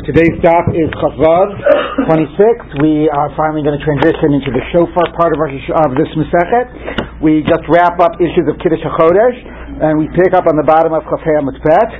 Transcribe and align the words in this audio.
Today's 0.00 0.40
stop 0.40 0.72
is 0.72 0.88
Chavav 1.04 1.52
26. 2.08 2.80
We 2.80 3.12
are 3.12 3.28
finally 3.36 3.60
going 3.60 3.76
to 3.76 3.84
transition 3.84 4.32
into 4.32 4.48
the 4.48 4.64
shofar 4.72 5.12
part 5.12 5.36
of, 5.36 5.38
our, 5.44 5.52
of 5.52 5.92
this 6.00 6.08
Masechet. 6.16 7.20
We 7.20 7.44
just 7.44 7.60
wrap 7.68 8.00
up 8.00 8.16
issues 8.16 8.48
of 8.48 8.56
Kiddush 8.64 8.80
HaChodesh, 8.80 9.36
and 9.84 10.00
we 10.00 10.08
pick 10.16 10.32
up 10.32 10.48
on 10.48 10.56
the 10.56 10.64
bottom 10.64 10.96
of 10.96 11.04
Chafei 11.04 11.36
Mitzpet. 11.44 11.92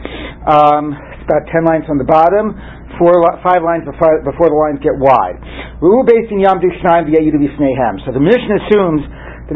Um, 0.49 0.97
it's 0.97 1.29
about 1.29 1.45
10 1.53 1.69
lines 1.69 1.85
on 1.93 2.01
the 2.01 2.09
bottom, 2.09 2.57
four, 2.97 3.13
five 3.45 3.61
lines 3.61 3.85
before, 3.85 4.25
before 4.25 4.49
the 4.49 4.57
lines 4.57 4.81
get 4.81 4.97
wide. 4.97 5.37
So 5.77 5.93
the 8.09 8.25
Mishnah 8.25 8.57
assumes 8.57 9.05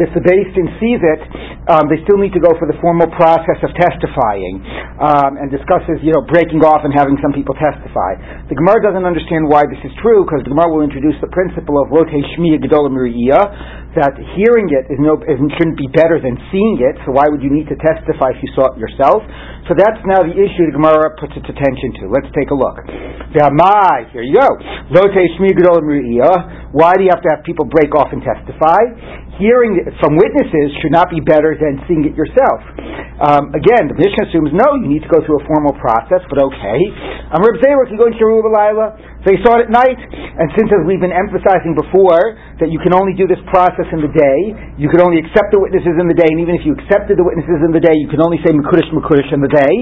if 0.02 0.10
the 0.16 0.22
Beis 0.22 0.48
Din 0.56 0.68
sees 0.78 1.00
it, 1.00 1.22
um, 1.70 1.90
they 1.90 1.98
still 2.06 2.18
need 2.18 2.34
to 2.34 2.42
go 2.42 2.54
for 2.58 2.66
the 2.66 2.78
formal 2.78 3.10
process 3.14 3.58
of 3.62 3.70
testifying 3.74 4.62
um, 5.02 5.38
and 5.38 5.50
discusses, 5.50 5.98
you 6.02 6.14
know, 6.14 6.22
breaking 6.26 6.62
off 6.62 6.86
and 6.86 6.94
having 6.94 7.18
some 7.22 7.34
people 7.34 7.54
testify. 7.58 8.18
The 8.50 8.56
Gemara 8.56 8.82
doesn't 8.82 9.06
understand 9.06 9.46
why 9.46 9.66
this 9.66 9.80
is 9.82 9.92
true 10.02 10.26
because 10.26 10.46
the 10.46 10.52
Gemara 10.54 10.70
will 10.70 10.86
introduce 10.86 11.18
the 11.22 11.30
principle 11.30 11.78
of 11.82 11.90
Rote 11.90 12.10
Shmiya 12.10 12.62
Gedolim 12.62 12.94
that 13.96 14.12
hearing 14.36 14.68
it 14.68 14.92
is 14.92 15.00
no, 15.00 15.16
is, 15.24 15.40
shouldn't 15.56 15.80
be 15.80 15.88
better 15.88 16.20
than 16.20 16.36
seeing 16.52 16.76
it, 16.84 17.00
so 17.08 17.16
why 17.16 17.24
would 17.32 17.40
you 17.40 17.48
need 17.48 17.64
to 17.72 17.76
testify 17.80 18.36
if 18.36 18.38
you 18.44 18.52
saw 18.52 18.68
it 18.68 18.76
yourself? 18.76 19.24
So 19.66 19.74
that's 19.74 19.98
now 20.04 20.20
the 20.22 20.36
issue 20.36 20.68
the 20.68 20.76
Gemara 20.76 21.16
puts 21.16 21.32
its 21.32 21.48
attention 21.48 21.96
to. 22.04 22.12
Let's 22.12 22.28
take 22.36 22.52
a 22.52 22.56
look. 22.56 22.76
Here 23.32 24.22
you 24.22 24.36
go. 24.36 24.48
Why 26.76 26.92
do 26.94 27.02
you 27.02 27.10
have 27.10 27.24
to 27.24 27.30
have 27.34 27.42
people 27.42 27.64
break 27.64 27.90
off 27.96 28.12
and 28.12 28.20
testify? 28.20 28.80
Hearing 29.36 29.84
from 30.00 30.16
witnesses 30.16 30.72
should 30.80 30.92
not 30.92 31.12
be 31.12 31.20
better 31.20 31.52
than 31.52 31.84
seeing 31.84 32.08
it 32.08 32.16
yourself. 32.16 32.64
Um, 33.16 33.52
again, 33.52 33.88
the 33.88 33.96
Mishnah 33.96 34.28
assumes 34.28 34.52
no, 34.52 34.76
you 34.80 34.88
need 34.92 35.04
to 35.04 35.12
go 35.12 35.24
through 35.24 35.40
a 35.40 35.44
formal 35.48 35.72
process, 35.80 36.20
but 36.28 36.40
okay. 36.40 36.80
I'm 37.32 37.40
Reb 37.40 37.60
Zayra, 37.60 37.88
you 37.88 37.96
go 37.96 38.08
into 38.08 38.20
Yerubal 38.20 38.52
they 39.26 39.34
saw 39.42 39.58
it 39.58 39.66
at 39.66 39.74
night, 39.74 39.98
and 39.98 40.46
since 40.54 40.70
as 40.70 40.86
we've 40.86 41.02
been 41.02 41.10
emphasizing 41.10 41.74
before 41.74 42.38
that 42.62 42.70
you 42.70 42.78
can 42.78 42.94
only 42.94 43.10
do 43.18 43.26
this 43.26 43.42
process 43.50 43.90
in 43.90 43.98
the 43.98 44.12
day, 44.14 44.38
you 44.78 44.86
can 44.86 45.02
only 45.02 45.18
accept 45.18 45.50
the 45.50 45.58
witnesses 45.58 45.98
in 45.98 46.06
the 46.06 46.14
day, 46.14 46.30
and 46.30 46.38
even 46.38 46.54
if 46.54 46.62
you 46.62 46.78
accepted 46.78 47.18
the 47.18 47.26
witnesses 47.26 47.58
in 47.66 47.74
the 47.74 47.82
day, 47.82 47.90
you 47.98 48.06
can 48.06 48.22
only 48.22 48.38
say 48.46 48.54
Mekudesh 48.54 48.86
Mekudesh 48.94 49.26
in 49.34 49.42
the 49.42 49.50
day. 49.50 49.74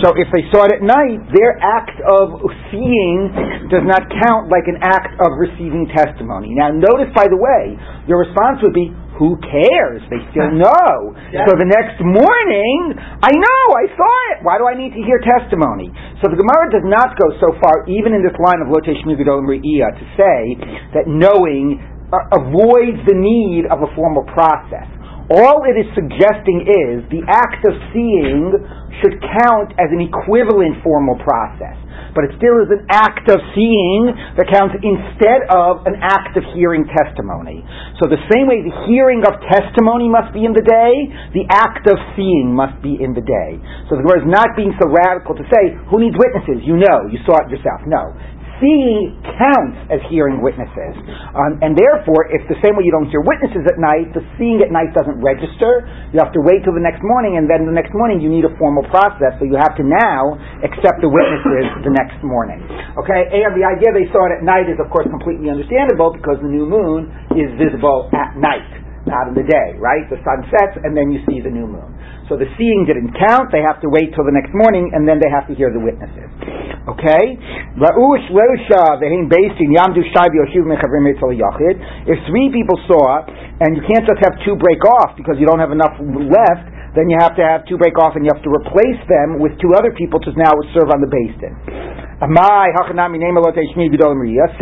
So 0.00 0.16
if 0.16 0.32
they 0.32 0.48
saw 0.48 0.64
it 0.64 0.80
at 0.80 0.82
night, 0.82 1.28
their 1.36 1.60
act 1.60 1.92
of 2.08 2.40
seeing 2.72 3.68
does 3.68 3.84
not 3.84 4.08
count 4.24 4.48
like 4.48 4.64
an 4.64 4.80
act 4.80 5.12
of 5.20 5.28
receiving 5.36 5.84
testimony. 5.92 6.56
Now 6.56 6.72
notice, 6.72 7.12
by 7.12 7.28
the 7.28 7.36
way, 7.36 7.76
your 8.08 8.24
response 8.24 8.64
would 8.64 8.72
be, 8.72 8.96
who 9.16 9.40
cares? 9.40 10.04
They 10.12 10.20
still 10.32 10.52
know. 10.64 10.92
Yeah. 11.32 11.48
So 11.48 11.56
the 11.56 11.68
next 11.68 12.00
morning, 12.04 12.96
I 12.96 13.32
know, 13.32 13.62
I 13.74 13.84
saw 13.96 14.14
it. 14.32 14.36
Why 14.44 14.60
do 14.60 14.68
I 14.68 14.76
need 14.76 14.92
to 14.92 15.02
hear 15.02 15.18
testimony? 15.24 15.90
So 16.20 16.28
the 16.28 16.38
Gemara 16.38 16.68
does 16.72 16.86
not 16.86 17.16
go 17.16 17.28
so 17.40 17.56
far, 17.60 17.88
even 17.88 18.12
in 18.12 18.20
this 18.20 18.36
line 18.36 18.60
of 18.60 18.68
Lotesh 18.68 19.00
Migadol 19.08 19.44
to 19.46 20.06
say 20.16 20.40
that 20.96 21.08
knowing 21.08 21.80
uh, 22.12 22.38
avoids 22.38 23.00
the 23.08 23.16
need 23.16 23.66
of 23.72 23.82
a 23.82 23.90
formal 23.96 24.24
process. 24.30 24.86
All 25.26 25.66
it 25.66 25.74
is 25.74 25.90
suggesting 25.98 26.62
is 26.62 27.02
the 27.10 27.26
act 27.26 27.66
of 27.66 27.74
seeing 27.90 28.54
should 29.02 29.18
count 29.18 29.74
as 29.74 29.90
an 29.90 29.98
equivalent 29.98 30.78
formal 30.86 31.18
process 31.18 31.74
but 32.16 32.24
it 32.24 32.32
still 32.40 32.64
is 32.64 32.72
an 32.72 32.88
act 32.88 33.28
of 33.28 33.36
seeing 33.52 34.08
that 34.40 34.48
counts 34.48 34.72
instead 34.80 35.44
of 35.52 35.84
an 35.84 36.00
act 36.00 36.32
of 36.40 36.42
hearing 36.56 36.88
testimony. 36.88 37.60
So 38.00 38.08
the 38.08 38.18
same 38.32 38.48
way 38.48 38.64
the 38.64 38.72
hearing 38.88 39.20
of 39.28 39.36
testimony 39.52 40.08
must 40.08 40.32
be 40.32 40.48
in 40.48 40.56
the 40.56 40.64
day, 40.64 40.92
the 41.36 41.44
act 41.52 41.84
of 41.92 42.00
seeing 42.16 42.56
must 42.56 42.80
be 42.80 42.96
in 42.96 43.12
the 43.12 43.20
day. 43.20 43.60
So 43.92 44.00
the 44.00 44.02
Gemara 44.08 44.24
is 44.24 44.30
not 44.32 44.56
being 44.56 44.72
so 44.80 44.88
radical 44.88 45.36
to 45.36 45.44
say, 45.52 45.76
who 45.92 46.00
needs 46.00 46.16
witnesses? 46.16 46.64
You 46.64 46.80
know, 46.80 47.04
you 47.12 47.20
saw 47.28 47.36
it 47.44 47.52
yourself. 47.52 47.84
No 47.84 48.16
seeing 48.60 49.16
counts 49.36 49.78
as 49.92 50.00
hearing 50.08 50.40
witnesses. 50.40 50.94
Um, 51.36 51.60
and 51.60 51.76
therefore, 51.76 52.28
if 52.32 52.44
the 52.48 52.56
same 52.64 52.76
way 52.76 52.84
you 52.84 52.94
don't 52.94 53.08
hear 53.12 53.20
witnesses 53.24 53.64
at 53.68 53.76
night, 53.76 54.12
the 54.16 54.24
seeing 54.40 54.60
at 54.64 54.72
night 54.72 54.92
doesn't 54.96 55.20
register, 55.20 55.84
you 56.12 56.18
have 56.20 56.32
to 56.32 56.42
wait 56.42 56.64
till 56.64 56.72
the 56.76 56.82
next 56.84 57.04
morning, 57.04 57.36
and 57.36 57.46
then 57.46 57.68
the 57.68 57.74
next 57.74 57.92
morning 57.92 58.20
you 58.20 58.32
need 58.32 58.44
a 58.48 58.52
formal 58.56 58.84
process, 58.88 59.36
so 59.38 59.44
you 59.44 59.56
have 59.60 59.76
to 59.76 59.84
now 59.84 60.36
accept 60.64 61.00
the 61.04 61.10
witnesses 61.10 61.68
the 61.84 61.92
next 61.92 62.18
morning. 62.24 62.60
Okay? 63.00 63.22
And 63.44 63.52
the 63.56 63.66
idea 63.66 63.92
they 63.92 64.08
saw 64.10 64.24
it 64.28 64.40
at 64.40 64.42
night 64.42 64.68
is, 64.68 64.80
of 64.80 64.88
course, 64.88 65.06
completely 65.12 65.52
understandable 65.52 66.12
because 66.12 66.40
the 66.40 66.50
new 66.50 66.64
moon 66.64 67.12
is 67.36 67.52
visible 67.60 68.08
at 68.16 68.36
night, 68.40 68.66
not 69.04 69.28
in 69.30 69.34
the 69.36 69.46
day, 69.46 69.76
right? 69.78 70.04
The 70.08 70.18
sun 70.24 70.42
sets, 70.48 70.80
and 70.82 70.96
then 70.96 71.12
you 71.12 71.20
see 71.28 71.38
the 71.44 71.52
new 71.52 71.68
moon. 71.68 71.90
So 72.26 72.34
the 72.34 72.50
seeing 72.58 72.82
didn't 72.86 73.14
count. 73.14 73.54
They 73.54 73.62
have 73.62 73.78
to 73.86 73.88
wait 73.88 74.10
till 74.14 74.26
the 74.26 74.34
next 74.34 74.50
morning, 74.50 74.90
and 74.90 75.06
then 75.06 75.22
they 75.22 75.30
have 75.30 75.46
to 75.46 75.54
hear 75.54 75.70
the 75.70 75.78
witnesses. 75.78 76.26
Okay? 76.90 77.38
If 82.06 82.18
three 82.26 82.48
people 82.50 82.78
saw, 82.90 83.26
and 83.62 83.78
you 83.78 83.82
can't 83.86 84.06
just 84.06 84.20
have 84.26 84.34
two 84.42 84.58
break 84.58 84.82
off 84.98 85.14
because 85.14 85.38
you 85.38 85.46
don't 85.46 85.62
have 85.62 85.70
enough 85.70 85.94
left, 86.02 86.66
then 86.98 87.06
you 87.12 87.18
have 87.20 87.36
to 87.36 87.44
have 87.44 87.62
two 87.70 87.78
break 87.78 87.94
off, 88.00 88.16
and 88.16 88.24
you 88.24 88.32
have 88.34 88.42
to 88.42 88.50
replace 88.50 88.98
them 89.06 89.38
with 89.38 89.54
two 89.62 89.74
other 89.78 89.92
people 89.94 90.18
to 90.18 90.32
now 90.34 90.50
serve 90.74 90.90
on 90.90 90.98
the 91.04 91.10
Beis 91.10 91.34
Din. 91.38 91.54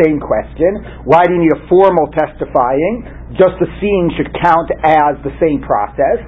Same 0.02 0.18
question. 0.18 0.70
Why 1.06 1.22
do 1.22 1.32
you 1.32 1.40
need 1.46 1.54
a 1.54 1.62
formal 1.70 2.10
testifying? 2.10 3.06
Just 3.38 3.54
the 3.62 3.70
seeing 3.78 4.10
should 4.18 4.34
count 4.42 4.68
as 4.82 5.14
the 5.22 5.30
same 5.38 5.62
process. 5.62 6.18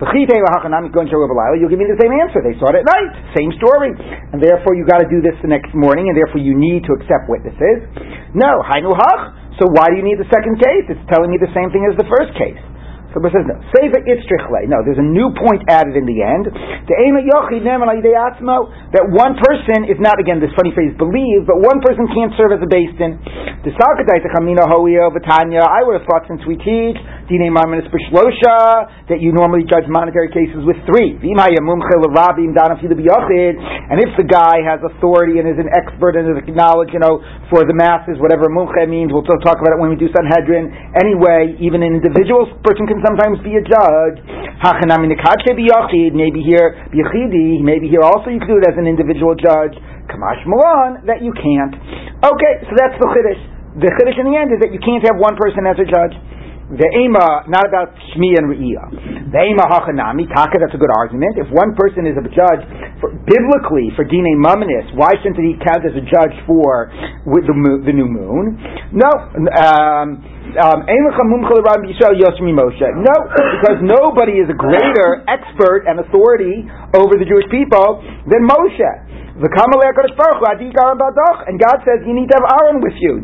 You'll 0.00 1.70
give 1.70 1.78
me 1.78 1.86
the 1.86 2.00
same 2.02 2.10
answer. 2.18 2.42
They 2.42 2.58
saw 2.58 2.74
it 2.74 2.82
at 2.82 2.86
night. 2.86 3.12
Same 3.38 3.54
story. 3.62 3.94
And 4.34 4.42
therefore 4.42 4.74
you 4.74 4.82
got 4.82 4.98
to 4.98 5.08
do 5.08 5.22
this 5.22 5.38
the 5.38 5.48
next 5.48 5.70
morning, 5.70 6.10
and 6.10 6.18
therefore 6.18 6.42
you 6.42 6.58
need 6.58 6.82
to 6.90 6.92
accept 6.98 7.30
witnesses. 7.30 7.86
No, 8.34 8.62
Hainu. 8.66 8.90
So 9.62 9.70
why 9.70 9.86
do 9.90 9.94
you 9.94 10.02
need 10.02 10.18
the 10.18 10.26
second 10.34 10.58
case? 10.58 10.90
It's 10.90 11.04
telling 11.06 11.30
me 11.30 11.38
the 11.38 11.52
same 11.54 11.70
thing 11.70 11.86
as 11.86 11.94
the 11.94 12.10
first 12.10 12.34
case. 12.34 12.58
So 13.14 13.22
it 13.22 13.30
says 13.30 13.46
no. 13.46 13.54
Save 13.78 13.94
itzrichle. 13.94 14.66
No, 14.66 14.82
there's 14.82 14.98
a 14.98 15.06
new 15.06 15.30
point 15.38 15.62
added 15.70 15.94
in 15.94 16.02
the 16.02 16.18
end. 16.18 16.50
That 18.90 19.06
one 19.06 19.38
person 19.38 19.86
is 19.86 20.02
not 20.02 20.18
again 20.18 20.42
this 20.42 20.50
funny 20.58 20.74
phrase 20.74 20.90
believe, 20.98 21.46
but 21.46 21.62
one 21.62 21.78
person 21.78 22.10
can't 22.10 22.34
serve 22.34 22.58
as 22.58 22.62
a 22.66 22.68
Beis 22.68 22.90
Din. 22.98 23.22
I 23.22 23.62
would 25.86 25.94
have 25.94 26.10
thought 26.10 26.26
since 26.26 26.42
we 26.42 26.58
teach 26.58 26.98
that 29.08 29.16
you 29.20 29.32
normally 29.32 29.64
judge 29.64 29.88
monetary 29.88 30.28
cases 30.28 30.60
with 30.66 30.76
three. 30.84 31.12
And 31.14 31.22
if 34.00 34.16
the 34.18 34.24
guy 34.26 34.60
has 34.66 34.80
authority 34.82 35.38
and 35.38 35.48
is 35.48 35.56
an 35.56 35.70
expert 35.72 36.16
and 36.16 36.28
is 36.28 36.36
knowledge, 36.52 36.90
you 36.92 36.98
know, 37.00 37.24
for 37.48 37.64
the 37.64 37.72
masses, 37.72 38.20
whatever 38.20 38.52
mumche 38.52 38.86
means, 38.88 39.10
we'll 39.12 39.24
talk 39.24 39.56
about 39.60 39.72
it 39.76 39.80
when 39.80 39.88
we 39.88 39.96
do 39.96 40.08
Sanhedrin. 40.12 40.70
Anyway, 40.98 41.56
even 41.60 41.80
an 41.80 41.94
individual 41.96 42.44
person 42.64 42.86
can 42.88 43.00
sometimes 43.04 43.38
be 43.44 43.60
a 43.60 43.62
judge. 43.62 44.18
Maybe 44.64 46.40
here, 46.40 46.72
maybe 47.60 47.86
here 47.92 48.00
also 48.00 48.32
you 48.32 48.40
could 48.40 48.48
do 48.48 48.58
it 48.58 48.66
as 48.66 48.80
an 48.80 48.88
individual 48.88 49.36
judge. 49.36 49.76
Kamash 50.08 50.40
Milan, 50.48 51.04
that 51.04 51.20
you 51.20 51.32
can't. 51.36 51.76
Okay, 52.24 52.54
so 52.64 52.72
that's 52.76 52.96
the 52.96 53.08
Chiddush. 53.12 53.40
The 53.84 53.92
Chiddush 54.00 54.16
in 54.16 54.26
the 54.32 54.36
end 54.40 54.52
is 54.56 54.60
that 54.64 54.72
you 54.72 54.80
can't 54.80 55.04
have 55.04 55.20
one 55.20 55.36
person 55.36 55.68
as 55.68 55.76
a 55.76 55.84
judge. 55.84 56.16
The 56.74 56.90
Ema, 57.06 57.46
not 57.46 57.66
about 57.70 57.94
Shmi 58.10 58.34
and 58.34 58.50
Re'iyah. 58.50 59.30
The 59.30 59.40
Ema 59.46 59.64
Hachanami, 59.70 60.26
Taka, 60.26 60.58
that's 60.58 60.74
a 60.74 60.80
good 60.80 60.90
argument. 60.90 61.38
If 61.38 61.46
one 61.54 61.74
person 61.78 62.02
is 62.06 62.18
a 62.18 62.24
judge, 62.34 62.62
for, 62.98 63.14
biblically, 63.14 63.94
for 63.94 64.02
Dine 64.02 64.34
Mamanis, 64.42 64.90
why 64.98 65.14
shouldn't 65.22 65.38
he 65.38 65.54
count 65.62 65.86
as 65.86 65.94
a 65.94 66.02
judge 66.02 66.34
for 66.46 66.90
with 67.30 67.46
the, 67.46 67.54
the 67.86 67.94
new 67.94 68.10
moon? 68.10 68.58
No. 68.90 69.10
Um, 69.54 70.22
um, 70.54 70.86
no, 70.86 71.00
because 73.58 73.78
nobody 73.82 74.38
is 74.38 74.46
a 74.50 74.54
greater 74.54 75.24
expert 75.26 75.86
and 75.86 75.98
authority 75.98 76.62
over 76.94 77.18
the 77.18 77.26
Jewish 77.26 77.50
people 77.50 78.02
than 78.30 78.46
Moshe. 78.46 79.03
The 79.34 79.50
Kamala 79.50 79.90
Koshfarh, 79.98 80.38
and 81.50 81.58
God 81.58 81.82
says 81.82 82.06
you 82.06 82.14
need 82.14 82.30
to 82.30 82.38
have 82.38 82.46
Aaron 82.54 82.78
with 82.78 82.94
you. 83.02 83.18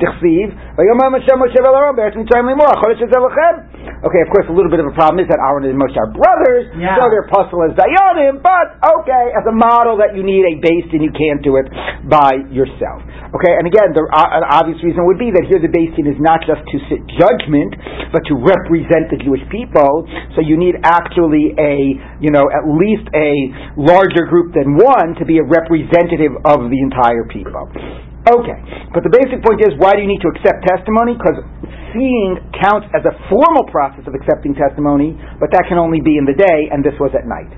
Okay, 4.02 4.22
of 4.26 4.30
course, 4.34 4.50
a 4.50 4.54
little 4.56 4.74
bit 4.74 4.82
of 4.82 4.90
a 4.90 4.94
problem 4.96 5.22
is 5.22 5.30
that 5.30 5.38
Aaron 5.38 5.70
and 5.70 5.78
Moshe 5.78 5.94
are 5.94 6.10
brothers, 6.10 6.66
yeah. 6.74 6.98
so 6.98 7.06
they're 7.14 7.30
puzzle 7.30 7.62
as 7.62 7.78
Dayanim, 7.78 8.42
but 8.42 8.74
okay, 8.82 9.24
as 9.38 9.46
a 9.46 9.54
model 9.54 10.02
that 10.02 10.18
you 10.18 10.26
need 10.26 10.42
a 10.50 10.58
Beis 10.58 10.90
Din, 10.90 11.06
you 11.06 11.14
can't 11.14 11.46
do 11.46 11.62
it 11.62 11.70
by 12.10 12.42
yourself. 12.50 13.06
Okay, 13.30 13.54
and 13.54 13.70
again, 13.70 13.94
the 13.94 14.02
uh, 14.02 14.58
obvious 14.58 14.82
reason 14.82 15.06
would 15.06 15.20
be 15.20 15.30
that 15.30 15.46
here 15.46 15.62
the 15.62 15.70
Beis 15.70 15.94
is 15.94 16.18
not 16.18 16.42
just 16.42 16.66
to 16.66 16.76
sit 16.90 17.06
judgment, 17.22 17.78
but 18.10 18.26
to 18.26 18.34
represent 18.34 19.14
the 19.14 19.22
Jewish 19.22 19.46
people, 19.46 20.08
so 20.34 20.42
you 20.42 20.58
need 20.58 20.74
actually 20.82 21.54
a, 21.54 21.94
you 22.18 22.34
know, 22.34 22.50
at 22.50 22.66
least 22.66 23.06
a 23.14 23.30
larger 23.78 24.26
group 24.26 24.50
than 24.58 24.74
one 24.74 25.14
to 25.20 25.28
be 25.28 25.38
a 25.38 25.46
representative 25.46 25.99
representative 26.00 26.36
of 26.44 26.70
the 26.70 26.80
entire 26.80 27.24
people. 27.24 28.09
Okay, 28.20 28.58
but 28.92 29.00
the 29.00 29.08
basic 29.08 29.40
point 29.40 29.64
is 29.64 29.72
why 29.80 29.96
do 29.96 30.04
you 30.04 30.10
need 30.10 30.20
to 30.20 30.28
accept 30.28 30.60
testimony? 30.68 31.16
Because 31.16 31.40
seeing 31.96 32.38
counts 32.54 32.86
as 32.92 33.02
a 33.08 33.14
formal 33.32 33.64
process 33.72 34.04
of 34.06 34.14
accepting 34.14 34.54
testimony, 34.54 35.16
but 35.40 35.50
that 35.56 35.66
can 35.66 35.80
only 35.80 36.04
be 36.04 36.20
in 36.20 36.28
the 36.28 36.36
day, 36.36 36.68
and 36.70 36.84
this 36.84 36.94
was 37.00 37.10
at 37.16 37.26
night. 37.26 37.50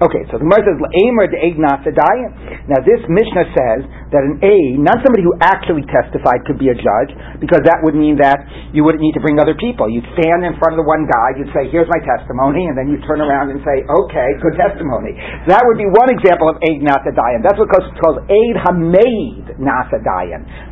Okay, 0.00 0.22
so 0.30 0.38
the 0.38 0.46
Gemara 0.46 0.62
says, 0.64 0.78
"Aimer 0.78 1.26
de 1.26 1.38
Now 1.58 2.80
this 2.86 3.02
Mishnah 3.10 3.46
says 3.58 3.80
that 4.14 4.22
an 4.22 4.38
A, 4.42 4.78
not 4.78 5.02
somebody 5.02 5.26
who 5.26 5.34
actually 5.42 5.84
testified, 5.90 6.46
could 6.46 6.62
be 6.62 6.70
a 6.70 6.76
judge, 6.78 7.10
because 7.42 7.62
that 7.66 7.82
would 7.82 7.94
mean 7.94 8.16
that 8.22 8.46
you 8.72 8.86
wouldn't 8.86 9.02
need 9.02 9.14
to 9.18 9.22
bring 9.22 9.38
other 9.38 9.54
people. 9.54 9.90
You'd 9.90 10.06
stand 10.14 10.46
in 10.46 10.54
front 10.62 10.78
of 10.78 10.78
the 10.78 10.88
one 10.88 11.06
guy, 11.10 11.34
you'd 11.36 11.52
say, 11.52 11.68
"Here's 11.68 11.90
my 11.90 12.00
testimony," 12.06 12.66
and 12.70 12.78
then 12.78 12.88
you 12.88 12.98
turn 13.02 13.20
around 13.20 13.50
and 13.50 13.60
say, 13.66 13.82
"Okay, 13.82 14.28
good 14.40 14.56
testimony." 14.56 15.18
That 15.46 15.62
would 15.66 15.78
be 15.78 15.86
one 15.86 16.10
example 16.10 16.48
of 16.48 16.56
aid 16.62 16.82
nasadayan. 16.82 17.42
That's 17.42 17.58
what 17.58 17.68
it's 17.74 18.00
called 18.00 18.22
aid 18.30 18.56
hameid 18.56 19.58
nasadayan. 19.58 20.03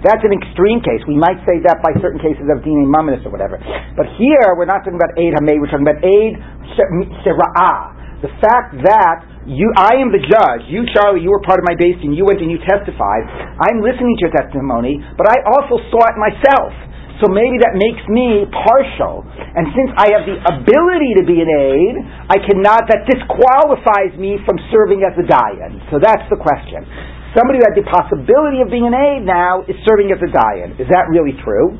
That's 0.04 0.22
an 0.22 0.36
extreme 0.36 0.84
case. 0.84 1.00
We 1.08 1.16
might 1.16 1.40
say 1.48 1.58
that 1.64 1.80
by 1.80 1.96
certain 1.98 2.20
cases 2.20 2.46
of 2.52 2.60
dini 2.60 2.84
mamanis 2.84 3.24
or 3.24 3.32
whatever. 3.32 3.56
But 3.96 4.06
here 4.20 4.54
we're 4.54 4.68
not 4.68 4.84
talking 4.84 5.00
about 5.00 5.16
aid 5.16 5.32
hameid. 5.34 5.58
We're 5.58 5.72
talking 5.72 5.88
about 5.88 6.04
aid 6.04 6.36
shira'ah. 7.24 8.22
The 8.22 8.30
fact 8.38 8.78
that 8.86 9.26
you, 9.50 9.66
I 9.74 9.98
am 9.98 10.14
the 10.14 10.22
judge. 10.22 10.70
You, 10.70 10.86
Charlie, 10.94 11.26
you 11.26 11.34
were 11.34 11.42
part 11.42 11.58
of 11.58 11.66
my 11.66 11.74
base 11.74 11.98
and 11.98 12.14
you 12.14 12.22
went 12.22 12.38
and 12.38 12.46
you 12.46 12.62
testified. 12.62 13.26
I'm 13.58 13.82
listening 13.82 14.14
to 14.22 14.30
your 14.30 14.34
testimony, 14.38 15.02
but 15.18 15.26
I 15.26 15.42
also 15.42 15.82
saw 15.90 16.02
it 16.06 16.14
myself. 16.14 16.70
So 17.18 17.30
maybe 17.30 17.58
that 17.62 17.78
makes 17.78 18.02
me 18.10 18.46
partial. 18.50 19.22
And 19.26 19.70
since 19.74 19.90
I 19.94 20.10
have 20.14 20.26
the 20.26 20.38
ability 20.42 21.18
to 21.18 21.24
be 21.26 21.38
an 21.38 21.50
aid, 21.50 21.94
I 22.30 22.38
cannot, 22.42 22.86
that 22.90 23.06
disqualifies 23.06 24.14
me 24.18 24.42
from 24.42 24.58
serving 24.74 25.06
as 25.06 25.14
a 25.18 25.26
dayan. 25.26 25.82
So 25.90 26.02
that's 26.02 26.26
the 26.30 26.38
question. 26.38 26.82
Somebody 27.32 27.60
who 27.60 27.66
had 27.66 27.72
the 27.72 27.88
possibility 27.88 28.60
of 28.60 28.68
being 28.68 28.84
an 28.84 28.92
aid 28.92 29.24
now 29.24 29.64
is 29.64 29.72
serving 29.88 30.12
as 30.12 30.20
a 30.20 30.28
dayan. 30.28 30.76
Is 30.76 30.84
that 30.92 31.08
really 31.08 31.32
true? 31.40 31.72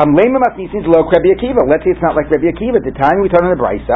Um, 0.00 0.16
Let's 0.16 1.84
say 1.84 1.92
it's 1.92 2.00
not 2.00 2.16
like 2.16 2.32
Rabbi 2.32 2.48
Akiva. 2.48 2.80
At 2.80 2.88
the 2.88 2.96
time 2.96 3.20
we 3.20 3.28
turn 3.28 3.44
on 3.44 3.52
the 3.52 3.60
brisa, 3.60 3.92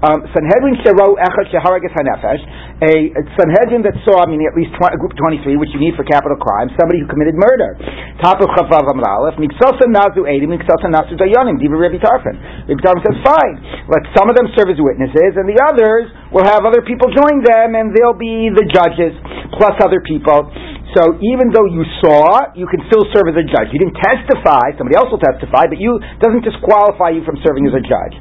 um, 0.00 0.24
Sanhedrin 0.32 0.80
shero 0.80 1.20
echad 1.20 1.44
sheharagas 1.52 1.92
hanefesh, 1.92 2.40
a 2.80 3.12
Sanhedrin 3.36 3.84
that 3.84 3.92
saw, 4.08 4.24
meaning 4.24 4.48
at 4.48 4.56
least 4.56 4.72
20, 4.80 4.96
group 4.96 5.12
23, 5.20 5.60
which 5.60 5.76
you 5.76 5.80
need 5.80 5.92
for 5.92 6.08
capital 6.08 6.40
crime, 6.40 6.72
somebody 6.80 7.04
who 7.04 7.06
committed 7.08 7.36
murder. 7.36 7.76
Top 8.24 8.40
of 8.40 8.48
chavav 8.56 8.88
amralef, 8.88 9.36
miksosa 9.36 9.92
nazu 9.92 10.24
edim, 10.24 10.56
miksosa 10.56 10.88
nazu 10.88 11.20
dayanim, 11.20 11.60
diva 11.60 11.76
Rabbi 11.76 12.00
Tarfon. 12.00 12.64
Rabbi 12.64 12.80
Tarfon 12.80 13.04
says, 13.04 13.16
fine, 13.20 13.60
let 13.92 14.08
some 14.16 14.32
of 14.32 14.36
them 14.40 14.48
serve 14.56 14.72
as 14.72 14.80
witnesses, 14.80 15.36
and 15.36 15.44
the 15.44 15.60
others 15.68 16.08
will 16.30 16.46
have 16.46 16.62
other 16.66 16.82
people 16.82 17.10
join 17.10 17.42
them, 17.42 17.74
and 17.74 17.94
they'll 17.94 18.18
be 18.18 18.50
the 18.50 18.66
judges 18.70 19.14
plus 19.58 19.74
other 19.82 20.00
people. 20.06 20.50
So 20.94 21.14
even 21.22 21.54
though 21.54 21.70
you 21.70 21.86
saw, 22.02 22.50
you 22.58 22.66
can 22.66 22.82
still 22.90 23.06
serve 23.14 23.30
as 23.30 23.38
a 23.38 23.46
judge. 23.46 23.70
You 23.70 23.78
didn't 23.78 23.98
testify; 24.02 24.74
somebody 24.74 24.98
else 24.98 25.06
will 25.10 25.22
testify, 25.22 25.70
but 25.70 25.78
you 25.78 26.02
doesn't 26.18 26.42
disqualify 26.42 27.14
you 27.14 27.22
from 27.22 27.38
serving 27.46 27.62
as 27.70 27.74
a 27.78 27.84
judge. 27.84 28.14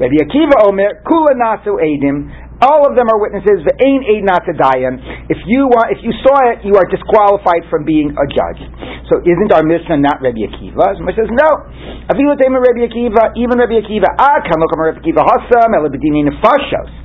Rabbi 0.00 0.16
Akiva 0.24 0.64
Omer 0.64 1.04
Kula 1.04 1.36
Nasu 1.36 1.76
Edim. 1.76 2.32
All 2.64 2.88
of 2.88 2.96
them 2.96 3.12
are 3.12 3.20
witnesses. 3.20 3.60
The 3.68 3.76
ain 3.76 4.00
aid 4.08 4.24
not 4.24 4.40
to 4.48 4.56
dayan. 4.56 4.96
If 5.28 5.36
you 5.44 5.68
want, 5.68 5.92
if 5.92 6.00
you 6.00 6.16
saw 6.24 6.36
it, 6.48 6.64
you 6.64 6.72
are 6.80 6.88
disqualified 6.88 7.68
from 7.68 7.84
being 7.84 8.16
a 8.16 8.26
judge. 8.32 8.60
So 9.12 9.20
isn't 9.20 9.52
our 9.52 9.60
Mishnah 9.60 10.00
not 10.00 10.24
Rabbi 10.24 10.48
Akiva? 10.48 10.96
So 10.96 11.04
says 11.12 11.28
no. 11.28 11.50
Avilatema 12.08 12.56
Rabbi 12.64 12.88
Akiva, 12.88 13.36
even 13.36 13.60
Rabbi 13.60 13.84
Akiva. 13.84 14.08
Ah, 14.16 14.40
kamokam 14.40 14.80
Rabbi 14.80 15.04
Akiva 15.04 15.20
hasam 15.28 15.76
elabedini 15.76 16.24
nefashos. 16.24 17.04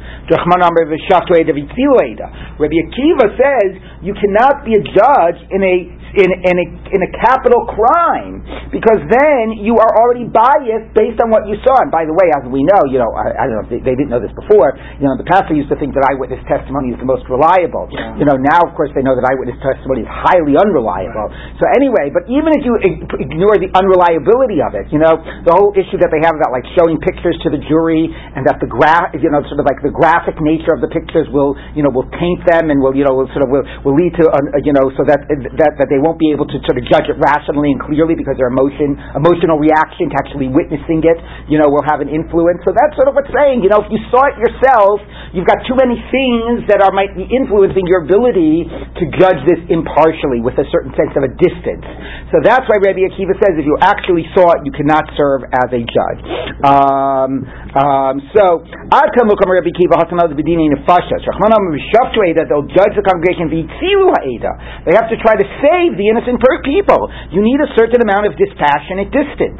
Rabbi 2.59 2.77
Akiva 2.85 3.25
says 3.35 3.71
you 4.01 4.13
cannot 4.13 4.63
be 4.63 4.75
a 4.75 4.83
judge 4.83 5.39
in 5.49 5.63
a 5.63 5.98
in, 6.17 6.29
in, 6.29 6.55
a, 6.57 6.65
in 6.89 6.99
a 7.05 7.11
capital 7.21 7.65
crime 7.69 8.41
because 8.73 9.01
then 9.09 9.57
you 9.61 9.77
are 9.77 9.91
already 10.01 10.25
biased 10.25 10.93
based 10.97 11.21
on 11.21 11.29
what 11.29 11.45
you 11.45 11.57
saw. 11.65 11.77
And 11.81 11.89
by 11.93 12.05
the 12.05 12.13
way, 12.13 12.29
as 12.33 12.45
we 12.49 12.65
know, 12.65 12.81
you 12.89 12.97
know, 12.97 13.09
I, 13.13 13.33
I 13.33 13.43
don't 13.49 13.55
know 13.61 13.65
if 13.65 13.71
they, 13.73 13.81
they, 13.81 13.95
didn't 13.97 14.13
know 14.13 14.21
this 14.21 14.33
before. 14.33 14.73
You 15.01 15.09
know, 15.09 15.17
the 15.17 15.27
pastor 15.27 15.53
used 15.53 15.69
to 15.73 15.77
think 15.77 15.93
that 15.97 16.05
eyewitness 16.05 16.41
testimony 16.49 16.95
is 16.95 16.99
the 17.01 17.09
most 17.09 17.25
reliable. 17.29 17.89
Yeah. 17.93 18.17
You 18.17 18.25
know, 18.25 18.37
now 18.37 18.61
of 18.65 18.73
course 18.73 18.89
they 18.97 19.03
know 19.05 19.13
that 19.13 19.25
eyewitness 19.25 19.59
testimony 19.61 20.05
is 20.05 20.09
highly 20.09 20.57
unreliable. 20.57 21.29
Right. 21.29 21.59
So 21.61 21.65
anyway, 21.77 22.09
but 22.09 22.25
even 22.31 22.55
if 22.57 22.61
you 22.65 22.73
ignore 23.21 23.57
the 23.61 23.69
unreliability 23.73 24.63
of 24.65 24.73
it, 24.73 24.89
you 24.89 25.01
know, 25.01 25.19
the 25.45 25.53
whole 25.53 25.73
issue 25.77 26.01
that 26.01 26.09
they 26.09 26.21
have 26.25 26.33
about 26.37 26.55
like 26.55 26.65
showing 26.73 26.97
pictures 27.03 27.37
to 27.45 27.53
the 27.53 27.61
jury 27.67 28.09
and 28.09 28.45
that 28.47 28.57
the 28.63 28.69
graph, 28.69 29.13
you 29.17 29.29
know, 29.29 29.43
sort 29.45 29.61
of 29.61 29.67
like 29.67 29.81
the 29.85 29.93
graphic 29.93 30.39
nature 30.41 30.73
of 30.73 30.81
the 30.81 30.89
pictures 30.89 31.29
will, 31.29 31.53
you 31.75 31.83
know, 31.85 31.91
will 31.91 32.07
taint 32.17 32.41
them 32.47 32.71
and 32.73 32.79
will, 32.79 32.95
you 32.95 33.05
know, 33.05 33.13
will 33.13 33.29
sort 33.35 33.43
of 33.45 33.49
will, 33.51 33.65
will 33.83 33.97
lead 33.97 34.13
to, 34.17 34.25
uh, 34.25 34.41
you 34.63 34.73
know, 34.73 34.89
so 34.95 35.03
that 35.05 35.27
that 35.29 35.71
that 35.77 35.87
they 35.91 35.98
they 35.99 36.07
won't 36.07 36.15
be 36.15 36.31
able 36.31 36.47
to 36.47 36.57
sort 36.63 36.79
of 36.79 36.87
judge 36.87 37.11
it 37.11 37.19
rationally 37.19 37.75
and 37.75 37.79
clearly 37.83 38.15
because 38.15 38.39
their 38.39 38.47
emotion, 38.47 38.95
emotional 39.11 39.59
reaction 39.59 40.07
to 40.07 40.15
actually 40.15 40.47
witnessing 40.47 41.03
it, 41.03 41.19
you 41.51 41.59
know, 41.59 41.67
will 41.67 41.83
have 41.83 41.99
an 41.99 42.07
influence. 42.07 42.63
So 42.63 42.71
that's 42.71 42.95
sort 42.95 43.11
of 43.11 43.19
what's 43.19 43.27
saying. 43.35 43.59
You 43.59 43.67
know, 43.67 43.83
if 43.83 43.91
you 43.91 43.99
saw 44.07 44.31
it 44.31 44.39
yourself, 44.39 45.03
you've 45.35 45.43
got 45.43 45.59
too 45.67 45.75
many 45.75 45.99
things 46.07 46.63
that 46.71 46.79
are 46.79 46.95
might 46.95 47.11
be 47.19 47.27
influencing 47.27 47.83
your 47.83 48.07
ability 48.07 48.63
to 48.63 49.03
judge 49.19 49.43
this 49.43 49.59
impartially 49.67 50.39
with 50.39 50.55
a 50.55 50.63
certain 50.71 50.95
sense 50.95 51.11
of 51.19 51.27
a 51.27 51.31
distance. 51.35 51.83
So 52.31 52.39
that's 52.39 52.63
why 52.71 52.79
Rabbi 52.79 53.03
Akiva 53.03 53.35
says 53.35 53.59
if 53.59 53.67
you 53.67 53.75
actually 53.83 54.23
saw 54.31 54.55
it, 54.55 54.63
you 54.63 54.71
cannot 54.71 55.03
serve 55.19 55.43
as 55.51 55.67
a 55.75 55.83
judge. 55.83 56.21
Um, 56.63 57.43
um, 57.75 58.15
so, 58.31 58.63
Ad 58.95 59.09
Kamukam 59.19 59.51
Rabbi 59.51 59.75
Akiva 59.75 59.99
Hasanad 59.99 60.31
Bedini 60.31 60.71
Nefashas. 60.71 61.27
Rachmanam 61.27 61.75
Rishaftu 61.75 62.23
that 62.39 62.47
they'll 62.47 62.69
judge 62.69 62.93
the 62.95 63.03
congregation 63.03 63.49
V'tzilu 63.49 64.13
Ha'eda. 64.13 64.85
They 64.85 64.93
have 64.93 65.09
to 65.09 65.17
try 65.17 65.33
to 65.33 65.47
save 65.63 65.88
save 65.89 65.97
the 65.97 66.05
innocent 66.05 66.37
people. 66.61 67.09
You 67.33 67.41
need 67.41 67.57
a 67.57 67.69
certain 67.73 68.01
amount 68.05 68.29
of 68.29 68.37
dispassionate 68.37 69.09
distance. 69.09 69.57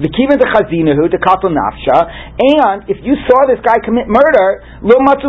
The 0.00 0.08
kiva 0.12 0.36
the 0.36 0.48
chazinahu, 0.48 1.08
the 1.08 1.20
katal 1.20 1.52
nafsha, 1.52 1.98
and 2.60 2.88
if 2.88 3.00
you 3.04 3.16
saw 3.28 3.48
this 3.48 3.60
guy 3.64 3.80
commit 3.84 4.08
murder, 4.08 4.64
lo 4.84 4.96
matzu 5.04 5.28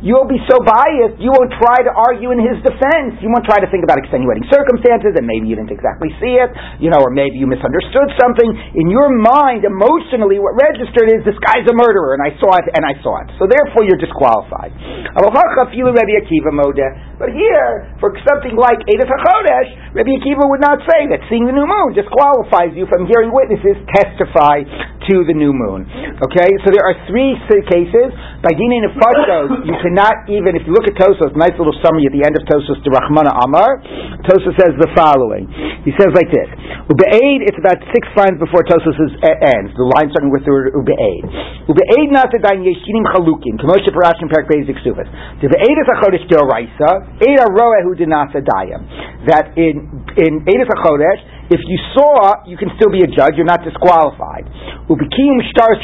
you 0.00 0.12
will 0.16 0.28
be 0.28 0.40
so 0.48 0.60
biased, 0.64 1.20
you 1.20 1.32
won't 1.32 1.52
try 1.56 1.84
to 1.84 1.92
argue 1.92 2.32
in 2.32 2.40
his 2.40 2.60
defense. 2.64 3.20
You 3.20 3.32
won't 3.32 3.44
try 3.44 3.60
to 3.60 3.68
think 3.68 3.84
about 3.84 4.00
extenuating 4.00 4.44
circumstances, 4.52 5.16
and 5.16 5.24
maybe 5.24 5.48
you 5.48 5.56
didn't 5.56 5.72
exactly 5.72 6.12
see 6.20 6.36
it, 6.40 6.50
you 6.80 6.88
know, 6.92 7.00
or 7.00 7.12
maybe 7.12 7.36
you 7.40 7.48
misunderstood 7.48 8.12
something. 8.20 8.48
In 8.76 8.88
your 8.88 9.12
mind, 9.12 9.64
emotionally, 9.64 10.40
what 10.40 10.56
registered 10.56 11.12
is 11.12 11.24
this 11.24 11.36
guy's 11.40 11.64
a 11.68 11.76
murderer, 11.76 12.16
and 12.16 12.22
I 12.24 12.32
saw 12.40 12.60
it, 12.60 12.68
and 12.72 12.84
I 12.84 12.96
saw 13.04 13.24
it. 13.24 13.28
So 13.40 13.48
therefore, 13.48 13.84
you're 13.88 14.00
disqualified. 14.00 14.72
But 17.20 17.36
here, 17.36 17.72
for 18.00 18.16
something 18.24 18.56
like 18.56 18.80
Edith 18.88 19.09
HaChodesh, 19.10 19.98
Rabbi 19.98 20.12
Akiva 20.22 20.46
would 20.46 20.62
not 20.62 20.78
say 20.86 21.10
that 21.10 21.20
seeing 21.26 21.44
the 21.50 21.56
new 21.56 21.66
moon 21.66 21.92
disqualifies 21.98 22.72
you 22.78 22.86
from 22.86 23.10
hearing 23.10 23.34
witnesses 23.34 23.78
testify 23.98 24.62
to 24.62 25.14
the 25.26 25.34
new 25.34 25.50
moon. 25.50 25.88
Okay, 26.22 26.50
so 26.62 26.70
there 26.70 26.86
are 26.86 26.94
three 27.10 27.34
cases. 27.66 28.14
By 28.44 28.54
Dina 28.54 28.86
Nefashos, 28.86 29.66
you 29.66 29.74
cannot 29.82 30.30
even, 30.30 30.54
if 30.54 30.62
you 30.64 30.72
look 30.72 30.86
at 30.86 30.94
Tosos, 30.94 31.34
nice 31.34 31.56
little 31.58 31.74
summary 31.82 32.06
at 32.06 32.14
the 32.14 32.22
end 32.22 32.38
of 32.38 32.46
Tosos, 32.46 32.78
to 32.86 32.88
Rahmana 32.92 33.34
Amar, 33.42 33.82
Tosos 34.30 34.54
says 34.54 34.72
the 34.78 34.88
following. 34.94 35.50
He 35.82 35.90
says 35.98 36.14
like 36.14 36.30
this, 36.30 36.48
Ube'ed, 36.90 37.46
it's 37.46 37.54
about 37.54 37.78
six 37.94 38.02
lines 38.18 38.34
before 38.42 38.66
Tosos 38.66 38.98
uh, 38.98 39.30
ends, 39.46 39.70
the 39.78 39.86
line 39.94 40.10
starting 40.10 40.34
with 40.34 40.42
the 40.42 40.50
word 40.50 40.74
not 42.10 42.34
the 42.34 42.42
dain 42.42 42.66
yeshinim 42.66 43.06
chalukim, 43.14 43.62
Kamosha 43.62 43.94
Parashim 43.94 44.26
Perak 44.26 44.50
Bezik 44.50 44.74
Suvas. 44.82 45.06
The 45.38 45.46
Ube'ed 45.46 45.78
is 45.78 45.86
a 45.86 45.96
chodesh 46.02 46.26
deoraisa, 46.26 47.22
Eid 47.22 47.38
aroehu 47.46 47.94
dinasa 47.94 48.42
dayim 48.42 48.82
that 49.30 49.54
in 49.54 49.86
in 50.18 50.42
Eidah 50.42 50.66
Chodesh, 50.82 51.22
if 51.54 51.62
you 51.62 51.78
saw, 51.94 52.42
you 52.50 52.58
can 52.58 52.74
still 52.74 52.90
be 52.90 53.06
a 53.06 53.10
judge. 53.10 53.38
You're 53.38 53.46
not 53.46 53.62
disqualified. 53.62 54.50
Ubikim 54.90 55.46
shtar 55.54 55.78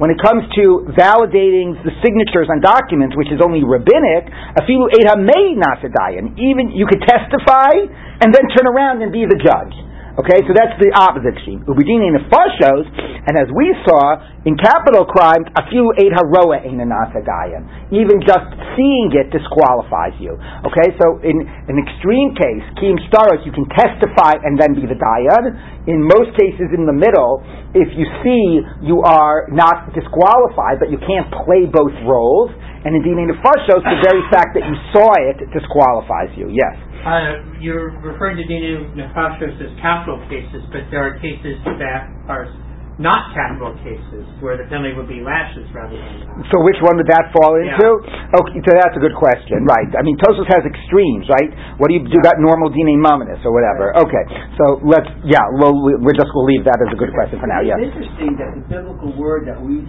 when 0.00 0.08
it 0.08 0.16
comes 0.24 0.48
to 0.56 0.88
validating 0.96 1.76
the 1.84 1.92
signatures 2.00 2.48
on 2.48 2.64
documents, 2.64 3.12
which 3.12 3.28
is 3.28 3.44
only 3.44 3.60
rabbinic, 3.60 4.24
afilu 4.56 4.88
eid 4.88 5.04
hamei 5.04 5.52
nasadayan. 5.52 6.32
Even 6.40 6.72
you 6.72 6.88
could 6.88 7.04
testify 7.04 7.76
and 8.24 8.32
then 8.32 8.48
turn 8.56 8.64
around 8.72 9.04
and 9.04 9.12
be 9.12 9.28
the 9.28 9.36
judge. 9.36 9.83
Okay, 10.14 10.46
so 10.46 10.54
that's 10.54 10.78
the 10.78 10.94
opposite 10.94 11.34
extreme. 11.34 11.66
Ubidini 11.66 12.14
nefashos, 12.14 12.86
and 13.26 13.34
as 13.34 13.50
we 13.50 13.74
saw 13.82 14.22
in 14.46 14.54
capital 14.54 15.10
crimes, 15.10 15.50
a 15.58 15.66
few 15.66 15.90
eight 15.98 16.14
haroa 16.14 16.62
einanasagayan. 16.62 17.90
Even 17.90 18.22
just 18.22 18.46
seeing 18.78 19.10
it 19.10 19.34
disqualifies 19.34 20.14
you. 20.22 20.38
Okay, 20.70 20.94
so 21.02 21.18
in 21.18 21.42
an 21.42 21.82
extreme 21.82 22.30
case, 22.38 22.62
kim 22.78 22.94
staros, 23.10 23.42
you 23.42 23.50
can 23.50 23.66
testify 23.74 24.38
and 24.38 24.54
then 24.54 24.78
be 24.78 24.86
the 24.86 24.94
dayan. 24.94 25.58
In 25.90 25.98
most 26.06 26.30
cases, 26.38 26.70
in 26.70 26.86
the 26.86 26.94
middle, 26.94 27.42
if 27.74 27.90
you 27.98 28.06
see, 28.22 28.62
you 28.86 29.02
are 29.02 29.50
not 29.50 29.90
disqualified, 29.98 30.78
but 30.78 30.94
you 30.94 31.02
can't 31.02 31.26
play 31.42 31.66
both 31.66 31.94
roles. 32.06 32.54
And 32.86 32.94
in 32.94 33.02
dini 33.02 33.26
nefashos, 33.26 33.82
the 33.82 33.98
very 34.06 34.22
fact 34.30 34.54
that 34.54 34.62
you 34.62 34.78
saw 34.94 35.10
it 35.26 35.42
disqualifies 35.50 36.30
you. 36.38 36.54
Yes. 36.54 36.93
Uh, 37.04 37.60
you're 37.60 37.92
referring 38.00 38.40
to 38.40 38.44
Dinu 38.48 38.96
Nefashos 38.96 39.60
as 39.60 39.72
capital 39.80 40.16
cases, 40.32 40.64
but 40.72 40.88
there 40.90 41.04
are 41.04 41.20
cases 41.20 41.60
that 41.76 42.08
are 42.32 42.48
not 42.96 43.34
capital 43.34 43.74
cases 43.82 44.22
where 44.38 44.54
the 44.54 44.64
penalty 44.70 44.94
would 44.94 45.10
be 45.10 45.18
lashes 45.18 45.66
rather 45.74 45.98
than. 45.98 46.46
So 46.48 46.62
which 46.62 46.78
one 46.78 46.94
would 46.94 47.10
that 47.10 47.26
fall 47.34 47.58
into? 47.58 47.74
Yeah. 48.06 48.38
Okay, 48.38 48.58
so 48.62 48.70
that's 48.70 48.94
a 48.94 49.02
good 49.02 49.18
question, 49.18 49.66
right? 49.66 49.90
I 49.98 50.02
mean, 50.06 50.14
Tosos 50.22 50.46
has 50.46 50.62
extremes, 50.62 51.26
right? 51.26 51.50
What 51.82 51.90
do 51.90 51.98
you 51.98 52.06
do 52.06 52.18
about 52.22 52.38
normal 52.38 52.70
dine 52.70 53.02
mominus 53.02 53.42
or 53.42 53.50
whatever? 53.50 53.98
Okay, 53.98 54.24
so 54.56 54.78
let's 54.86 55.10
yeah, 55.26 55.42
we'll 55.58 55.74
we're 56.00 56.14
just 56.14 56.30
we'll 56.32 56.46
leave 56.46 56.62
that 56.64 56.78
as 56.78 56.90
a 56.94 56.98
good 56.98 57.10
question 57.10 57.42
for 57.42 57.50
now. 57.50 57.60
Yeah. 57.66 57.82
It's 57.82 57.90
interesting 57.90 58.38
that 58.38 58.54
the 58.54 58.64
biblical 58.70 59.10
word 59.18 59.50
that 59.50 59.58
we 59.58 59.82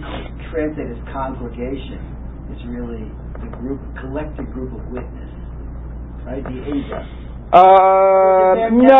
translate 0.50 0.90
as 0.90 1.00
congregation 1.14 2.02
is 2.50 2.58
really 2.66 3.06
the 3.38 3.50
group, 3.54 3.78
collective 4.02 4.50
group 4.50 4.74
of 4.74 4.82
witness, 4.90 5.25
right? 6.26 6.42
The 6.42 6.58
Ada. 6.58 7.22
Uh, 7.46 8.74
no, 8.74 8.98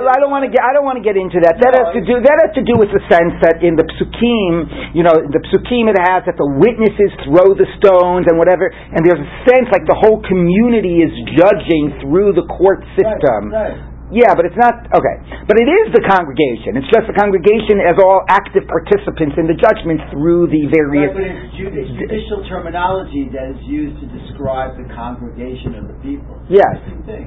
I 0.00 0.16
don't 0.16 0.32
want 0.32 0.48
to 0.48 0.50
get. 0.50 0.64
I 0.64 0.72
don't 0.72 0.88
want 0.88 0.96
to 0.96 1.04
get 1.04 1.12
into 1.12 1.44
that. 1.44 1.60
That 1.60 1.76
has 1.76 1.92
to 1.92 2.00
do. 2.00 2.24
That 2.24 2.40
has 2.40 2.56
to 2.56 2.64
do 2.64 2.80
with 2.80 2.88
the 2.88 3.04
sense 3.04 3.36
that 3.44 3.60
in 3.60 3.76
the 3.76 3.84
psukim, 3.84 4.96
you 4.96 5.04
know, 5.04 5.12
the 5.12 5.44
psukim 5.52 5.92
it 5.92 6.00
has 6.00 6.24
that 6.24 6.40
the 6.40 6.48
witnesses 6.56 7.12
throw 7.28 7.52
the 7.52 7.68
stones 7.76 8.24
and 8.32 8.40
whatever, 8.40 8.72
and 8.72 9.04
there's 9.04 9.20
a 9.20 9.30
sense 9.44 9.68
like 9.68 9.84
the 9.84 9.94
whole 9.94 10.24
community 10.24 11.04
is 11.04 11.12
judging 11.36 12.00
through 12.00 12.32
the 12.32 12.48
court 12.48 12.80
system. 12.96 13.52
Right, 13.52 13.76
right. 13.76 13.91
Yeah, 14.12 14.36
but 14.36 14.44
it's 14.44 14.60
not 14.60 14.76
okay. 14.92 15.16
But 15.48 15.56
it 15.56 15.66
is 15.66 15.96
the 15.96 16.04
congregation. 16.04 16.76
It's 16.76 16.92
just 16.92 17.08
the 17.08 17.16
congregation 17.16 17.80
as 17.80 17.96
all 17.96 18.22
active 18.28 18.68
participants 18.68 19.40
in 19.40 19.48
the 19.48 19.56
judgment 19.56 20.04
through 20.12 20.52
the 20.52 20.68
various. 20.68 21.16
Right, 21.16 21.16
but 21.16 21.24
it's 21.24 21.96
judicial 21.96 22.44
terminology 22.44 23.32
that 23.32 23.56
is 23.56 23.60
used 23.64 24.04
to 24.04 24.06
describe 24.12 24.76
the 24.76 24.84
congregation 24.92 25.80
of 25.80 25.88
the 25.88 25.96
people. 26.04 26.36
Yes. 26.52 26.76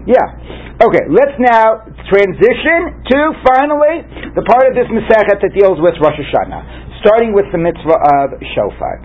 Yeah. 0.06 0.78
Okay. 0.78 1.10
Let's 1.10 1.36
now 1.42 1.90
transition 2.06 3.02
to 3.10 3.20
finally 3.44 4.06
the 4.38 4.46
part 4.46 4.70
of 4.70 4.78
this 4.78 4.86
Masechet 4.94 5.42
that 5.42 5.54
deals 5.58 5.82
with 5.82 5.98
Rosh 5.98 6.22
Hashanah 6.22 6.95
starting 7.02 7.34
with 7.34 7.48
the 7.52 7.60
mitzvah 7.60 8.00
of 8.22 8.38
shofar. 8.56 9.02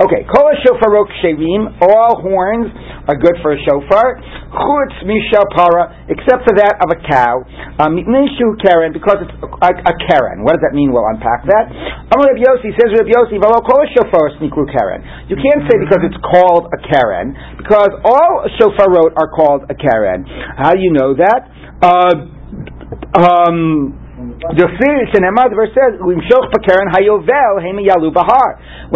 Okay, 0.00 0.24
kol 0.28 0.48
shofarok 0.64 1.12
sherim, 1.20 1.76
all 1.84 2.20
horns 2.24 2.72
are 3.04 3.16
good 3.20 3.36
for 3.44 3.52
a 3.52 3.58
shofar. 3.60 4.16
Chutz 4.50 4.96
mishal 5.04 5.44
para, 5.52 5.92
except 6.08 6.48
for 6.48 6.56
that 6.56 6.80
of 6.80 6.88
a 6.90 6.98
cow. 7.04 7.44
Mishu 7.84 8.56
keren, 8.64 8.92
because 8.92 9.22
it's 9.22 9.34
a, 9.40 9.46
a, 9.46 9.94
keren. 10.08 10.42
What 10.42 10.58
does 10.58 10.64
that 10.64 10.74
mean? 10.74 10.90
We'll 10.90 11.06
unpack 11.06 11.44
that. 11.46 11.68
Amar 12.10 12.32
Reb 12.32 12.40
Yossi 12.40 12.72
says 12.76 12.90
Reb 12.96 13.08
Yossi, 13.08 13.36
v'lo 13.38 13.60
kol 13.62 13.84
shofar 13.92 14.40
snikru 14.40 14.66
keren. 14.68 15.04
You 15.28 15.36
can't 15.36 15.68
say 15.68 15.76
because 15.78 16.02
it's 16.02 16.20
called 16.24 16.72
a 16.72 16.78
keren, 16.88 17.36
because 17.60 17.92
all 18.04 18.48
shofarot 18.58 19.14
are 19.20 19.30
called 19.36 19.68
a 19.70 19.76
keren. 19.76 20.24
How 20.56 20.74
do 20.74 20.80
you 20.80 20.92
know 20.92 21.14
that? 21.14 21.46
Uh, 21.80 22.40
um, 23.20 24.09
the 24.40 25.52
verse 25.60 25.76
says, 25.76 26.00
When 26.00 26.16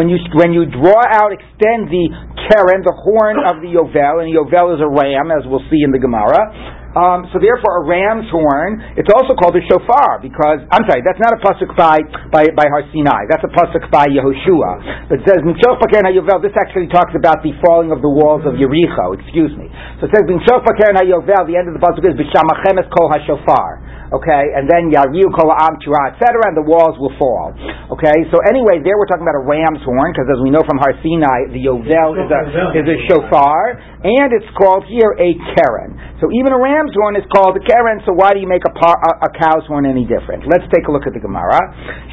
you 0.09 0.17
when 0.33 0.57
you 0.57 0.65
draw 0.73 1.05
out, 1.05 1.37
extend 1.37 1.93
the 1.93 2.09
keren, 2.49 2.81
the 2.81 2.97
horn 2.97 3.45
of 3.45 3.61
the 3.61 3.69
yovel, 3.69 4.25
and 4.25 4.33
yovel 4.33 4.73
is 4.73 4.81
a 4.81 4.89
ram, 4.89 5.29
as 5.29 5.45
we'll 5.45 5.61
see 5.69 5.85
in 5.85 5.93
the 5.93 6.01
Gemara. 6.01 6.81
Um, 6.95 7.27
so 7.35 7.43
therefore, 7.43 7.83
a 7.83 7.85
ram's 7.91 8.31
horn. 8.31 8.79
It's 8.95 9.11
also 9.11 9.35
called 9.35 9.59
a 9.59 9.65
shofar 9.67 10.23
because 10.23 10.63
I'm 10.71 10.87
sorry, 10.87 11.03
that's 11.03 11.19
not 11.19 11.35
a 11.35 11.43
pasuk 11.43 11.75
by 11.75 11.99
by 12.31 12.47
by 12.55 12.71
Har 12.71 12.87
Sinai. 12.95 13.27
That's 13.27 13.43
a 13.43 13.51
pasuk 13.51 13.91
by 13.91 14.07
Yehoshua. 14.07 15.11
But 15.11 15.19
it 15.19 15.27
says 15.27 15.43
This 15.43 16.55
actually 16.55 16.87
talks 16.95 17.11
about 17.19 17.43
the 17.43 17.51
falling 17.67 17.91
of 17.91 17.99
the 17.99 18.09
walls 18.09 18.47
of 18.47 18.55
Yericho. 18.55 19.19
Excuse 19.19 19.51
me. 19.59 19.67
So 19.99 20.07
it 20.07 20.15
says 20.15 20.23
Bin 20.23 20.39
Shokpakar 20.47 20.95
and 20.95 20.99
Hayovel, 21.03 21.51
The 21.51 21.59
end 21.59 21.67
of 21.67 21.75
the 21.75 21.83
pasuk 21.83 22.07
is 22.07 22.15
B'Shamachem 22.15 22.79
Kol 22.95 23.11
HaShofar. 23.11 24.04
Okay, 24.15 24.45
and 24.55 24.71
then 24.71 24.95
Yariu 24.95 25.27
Kol 25.35 25.51
Am 25.51 25.75
etc., 25.75 26.23
and 26.47 26.55
the 26.55 26.63
walls 26.63 26.95
will 27.03 27.11
fall. 27.19 27.51
Okay, 27.99 28.15
so 28.31 28.39
anyway, 28.47 28.79
there 28.79 28.95
we're 28.95 29.11
talking 29.11 29.27
about 29.27 29.35
a 29.35 29.43
ram's 29.43 29.83
horn, 29.83 30.15
because 30.15 30.31
as 30.31 30.39
we 30.39 30.55
know 30.55 30.63
from 30.63 30.79
Har 30.79 30.95
Sinai, 31.03 31.51
the 31.51 31.59
Yovel 31.59 32.15
is 32.23 32.31
a, 32.31 32.41
is 32.79 32.87
a 32.87 32.99
shofar, 33.11 33.94
and 34.05 34.37
it's 34.37 34.49
called 34.61 34.85
here 34.85 35.17
a 35.17 35.33
keren. 35.57 35.97
So 36.21 36.29
even 36.29 36.53
a 36.53 36.61
ram's 36.61 36.93
horn 36.93 37.17
is 37.17 37.25
called 37.33 37.57
a 37.57 37.65
keren, 37.65 38.05
so 38.05 38.13
why 38.13 38.37
do 38.37 38.39
you 38.39 38.49
make 38.49 38.61
a, 38.69 38.73
par, 38.77 39.01
a, 39.01 39.29
a 39.29 39.31
cow's 39.33 39.65
horn 39.65 39.89
any 39.89 40.05
different? 40.05 40.45
Let's 40.45 40.69
take 40.69 40.85
a 40.89 40.93
look 40.93 41.09
at 41.09 41.17
the 41.17 41.25
Gemara. 41.25 41.57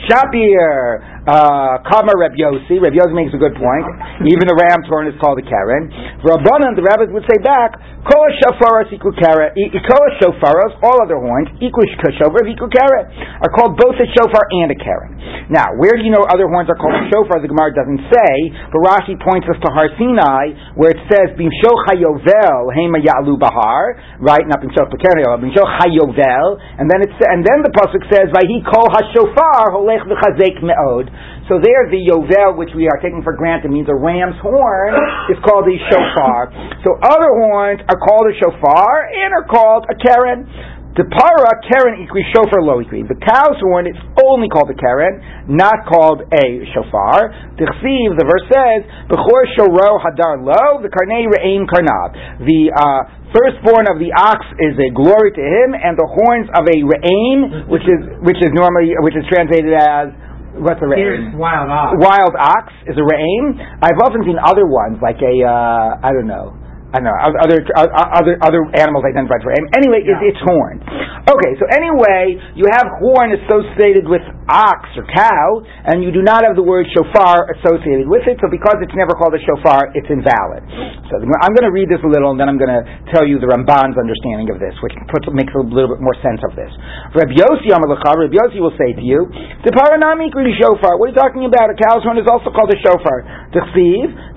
Shapir, 0.07 1.03
uh, 1.27 2.15
Reb 2.15 2.33
Yossi, 2.39 2.79
Reb 2.79 2.95
Yossi 2.95 3.11
makes 3.11 3.35
a 3.35 3.41
good 3.41 3.59
point. 3.59 3.85
Even 4.23 4.47
a 4.47 4.55
ram's 4.55 4.87
horn 4.87 5.11
is 5.11 5.15
called 5.19 5.43
a 5.43 5.45
keren. 5.45 5.91
Rabbanan, 6.23 6.79
the 6.79 6.83
rabbis 6.87 7.11
would 7.11 7.27
say 7.27 7.37
back, 7.43 7.75
Kol 8.07 8.27
shofaros 8.39 8.89
equal 8.89 9.13
keren, 9.13 9.51
Kol 9.53 10.07
shofaros, 10.23 10.73
all 10.81 10.97
other 11.03 11.19
horns, 11.19 11.51
equal 11.59 11.85
shofar, 11.91 12.39
are 12.39 13.51
called 13.51 13.75
both 13.77 13.99
a 13.99 14.07
shofar 14.15 14.43
and 14.63 14.71
a 14.71 14.79
keren. 14.79 15.11
Now, 15.51 15.75
where 15.75 15.99
do 15.99 16.01
you 16.07 16.15
know 16.15 16.23
other 16.31 16.47
horns 16.47 16.71
are 16.71 16.79
called 16.79 16.95
a 16.95 17.05
shofar? 17.11 17.43
The 17.43 17.51
Gemara 17.51 17.75
doesn't 17.75 18.07
say, 18.07 18.33
but 18.71 18.79
Rashi 18.79 19.19
points 19.19 19.45
us 19.51 19.59
to 19.61 19.69
Har 19.75 19.91
Sinai, 19.99 20.73
where 20.79 20.95
it 20.95 21.01
says, 21.11 21.35
Bimshoch 21.35 21.80
Hayovel 21.89 22.69
Hema 22.75 22.99
Ya'lu 23.01 23.39
Bahar, 23.39 23.97
right? 24.19 24.45
Not 24.45 24.61
Bimshoch 24.61 24.91
Pekerniel, 24.91 25.39
Bimshoch 25.41 25.71
Hayovel, 25.81 26.47
and 26.77 26.89
then 26.89 27.01
it's 27.01 27.17
and 27.21 27.41
then 27.41 27.63
the 27.63 27.71
pasuk 27.73 28.03
says, 28.11 28.29
Vayhi 28.33 28.61
Kol 28.65 28.85
Hashofar 28.91 29.73
Holech 29.73 30.05
V'Chazek 30.05 30.61
Me'od. 30.61 31.09
So 31.49 31.59
there, 31.59 31.91
the 31.91 31.99
Yovel, 31.99 32.55
which 32.55 32.71
we 32.71 32.87
are 32.87 32.95
taking 33.03 33.19
for 33.23 33.35
granted, 33.35 33.71
means 33.71 33.89
a 33.91 33.95
ram's 33.95 34.39
horn, 34.39 34.95
is 35.27 35.35
called 35.43 35.67
a 35.67 35.75
shofar. 35.91 36.47
So 36.85 36.95
other 37.03 37.27
horns 37.43 37.81
are 37.91 37.99
called 37.99 38.31
a 38.31 38.35
shofar 38.39 39.11
and 39.11 39.35
are 39.35 39.47
called 39.51 39.83
a 39.91 39.95
keren. 39.99 40.47
The 40.91 41.07
para 41.07 41.51
keren 41.71 42.03
equi 42.03 42.19
shofar 42.35 42.59
lo 42.59 42.83
equi. 42.83 43.07
The 43.07 43.15
cow's 43.15 43.55
horn 43.63 43.87
is 43.87 43.95
only 44.27 44.51
called 44.51 44.67
a 44.67 44.75
keren, 44.75 45.47
not 45.47 45.87
called 45.87 46.27
a 46.35 46.45
shofar. 46.75 47.31
The 47.55 47.63
the 47.63 48.27
verse 48.27 48.45
says, 48.51 48.83
"Bechor 49.07 49.41
shoro 49.55 50.03
hadar 50.03 50.43
lo 50.43 50.83
the 50.83 50.91
karnei 50.91 51.31
re'im 51.31 51.63
karnav." 51.63 52.43
The 52.43 52.75
uh, 52.75 53.07
firstborn 53.31 53.87
of 53.87 54.03
the 54.03 54.11
ox 54.11 54.43
is 54.59 54.75
a 54.75 54.91
glory 54.91 55.31
to 55.31 55.43
him, 55.43 55.79
and 55.79 55.95
the 55.95 56.07
horns 56.11 56.51
of 56.59 56.67
a 56.67 56.77
re'im, 56.83 57.71
which 57.71 57.87
is 57.87 58.11
which 58.27 58.43
is 58.43 58.51
normally 58.51 58.91
which 58.99 59.15
is 59.15 59.23
translated 59.31 59.71
as 59.71 60.11
what's 60.59 60.83
a 60.83 60.89
re'im? 60.91 61.39
wild 61.39 61.71
ox. 61.71 62.03
Wild 62.03 62.35
ox 62.35 62.67
is 62.91 62.99
a 62.99 63.05
re'im. 63.07 63.55
I've 63.79 63.99
often 64.03 64.27
seen 64.27 64.35
other 64.43 64.67
ones 64.67 64.99
like 64.99 65.23
a 65.23 65.35
uh, 65.47 66.03
I 66.03 66.11
don't 66.11 66.27
know 66.27 66.59
I 66.91 66.99
don't 66.99 67.07
know 67.07 67.15
other 67.15 67.63
other 67.71 68.35
other 68.43 68.61
animals 68.75 69.07
identified 69.07 69.39
for 69.39 69.55
him. 69.55 69.63
Anyway, 69.79 70.03
yeah. 70.03 70.19
it's, 70.19 70.35
it's 70.35 70.41
horn. 70.43 70.83
Okay, 71.21 71.51
so 71.61 71.69
anyway, 71.71 72.35
you 72.57 72.67
have 72.67 72.83
horn 72.99 73.31
associated 73.31 74.09
with 74.09 74.25
ox 74.51 74.89
or 74.99 75.05
cow, 75.07 75.63
and 75.87 76.03
you 76.03 76.11
do 76.11 76.19
not 76.19 76.43
have 76.43 76.59
the 76.59 76.65
word 76.65 76.89
shofar 76.91 77.47
associated 77.61 78.09
with 78.09 78.27
it. 78.27 78.41
So 78.41 78.49
because 78.49 78.81
it's 78.83 78.95
never 78.97 79.15
called 79.15 79.31
a 79.37 79.41
shofar, 79.45 79.93
it's 79.95 80.09
invalid. 80.11 80.65
So 81.07 81.21
I'm 81.21 81.53
going 81.55 81.69
to 81.69 81.71
read 81.71 81.87
this 81.87 82.01
a 82.03 82.09
little, 82.09 82.35
and 82.35 82.39
then 82.41 82.49
I'm 82.49 82.57
going 82.57 82.73
to 82.73 82.83
tell 83.13 83.23
you 83.23 83.37
the 83.37 83.47
Ramban's 83.47 83.95
understanding 83.95 84.49
of 84.49 84.57
this, 84.57 84.73
which 84.81 84.91
puts, 85.13 85.29
makes 85.31 85.53
a 85.53 85.61
little 85.61 85.93
bit 85.95 86.01
more 86.03 86.17
sense 86.19 86.41
of 86.43 86.57
this. 86.57 86.73
Reb 87.15 87.31
Yossi 87.31 87.69
Reb 87.71 88.33
Yossi 88.33 88.59
will 88.59 88.75
say 88.75 88.91
to 88.97 89.03
you, 89.05 89.29
the 89.63 89.71
paranami 89.71 90.33
shofar. 90.57 90.97
What 90.97 91.07
are 91.07 91.13
you 91.13 91.19
talking 91.21 91.45
about? 91.45 91.69
A 91.69 91.77
cow's 91.77 92.01
horn 92.03 92.17
is 92.17 92.27
also 92.27 92.49
called 92.49 92.73
a 92.73 92.79
shofar. 92.81 93.23
The 93.53 93.61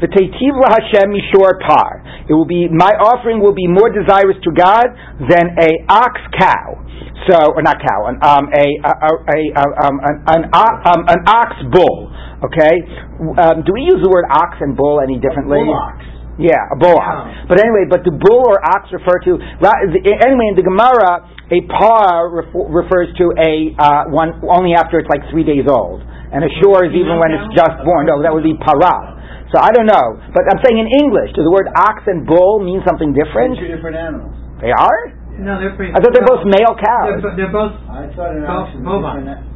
the 0.05 0.09
mishor 1.11 1.53
par. 1.65 2.05
It 2.29 2.33
will 2.33 2.44
will 2.45 2.53
be 2.53 2.69
my 2.69 2.93
offering 3.01 3.41
will 3.41 3.57
be 3.57 3.65
more 3.65 3.89
desirous 3.89 4.37
to 4.45 4.53
God 4.53 4.93
than 5.33 5.57
a 5.57 5.71
ox 5.89 6.21
cow. 6.37 6.85
So, 7.25 7.57
or 7.57 7.65
not 7.65 7.81
cow, 7.81 8.13
an, 8.13 8.21
um, 8.21 8.53
a, 8.53 8.67
a, 8.85 8.93
a, 8.93 9.09
a 9.09 9.41
um, 9.81 9.97
an, 10.05 10.15
an, 10.29 10.43
um, 10.53 11.01
an, 11.09 11.21
ox 11.25 11.57
bull. 11.73 12.13
Okay, 12.45 12.85
um, 13.41 13.65
do 13.65 13.73
we 13.73 13.89
use 13.89 14.05
the 14.05 14.13
word 14.13 14.29
ox 14.29 14.61
and 14.61 14.77
bull 14.77 15.01
any 15.01 15.17
differently? 15.17 15.65
Bull 15.65 15.73
Yeah, 16.37 16.61
a 16.69 16.77
bull 16.77 17.01
ox. 17.01 17.49
But 17.49 17.65
anyway, 17.65 17.89
but 17.89 18.05
the 18.05 18.13
bull 18.13 18.45
or 18.45 18.61
ox 18.61 18.93
refer 18.93 19.25
to 19.25 19.41
anyway 19.41 20.47
in 20.53 20.57
the 20.61 20.67
Gemara 20.69 21.25
a 21.49 21.65
par 21.73 22.29
refers 22.69 23.09
to 23.17 23.33
a 23.41 23.73
uh, 23.79 24.13
one 24.13 24.45
only 24.45 24.77
after 24.77 25.01
it's 25.01 25.09
like 25.09 25.25
three 25.33 25.49
days 25.49 25.65
old, 25.65 26.05
and 26.05 26.45
a 26.45 26.51
shore 26.61 26.85
is 26.85 26.93
even 26.93 27.17
when 27.17 27.33
it's 27.33 27.49
just 27.57 27.81
born. 27.89 28.05
No, 28.05 28.21
that 28.21 28.35
would 28.35 28.45
be 28.45 28.59
para. 28.61 29.14
So 29.53 29.61
I 29.61 29.71
don't 29.73 29.87
know. 29.89 30.19
But 30.33 30.49
I'm 30.49 30.61
saying 30.65 30.79
in 30.79 30.89
English, 31.05 31.37
does 31.37 31.45
the 31.45 31.53
word 31.53 31.69
ox 31.75 32.05
and 32.07 32.25
bull 32.27 32.61
mean 32.63 32.81
something 32.87 33.13
different? 33.13 33.59
They're 33.59 33.69
two 33.69 33.75
different 33.77 33.97
animals. 33.97 34.33
They 34.61 34.73
are? 34.73 35.01
No, 35.39 35.59
they're 35.59 35.75
pretty. 35.75 35.93
I 35.93 35.99
thought 35.99 36.15
they're 36.15 36.27
both 36.27 36.47
male 36.47 36.75
cows. 36.79 37.19
They're, 37.21 37.37
they're 37.47 37.55
both. 37.55 37.75
I 37.91 38.07
thought 38.15 38.33
both 38.39 38.71
bovine. 38.87 39.55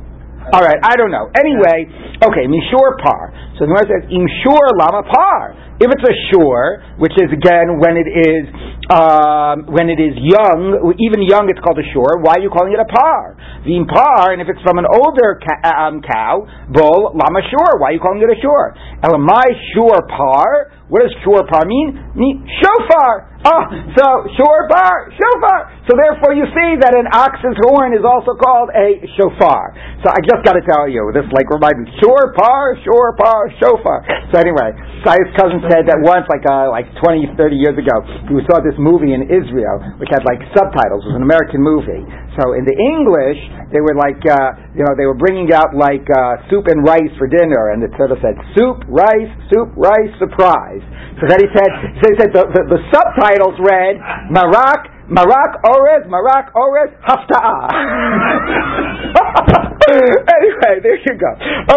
All 0.49 0.65
right, 0.65 0.81
I 0.81 0.97
don't 0.97 1.13
know. 1.13 1.29
Anyway, 1.37 1.85
okay, 2.25 2.45
mishur 2.49 2.97
par. 3.05 3.37
So 3.61 3.67
the 3.67 3.69
Gemara 3.69 3.85
says 3.85 4.03
imshur 4.09 4.65
lama 4.81 5.05
par. 5.05 5.53
If 5.79 5.89
it's 5.95 6.07
a 6.07 6.17
shore, 6.35 6.83
which 6.99 7.15
is 7.23 7.31
again 7.31 7.79
when 7.79 7.95
it 7.95 8.11
is 8.11 8.45
um, 8.91 9.69
when 9.69 9.93
it 9.93 10.01
is 10.01 10.17
young, 10.17 10.75
even 10.97 11.21
young, 11.23 11.47
it's 11.53 11.61
called 11.61 11.77
a 11.79 11.87
shore. 11.93 12.19
Why 12.25 12.41
are 12.41 12.43
you 12.43 12.49
calling 12.49 12.73
it 12.73 12.81
a 12.81 12.89
par? 12.89 13.37
The 13.63 13.77
par, 13.85 14.33
and 14.33 14.41
if 14.41 14.49
it's 14.49 14.63
from 14.65 14.81
an 14.81 14.89
older 14.89 15.37
ca- 15.39 15.63
um, 15.69 16.01
cow, 16.01 16.49
bull, 16.73 17.13
lama 17.13 17.45
shore. 17.53 17.77
Why 17.79 17.93
are 17.93 17.95
you 17.95 18.01
calling 18.01 18.25
it 18.25 18.33
a 18.33 18.41
shore? 18.41 18.73
Elamai 19.05 19.45
shore 19.77 20.03
par. 20.09 20.73
What 20.89 21.05
does 21.05 21.13
shore 21.21 21.45
par 21.45 21.69
mean? 21.69 22.01
Mean 22.17 22.49
shofar. 22.65 23.29
Oh, 23.45 23.63
so 23.93 24.07
shofar, 24.41 25.13
shofar. 25.15 25.61
So 25.85 25.93
therefore, 25.95 26.33
you 26.33 26.49
see 26.49 26.81
that 26.81 26.97
an 26.97 27.07
ox's 27.13 27.55
horn 27.69 27.93
is 27.93 28.03
also 28.09 28.33
called 28.35 28.73
a 28.73 29.05
shofar. 29.15 29.77
So 30.01 30.09
I 30.09 30.19
just 30.25 30.41
got 30.49 30.57
to 30.57 30.65
tell 30.65 30.89
you, 30.89 31.13
this 31.13 31.29
like 31.37 31.47
reminds 31.53 31.85
me, 31.85 31.93
shofar, 32.01 32.81
par, 33.21 33.53
shofar. 33.61 33.99
So 34.33 34.41
anyway, 34.41 34.73
Sai's 35.05 35.29
cousin 35.37 35.61
said 35.71 35.87
that 35.87 36.01
once, 36.03 36.27
like 36.27 36.45
uh, 36.49 36.73
like 36.73 36.89
20, 37.01 37.37
30 37.37 37.57
years 37.57 37.77
ago, 37.77 37.97
he 38.29 38.43
saw 38.49 38.59
this 38.61 38.77
movie 38.81 39.15
in 39.15 39.29
Israel 39.29 39.79
which 40.03 40.11
had 40.11 40.25
like 40.25 40.41
subtitles. 40.53 41.05
It 41.07 41.15
was 41.15 41.19
an 41.21 41.27
American 41.27 41.63
movie. 41.63 42.03
So 42.37 42.57
in 42.57 42.65
the 42.67 42.77
English, 42.77 43.41
they 43.71 43.83
were 43.83 43.97
like, 43.99 44.21
uh, 44.27 44.57
you 44.75 44.83
know, 44.87 44.95
they 44.97 45.07
were 45.07 45.19
bringing 45.19 45.51
out 45.53 45.75
like 45.77 46.05
uh, 46.09 46.43
soup 46.49 46.67
and 46.71 46.83
rice 46.83 47.13
for 47.21 47.29
dinner, 47.29 47.75
and 47.77 47.83
it 47.83 47.93
sort 47.99 48.11
of 48.11 48.19
said 48.25 48.35
soup, 48.57 48.83
rice, 48.89 49.31
soup, 49.53 49.71
rice, 49.77 50.13
surprise. 50.19 50.83
So 51.21 51.27
then 51.27 51.39
he 51.43 51.49
said, 51.51 51.71
so 51.99 52.05
he 52.09 52.17
said 52.17 52.31
the, 52.31 52.45
the, 52.47 52.63
the 52.79 52.81
subtitles 52.95 53.59
read 53.59 53.99
Marak, 54.31 54.98
Marak 55.09 55.63
Orez, 55.65 56.05
Marak 56.07 56.53
Orez, 56.53 56.93
Hafta'a. 57.01 57.69
anyway, 59.89 60.75
there 60.85 60.99
you 61.01 61.15
go. 61.17 61.31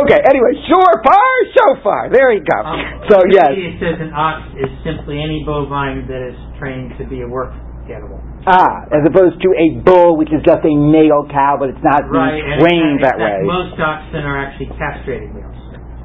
Okay, 0.04 0.20
anyway, 0.28 0.52
shofar, 0.68 1.32
shofar. 1.56 2.10
There 2.12 2.34
you 2.34 2.44
go. 2.44 2.60
Um, 2.60 2.80
so 3.10 3.16
yes. 3.32 3.48
It 3.56 3.80
says 3.80 3.98
an 4.04 4.12
ox 4.14 4.52
is 4.60 4.68
simply 4.84 5.22
any 5.24 5.44
bovine 5.46 6.08
that 6.08 6.22
is 6.28 6.36
trained 6.60 6.92
to 7.00 7.08
be 7.08 7.22
a 7.22 7.28
work 7.28 7.54
animal. 7.88 8.20
Ah, 8.48 8.88
as 8.92 9.04
opposed 9.06 9.40
to 9.44 9.50
a 9.56 9.80
bull, 9.84 10.18
which 10.18 10.30
is 10.32 10.42
just 10.46 10.64
a 10.64 10.74
male 10.76 11.28
cow, 11.30 11.58
but 11.60 11.70
it's 11.70 11.84
not 11.84 12.08
Right, 12.10 12.40
being 12.40 12.52
and 12.52 12.60
trained 12.62 12.92
in 12.98 13.02
that 13.04 13.20
fact, 13.20 13.44
way. 13.44 13.48
most 13.48 13.76
oxen 13.80 14.24
are 14.24 14.40
actually 14.48 14.72
castrated 14.80 15.30
males. 15.36 15.56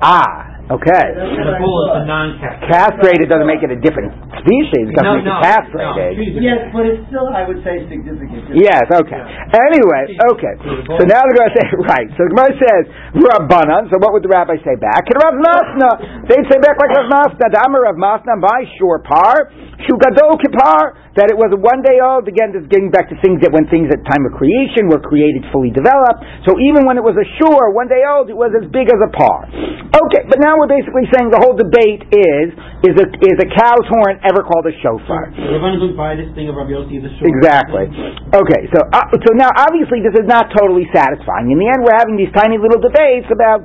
Ah, 0.03 0.56
okay. 0.71 1.05
The 1.15 1.57
bull 1.63 1.79
is 1.87 1.91
a 1.99 2.03
non-castrated. 2.07 2.67
Castrated 2.67 3.27
doesn't 3.31 3.47
make 3.47 3.63
it 3.63 3.71
a 3.71 3.79
different 3.79 4.11
species. 4.43 4.91
It 4.91 4.95
doesn't 4.99 5.07
No, 5.07 5.19
make 5.23 5.29
no, 5.29 5.39
it 5.39 5.47
castrated. 5.47 6.43
Yes, 6.43 6.71
but 6.75 6.85
it's 6.87 7.03
still, 7.11 7.29
I 7.31 7.47
would 7.47 7.63
say, 7.63 7.87
significant. 7.87 8.51
Yes, 8.57 8.85
okay. 8.91 9.21
Anyway, 9.55 10.03
okay. 10.35 10.55
So 10.99 11.03
now 11.07 11.23
the 11.23 11.33
Gemara 11.35 11.51
say, 11.55 11.67
right. 11.95 12.09
So 12.19 12.27
the 12.27 12.33
Gemara 12.35 12.53
says, 12.59 12.83
Rabbanan. 13.17 13.89
So 13.93 13.99
what 14.03 14.11
would 14.17 14.27
the 14.27 14.33
rabbi 14.33 14.59
say 14.67 14.75
back? 14.77 15.07
Rav 15.11 15.35
Masna. 15.39 15.91
They'd 16.27 16.47
say 16.51 16.59
back 16.59 16.77
like 16.83 16.93
Rav 16.95 17.09
Masna. 17.09 17.47
Dama 17.53 17.79
Rav 17.87 17.97
Masna, 17.97 18.37
by 18.43 18.67
shore 18.79 19.01
par, 19.01 19.51
shugado 19.87 20.35
kipar, 20.43 20.99
that 21.17 21.33
it 21.33 21.37
was 21.39 21.49
a 21.55 21.61
one 21.61 21.81
day 21.81 21.97
old. 22.03 22.29
Again, 22.29 22.53
this 22.53 22.67
is 22.67 22.69
getting 22.69 22.93
back 22.93 23.09
to 23.09 23.17
things 23.25 23.41
that 23.41 23.53
when 23.55 23.65
things 23.73 23.89
at 23.89 24.05
time 24.05 24.25
of 24.29 24.37
creation 24.37 24.91
were 24.93 25.01
created 25.01 25.49
fully 25.49 25.73
developed. 25.73 26.21
So 26.45 26.59
even 26.61 26.85
when 26.85 27.01
it 27.01 27.05
was 27.05 27.17
a 27.17 27.25
shore, 27.41 27.73
one 27.73 27.89
day 27.89 28.05
old, 28.05 28.29
it 28.29 28.37
was 28.37 28.53
as 28.53 28.69
big 28.69 28.89
as 28.93 29.01
a 29.01 29.11
par. 29.17 29.49
Okay, 29.49 30.23
but 30.29 30.37
now 30.45 30.56
we're 30.59 30.71
basically 30.71 31.07
saying 31.13 31.31
the 31.33 31.41
whole 31.41 31.57
debate 31.57 32.05
is, 32.11 32.47
is 32.85 32.95
a, 32.97 33.07
is 33.23 33.37
a 33.41 33.49
cow's 33.53 33.87
horn 33.89 34.21
ever 34.25 34.45
called 34.45 34.67
a 34.69 34.75
shofar? 34.83 35.33
Ravana 35.33 35.81
would 35.81 35.97
buy 35.97 36.17
this 36.17 36.29
thing 36.37 36.49
of 36.49 36.57
Rabbi 36.57 36.75
Yossi, 36.77 37.01
the 37.01 37.13
shore. 37.17 37.29
Exactly. 37.29 37.89
Okay, 38.33 38.63
so 38.73 38.79
uh, 38.93 39.07
so 39.25 39.31
now 39.37 39.53
obviously 39.55 40.01
this 40.05 40.17
is 40.17 40.27
not 40.29 40.53
totally 40.53 40.89
satisfying. 40.93 41.53
In 41.53 41.59
the 41.61 41.69
end, 41.69 41.85
we're 41.85 41.97
having 41.97 42.17
these 42.17 42.33
tiny 42.35 42.57
little 42.61 42.81
debates 42.81 43.29
about 43.29 43.65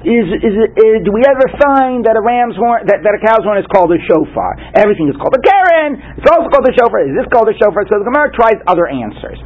is 0.00 0.26
is, 0.40 0.54
is 0.56 1.04
do 1.04 1.12
we 1.12 1.20
ever 1.28 1.44
find 1.60 2.08
that 2.08 2.16
a 2.16 2.22
ram's 2.24 2.56
horn 2.56 2.88
that, 2.88 3.04
that 3.04 3.12
a 3.16 3.20
cow's 3.20 3.44
horn 3.44 3.60
is 3.60 3.68
called 3.68 3.92
a 3.92 4.00
shofar? 4.08 4.56
Everything 4.72 5.12
is 5.12 5.16
called 5.20 5.36
a 5.36 5.42
karen. 5.44 6.00
It's 6.16 6.28
also 6.28 6.48
called 6.48 6.64
a 6.64 6.74
shofar. 6.76 7.04
Is 7.04 7.16
this 7.16 7.28
called 7.28 7.52
a 7.52 7.56
shofar? 7.60 7.84
So 7.88 8.00
the 8.00 8.08
Gemara 8.08 8.32
tries 8.32 8.56
other 8.64 8.88
answers. 8.88 9.38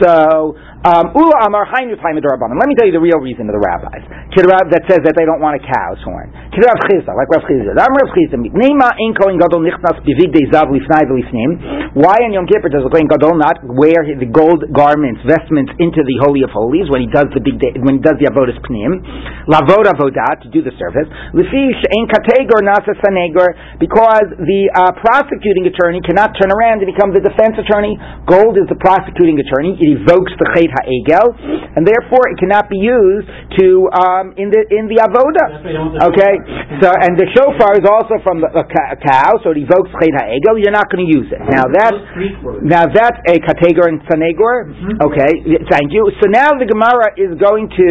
So. 0.00 0.56
Um, 0.80 1.12
Ulla 1.12 1.44
Let 1.44 2.64
me 2.64 2.72
tell 2.72 2.88
you 2.88 2.96
the 2.96 3.04
real 3.04 3.20
reason 3.20 3.44
of 3.44 3.52
the 3.52 3.60
rabbis. 3.60 4.00
Kidrab 4.32 4.72
that 4.72 4.88
says 4.88 5.04
that 5.04 5.12
they 5.12 5.28
don't 5.28 5.44
want 5.44 5.60
a 5.60 5.62
cow's 5.62 6.00
horn. 6.00 6.32
Kidrab 6.56 6.80
Chisda, 6.88 7.12
like 7.12 7.28
Rav 7.28 7.44
Chisda. 7.44 7.76
Am 7.76 7.92
Rav 8.00 8.08
Chisda. 8.16 8.40
Nema 8.40 8.88
in 8.96 9.12
Kohen 9.12 9.36
Gadol 9.36 9.60
nichnas 9.60 10.00
bivig 10.08 10.32
de 10.32 10.48
zav 10.48 10.72
lifnai 10.72 11.04
v'lifnim. 11.04 12.00
Why 12.00 12.24
in 12.24 12.32
Yom 12.32 12.48
Kippur 12.48 12.72
does 12.72 12.80
the 12.80 12.88
Kohen 12.88 13.12
Gadol 13.12 13.36
not 13.36 13.60
wear 13.60 14.08
the 14.08 14.24
gold 14.24 14.72
garments, 14.72 15.20
vestments 15.28 15.68
into 15.76 16.00
the 16.00 16.16
Holy 16.24 16.48
of 16.48 16.50
Holies 16.56 16.88
when 16.88 17.04
he 17.04 17.12
does 17.12 17.28
the 17.36 17.44
big 17.44 17.60
day, 17.60 17.76
when 17.76 18.00
he 18.00 18.02
does 18.02 18.16
the 18.16 18.32
avodas 18.32 18.56
pnim? 18.64 19.04
Lavod 19.52 19.84
avodah 19.84 20.40
to 20.40 20.48
do 20.48 20.64
the 20.64 20.72
service. 20.80 21.12
Lefish 21.36 21.80
ein 21.92 22.08
kategor 22.08 22.64
nasa 22.64 22.96
sanegor 23.04 23.52
because 23.76 24.32
the 24.32 24.72
uh, 24.72 24.96
prosecuting 24.96 25.68
attorney 25.68 26.00
cannot 26.08 26.32
turn 26.40 26.48
around 26.48 26.80
and 26.80 26.88
become 26.88 27.12
the 27.12 27.20
defense 27.20 27.60
attorney. 27.60 28.00
Gold 28.24 28.56
is 28.56 28.64
the 28.72 28.80
prosecuting 28.80 29.36
attorney. 29.36 29.76
It 29.76 30.00
evokes 30.00 30.32
the 30.40 30.48
chet 30.70 30.86
ha'egel, 30.86 31.34
and 31.74 31.82
therefore 31.82 32.30
it 32.30 32.38
cannot 32.38 32.70
be 32.70 32.78
used 32.78 33.26
to 33.58 33.90
um, 33.98 34.30
in 34.38 34.54
the 34.54 34.62
in 34.70 34.86
the 34.86 35.02
avoda. 35.02 35.44
That's 35.50 35.66
why 35.66 35.74
you 35.74 35.82
don't 35.82 35.90
want 35.90 35.98
the 35.98 36.08
Okay, 36.14 36.34
so 36.78 36.88
and 36.94 37.18
the 37.18 37.26
shofar 37.34 37.74
is 37.74 37.86
also 37.86 38.22
from 38.22 38.38
the, 38.38 38.48
a, 38.54 38.64
cow, 39.02 39.34
so 39.42 39.50
it 39.50 39.58
evokes 39.58 39.90
chet 39.98 40.14
ha'egel. 40.14 40.54
You're 40.62 40.74
not 40.74 40.86
going 40.86 41.02
to 41.02 41.10
use 41.10 41.26
it. 41.34 41.42
Now 41.50 41.66
that's 41.66 41.98
Those 41.98 42.14
Greek 42.14 42.36
words. 42.46 42.62
now 42.62 42.86
that's 42.86 43.18
a 43.26 43.42
kategor 43.42 43.90
and 43.90 43.98
sanegor. 44.06 44.70
Okay, 45.10 45.30
thank 45.66 45.90
you. 45.90 46.06
So 46.22 46.30
now 46.30 46.54
the 46.54 46.66
Gemara 46.70 47.18
is 47.18 47.34
going 47.42 47.66
to 47.74 47.88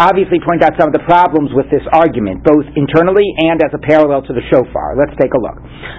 obviously 0.00 0.42
point 0.42 0.64
out 0.66 0.74
some 0.80 0.90
of 0.90 0.94
the 0.96 1.04
problems 1.06 1.54
with 1.54 1.70
this 1.70 1.84
argument, 1.94 2.42
both 2.42 2.66
internally 2.74 3.26
and 3.46 3.62
as 3.62 3.70
a 3.74 3.80
parallel 3.84 4.24
to 4.26 4.32
the 4.34 4.42
shofar. 4.50 4.96
Let's 4.98 5.14
take 5.20 5.30
a 5.34 5.40
look. 5.40 5.58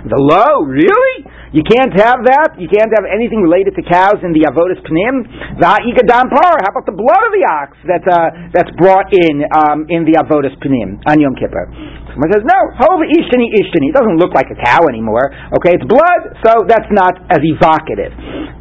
The 0.09 0.19
low, 0.19 0.65
really? 0.65 1.15
You 1.53 1.63
can't 1.65 1.93
have 1.97 2.23
that. 2.25 2.57
You 2.57 2.69
can't 2.69 2.91
have 2.93 3.05
anything 3.09 3.41
related 3.41 3.73
to 3.77 3.83
cows 3.85 4.21
in 4.25 4.33
the 4.33 4.45
avodas 4.49 4.79
pnim. 4.85 5.25
The 5.59 5.67
dam 6.09 6.25
par. 6.33 6.57
How 6.65 6.73
about 6.73 6.89
the 6.89 6.97
blood 6.97 7.23
of 7.29 7.31
the 7.37 7.45
ox 7.45 7.77
that's 7.85 8.09
uh, 8.09 8.49
that's 8.49 8.73
brought 8.81 9.13
in 9.13 9.45
um, 9.53 9.85
in 9.93 10.09
the 10.09 10.17
avodas 10.17 10.57
pnim 10.57 10.97
on 11.05 11.21
Yom 11.21 11.37
Kippur? 11.37 11.69
Someone 12.09 12.33
says 12.33 12.41
no. 12.41 12.59
Hova 12.81 13.05
ishtani 13.05 13.53
ishtani. 13.53 13.93
It 13.93 13.95
doesn't 13.95 14.17
look 14.17 14.33
like 14.33 14.49
a 14.49 14.57
cow 14.57 14.89
anymore. 14.89 15.29
Okay, 15.61 15.77
it's 15.77 15.85
blood, 15.85 16.21
so 16.41 16.65
that's 16.65 16.89
not 16.89 17.13
as 17.29 17.37
evocative. 17.45 18.11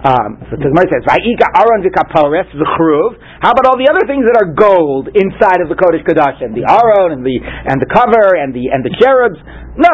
Um, 0.04 0.44
so 0.46 0.60
Gemara 0.60 0.86
says, 0.92 1.02
"Va'ika 1.08 1.48
aron 1.56 1.80
v'kapores 1.80 2.52
v'chruv." 2.52 3.16
How 3.40 3.56
about 3.56 3.64
all 3.72 3.78
the 3.80 3.88
other 3.88 4.04
things 4.04 4.28
that 4.28 4.36
are 4.36 4.52
gold 4.52 5.08
inside 5.16 5.64
of 5.64 5.72
the 5.72 5.78
Kodesh 5.80 6.04
Kodashim? 6.04 6.52
The 6.52 6.68
aron 6.68 7.16
and 7.16 7.24
the 7.24 7.40
and 7.40 7.80
the 7.80 7.88
cover 7.88 8.36
and 8.36 8.52
the 8.52 8.68
and 8.68 8.84
the 8.84 8.92
cherubs. 9.00 9.40
No, 9.78 9.90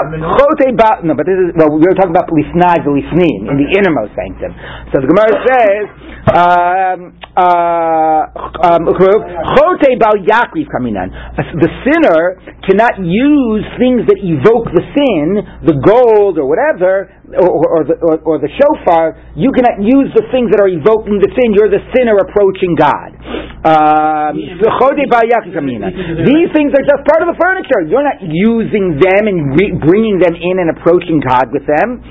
ba- 0.81 1.05
no, 1.05 1.13
but 1.13 1.27
this 1.29 1.37
is 1.37 1.53
well. 1.61 1.69
We 1.77 1.85
were 1.85 1.93
talking 1.93 2.17
about 2.17 2.33
lifnai 2.33 2.81
v'lifnim 2.81 3.53
in 3.53 3.57
the 3.61 3.69
innermost 3.77 4.17
sanctum. 4.17 4.57
So 4.91 5.05
the 5.05 5.09
Gemara 5.13 5.33
says, 5.45 5.85
um, 6.33 6.99
uh, 7.37 8.23
um, 8.65 8.89
chote 8.97 9.91
bal 10.01 10.17
yakriv 10.25 10.73
kaminan. 10.73 11.13
The 11.37 11.69
sinner 11.85 12.41
cannot 12.65 12.97
use 12.97 13.65
things 13.77 14.09
that 14.09 14.17
evoke 14.25 14.73
the 14.73 14.85
sin, 14.97 15.45
the 15.69 15.77
gold 15.85 16.39
or 16.41 16.49
whatever, 16.49 17.13
or, 17.33 17.49
or, 17.49 17.83
the, 17.89 17.97
or, 18.05 18.21
or 18.21 18.37
the 18.37 18.53
shofar. 18.53 19.17
You 19.33 19.49
cannot 19.57 19.81
use 19.81 20.13
the 20.13 20.29
things 20.29 20.53
that 20.53 20.61
are 20.61 20.69
evoking 20.69 21.25
the 21.25 21.33
sin. 21.33 21.57
You're 21.57 21.73
the 21.73 21.81
sinner 21.97 22.21
approaching 22.21 22.77
God. 22.77 23.17
Um, 23.65 24.37
so 24.61 24.69
chote 24.77 25.01
bal 25.09 25.25
yakriv 25.25 25.57
kaminan. 25.57 25.89
These 26.21 26.53
things 26.53 26.77
are 26.77 26.85
just 26.85 27.01
part 27.09 27.25
of 27.25 27.33
the 27.33 27.39
furniture. 27.41 27.81
You're 27.89 28.05
not 28.05 28.21
using 28.21 29.01
them 29.01 29.25
and 29.25 29.57
re- 29.57 29.73
bringing 29.81 30.21
them 30.21 30.37
in 30.37 30.61
and 30.61 30.69
approaching 30.69 31.25
God 31.25 31.49
with 31.49 31.65
them. 31.65 32.05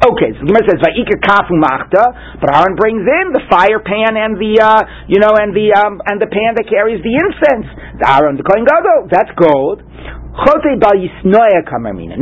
Okay, 0.00 0.32
so 0.38 0.46
the 0.46 0.54
Gemara 0.54 0.64
says 0.64 0.80
Va'ika 0.80 1.18
kafu 1.20 1.60
machta, 1.60 2.40
but 2.40 2.48
Aaron 2.48 2.72
brings 2.72 3.04
in 3.04 3.36
the 3.36 3.44
fire 3.52 3.82
pan 3.84 4.16
and 4.16 4.38
the 4.40 4.56
uh, 4.56 4.80
you 5.10 5.20
know 5.20 5.34
and 5.36 5.52
the 5.52 5.74
um, 5.76 6.00
and 6.08 6.16
the 6.22 6.30
pan 6.30 6.56
that 6.56 6.64
carries 6.70 7.02
the 7.02 7.12
incense. 7.12 7.68
The 8.00 8.06
Aaron 8.08 8.38
the 8.38 8.46
Kohen 8.46 8.64
Gadol, 8.64 9.10
that's 9.10 9.34
gold. 9.36 9.82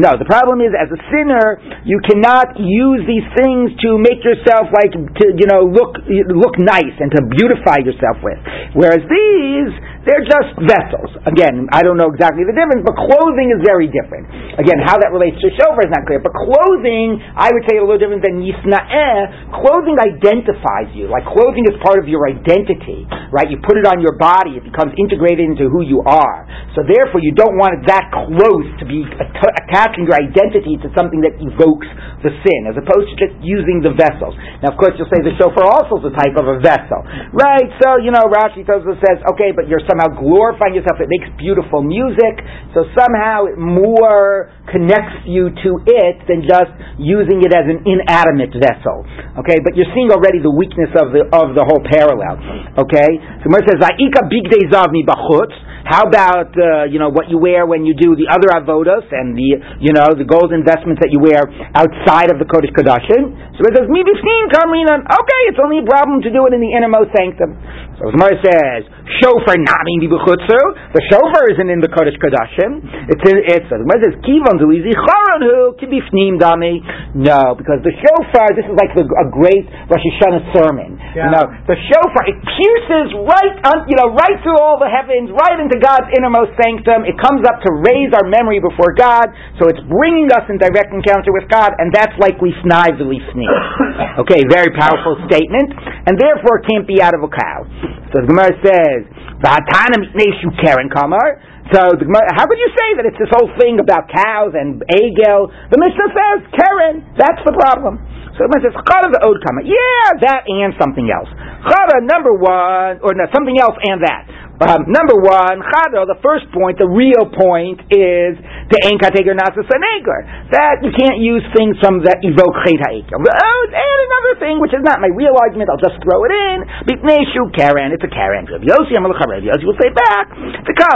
No, 0.01 0.17
the 0.17 0.25
problem 0.25 0.65
is 0.65 0.73
as 0.73 0.89
a 0.89 1.01
sinner, 1.13 1.61
you 1.85 2.01
cannot 2.09 2.57
use 2.57 3.05
these 3.05 3.27
things 3.37 3.77
to 3.85 4.01
make 4.01 4.25
yourself 4.25 4.73
like 4.73 4.97
to 4.97 5.25
you 5.37 5.45
know 5.45 5.69
look 5.69 6.01
look 6.33 6.57
nice 6.57 6.97
and 6.99 7.13
to 7.13 7.21
beautify 7.29 7.85
yourself 7.85 8.17
with. 8.25 8.41
Whereas 8.73 9.05
these, 9.05 9.71
they're 10.09 10.25
just 10.25 10.57
vessels. 10.65 11.13
Again, 11.29 11.69
I 11.69 11.85
don't 11.85 12.01
know 12.01 12.09
exactly 12.09 12.49
the 12.49 12.57
difference, 12.57 12.81
but 12.81 12.97
clothing 12.97 13.53
is 13.53 13.61
very 13.61 13.93
different. 13.93 14.25
Again, 14.57 14.81
how 14.81 14.97
that 14.97 15.13
relates 15.13 15.37
to 15.45 15.53
shofar 15.61 15.85
is 15.85 15.93
not 15.93 16.09
clear, 16.09 16.25
but 16.25 16.33
clothing, 16.33 17.21
I 17.37 17.53
would 17.53 17.69
say 17.69 17.77
a 17.77 17.85
little 17.85 18.01
different 18.01 18.25
than 18.25 18.41
yisnaeh. 18.41 19.53
Clothing 19.53 20.01
identifies 20.01 20.89
you. 20.97 21.13
Like 21.13 21.29
clothing 21.29 21.69
is 21.69 21.77
part 21.85 22.01
of 22.01 22.09
your 22.09 22.25
identity, 22.25 23.05
right? 23.29 23.53
You 23.53 23.61
put 23.61 23.77
it 23.77 23.85
on 23.85 24.01
your 24.01 24.17
body, 24.17 24.57
it 24.57 24.65
becomes 24.65 24.97
integrated 24.97 25.45
into 25.45 25.69
who 25.69 25.85
you 25.85 26.01
are. 26.09 26.49
So 26.79 26.87
therefore, 26.87 27.21
you 27.21 27.35
don't 27.35 27.59
want 27.59 27.83
it 27.83 27.83
that 27.91 28.09
close 28.15 28.69
to 28.79 28.85
be 28.87 29.03
att- 29.05 29.57
attaching 29.67 30.07
your 30.07 30.15
identity 30.15 30.79
to 30.81 30.89
something 30.95 31.21
that 31.27 31.35
evokes 31.43 31.91
the 32.23 32.31
sin, 32.31 32.61
as 32.71 32.79
opposed 32.79 33.11
to 33.11 33.17
just 33.19 33.35
using 33.43 33.83
the 33.83 33.91
vessels. 33.99 34.39
Now, 34.63 34.71
of 34.73 34.79
course, 34.79 34.95
you'll 34.95 35.11
say 35.11 35.21
the 35.27 35.35
shofar 35.37 35.67
also 35.67 35.99
is 35.99 36.07
a 36.07 36.15
type 36.15 36.39
of 36.39 36.47
a 36.47 36.57
vessel, 36.63 37.03
right? 37.35 37.67
So, 37.83 37.99
you 37.99 38.15
know, 38.15 38.31
Rashi 38.31 38.63
Tosfos 38.63 38.99
says, 39.03 39.19
okay, 39.35 39.51
but 39.51 39.67
you're 39.67 39.83
somehow 39.91 39.98
somehow 39.99 40.15
glorifying 40.15 40.79
yourself. 40.79 41.03
It 41.03 41.11
makes 41.11 41.27
beautiful 41.35 41.83
music, 41.83 42.39
so 42.71 42.87
somehow 42.95 43.51
it 43.51 43.59
more 43.59 44.55
connects 44.71 45.27
you 45.27 45.51
to 45.51 45.71
it 45.83 46.23
than 46.31 46.47
just 46.47 46.71
using 47.03 47.43
it 47.43 47.51
as 47.51 47.67
an 47.67 47.83
inanimate 47.83 48.55
vessel. 48.55 49.03
Okay, 49.43 49.59
but 49.59 49.75
you're 49.75 49.91
seeing 49.95 50.15
already 50.15 50.39
the 50.39 50.53
weakness 50.53 50.95
of 50.95 51.11
the 51.11 51.27
of 51.35 51.59
the 51.59 51.65
whole 51.67 51.83
parallel. 51.83 52.39
Okay, 52.79 53.11
so 53.43 53.51
Mer 53.51 53.67
says, 53.67 53.83
"Va'ika 53.83 54.31
bigdei 54.31 54.71
zav 54.71 54.95
mi 54.95 55.03
bachutz." 55.03 55.67
How 55.89 56.05
about 56.05 56.53
uh, 56.53 56.85
you 56.85 57.01
know 57.01 57.09
what 57.09 57.33
you 57.33 57.41
wear 57.41 57.65
when 57.65 57.89
you 57.89 57.97
do 57.97 58.13
the 58.13 58.29
other 58.29 58.53
avodas 58.53 59.09
and 59.09 59.33
the 59.33 59.57
you 59.81 59.97
know 59.97 60.13
the 60.13 60.29
gold 60.29 60.53
investments 60.53 61.01
that 61.01 61.09
you 61.09 61.17
wear 61.17 61.49
outside 61.73 62.29
of 62.29 62.37
the 62.37 62.45
Kodesh 62.45 62.77
Kodashim? 62.77 63.33
So 63.57 63.65
it 63.65 63.73
says 63.73 63.89
midifnim 63.89 64.53
kamrinan. 64.53 65.09
Okay, 65.09 65.41
it's 65.49 65.57
only 65.57 65.81
a 65.81 65.87
problem 65.89 66.21
to 66.23 66.31
do 66.31 66.45
it 66.45 66.53
in 66.53 66.61
the 66.61 66.77
innermost 66.77 67.17
sanctum. 67.17 67.57
So 67.99 68.15
Gemara 68.15 68.39
says 68.39 68.81
shofar 69.19 69.59
nami 69.59 70.07
b'chutzu. 70.07 70.63
The 70.95 70.99
the 70.99 71.07
shofar 71.15 71.47
isn't 71.55 71.71
in 71.71 71.79
the 71.79 71.87
Kodesh 71.95 72.19
Kodashim. 72.19 72.83
It's 73.07 73.23
in, 73.23 73.39
it's 73.47 73.71
the 73.71 73.79
Gemara 73.87 73.99
says 74.03 74.17
kivan 74.27 74.59
dulizi 74.59 74.91
charonhu 74.91 75.79
kibifnim 75.79 76.43
dami. 76.43 76.83
No, 77.15 77.55
because 77.55 77.79
the 77.87 77.95
shofar 77.95 78.51
this 78.59 78.67
is 78.67 78.75
like 78.75 78.91
the, 78.99 79.07
a 79.07 79.27
great 79.31 79.63
Rosh 79.87 80.03
Hashanah 80.03 80.43
sermon. 80.51 80.99
Yeah. 81.15 81.27
You 81.27 81.31
know 81.39 81.45
the 81.71 81.79
shofar 81.87 82.27
it 82.27 82.39
pierces 82.43 83.15
right 83.23 83.57
on 83.71 83.87
you 83.87 83.95
know 83.95 84.11
right 84.11 84.39
through 84.43 84.59
all 84.59 84.83
the 84.83 84.91
heavens 84.91 85.31
right 85.31 85.63
into 85.63 85.79
God's 85.79 86.11
innermost 86.19 86.59
sanctum. 86.59 87.07
It 87.07 87.15
comes 87.23 87.47
up 87.47 87.63
to 87.63 87.71
raise 87.87 88.11
our 88.11 88.27
memory 88.27 88.59
before 88.59 88.91
God, 88.99 89.31
so 89.63 89.71
it's 89.71 89.83
bringing 89.87 90.35
us 90.35 90.51
in 90.51 90.59
direct 90.59 90.91
encounter 90.91 91.31
with 91.31 91.47
God, 91.47 91.79
and 91.79 91.95
that's 91.95 92.19
like 92.19 92.43
lifnai 92.43 92.99
v'lifni. 92.99 93.47
okay, 94.27 94.43
very 94.51 94.75
powerful 94.75 95.15
statement, 95.31 95.79
and 96.11 96.19
therefore 96.19 96.59
it 96.59 96.67
can't 96.67 96.91
be 96.91 96.99
out 96.99 97.15
of 97.15 97.23
a 97.23 97.31
cow. 97.31 97.63
So 98.13 98.25
the 98.25 98.29
Gemara 98.29 98.55
says, 98.65 99.01
"V'hatana 99.45 100.01
mitneshu 100.01 100.53
keren 100.61 100.89
kamar." 100.89 101.41
So 101.73 101.93
Gemara, 101.97 102.33
how 102.33 102.49
could 102.49 102.57
you 102.57 102.73
say 102.73 102.89
that 102.97 103.05
it's 103.05 103.21
this 103.21 103.29
whole 103.29 103.53
thing 103.61 103.77
about 103.77 104.09
cows 104.09 104.57
and 104.57 104.81
agel? 104.89 105.53
The 105.69 105.77
Mishnah 105.77 106.11
says 106.17 106.39
karen. 106.57 107.05
That's 107.21 107.43
the 107.45 107.53
problem. 107.53 108.01
So 108.37 108.47
the 108.47 108.49
Gemara 108.49 108.63
says, 108.71 108.77
"Chara 108.89 109.09
the 109.13 109.21
od 109.21 109.39
kama." 109.45 109.67
Yeah, 109.69 110.17
that 110.25 110.49
and 110.49 110.73
something 110.81 111.11
else. 111.13 111.29
Chara 111.69 112.01
number 112.07 112.33
one, 112.33 113.05
or 113.05 113.13
no, 113.13 113.29
something 113.35 113.59
else 113.61 113.77
and 113.85 114.01
that. 114.01 114.25
Um, 114.59 114.91
number 114.91 115.15
one, 115.15 115.63
Chado, 115.63 116.03
the 116.03 116.19
first 116.19 116.51
point, 116.51 116.83
the 116.83 116.91
real 116.91 117.31
point 117.31 117.79
is 117.95 118.35
the 118.67 118.79
Ein 118.91 118.99
Kategor 118.99 119.39
Nasa. 119.39 119.63
That 119.63 120.83
you 120.83 120.91
can't 120.99 121.23
use 121.23 121.47
things 121.55 121.79
from 121.79 122.03
that 122.03 122.19
evoke 122.27 122.59
Chet 122.67 122.83
HaEgel. 122.83 123.23
Oh, 123.23 123.63
and 123.71 124.11
another 124.29 124.41
thing, 124.45 124.61
which 124.61 124.77
is 124.77 124.85
not 124.85 125.01
my 125.01 125.09
real 125.09 125.33
argument, 125.41 125.73
I'll 125.73 125.81
just 125.81 125.97
throw 126.05 126.21
it 126.29 126.33
in. 126.33 126.57
Bipneshu 126.85 127.49
Karen, 127.57 127.97
it's 127.97 128.05
a 128.05 128.13
Karen. 128.13 128.45
Rav 128.45 128.61
Yossi 128.61 128.93
Amalach 128.93 129.25
Rav 129.25 129.41
Yossi 129.41 129.65
will 129.65 129.79
say 129.81 129.89
back, 129.97 130.29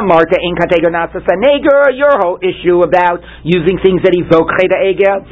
Marta 0.04 0.36
Sanegor, 0.36 1.96
your 1.96 2.14
whole 2.20 2.38
issue 2.44 2.84
about 2.84 3.24
using 3.44 3.78
things 3.80 4.02
that 4.04 4.12
evoke 4.12 4.52
Chet 4.60 4.72
HaEgel. 4.72 5.24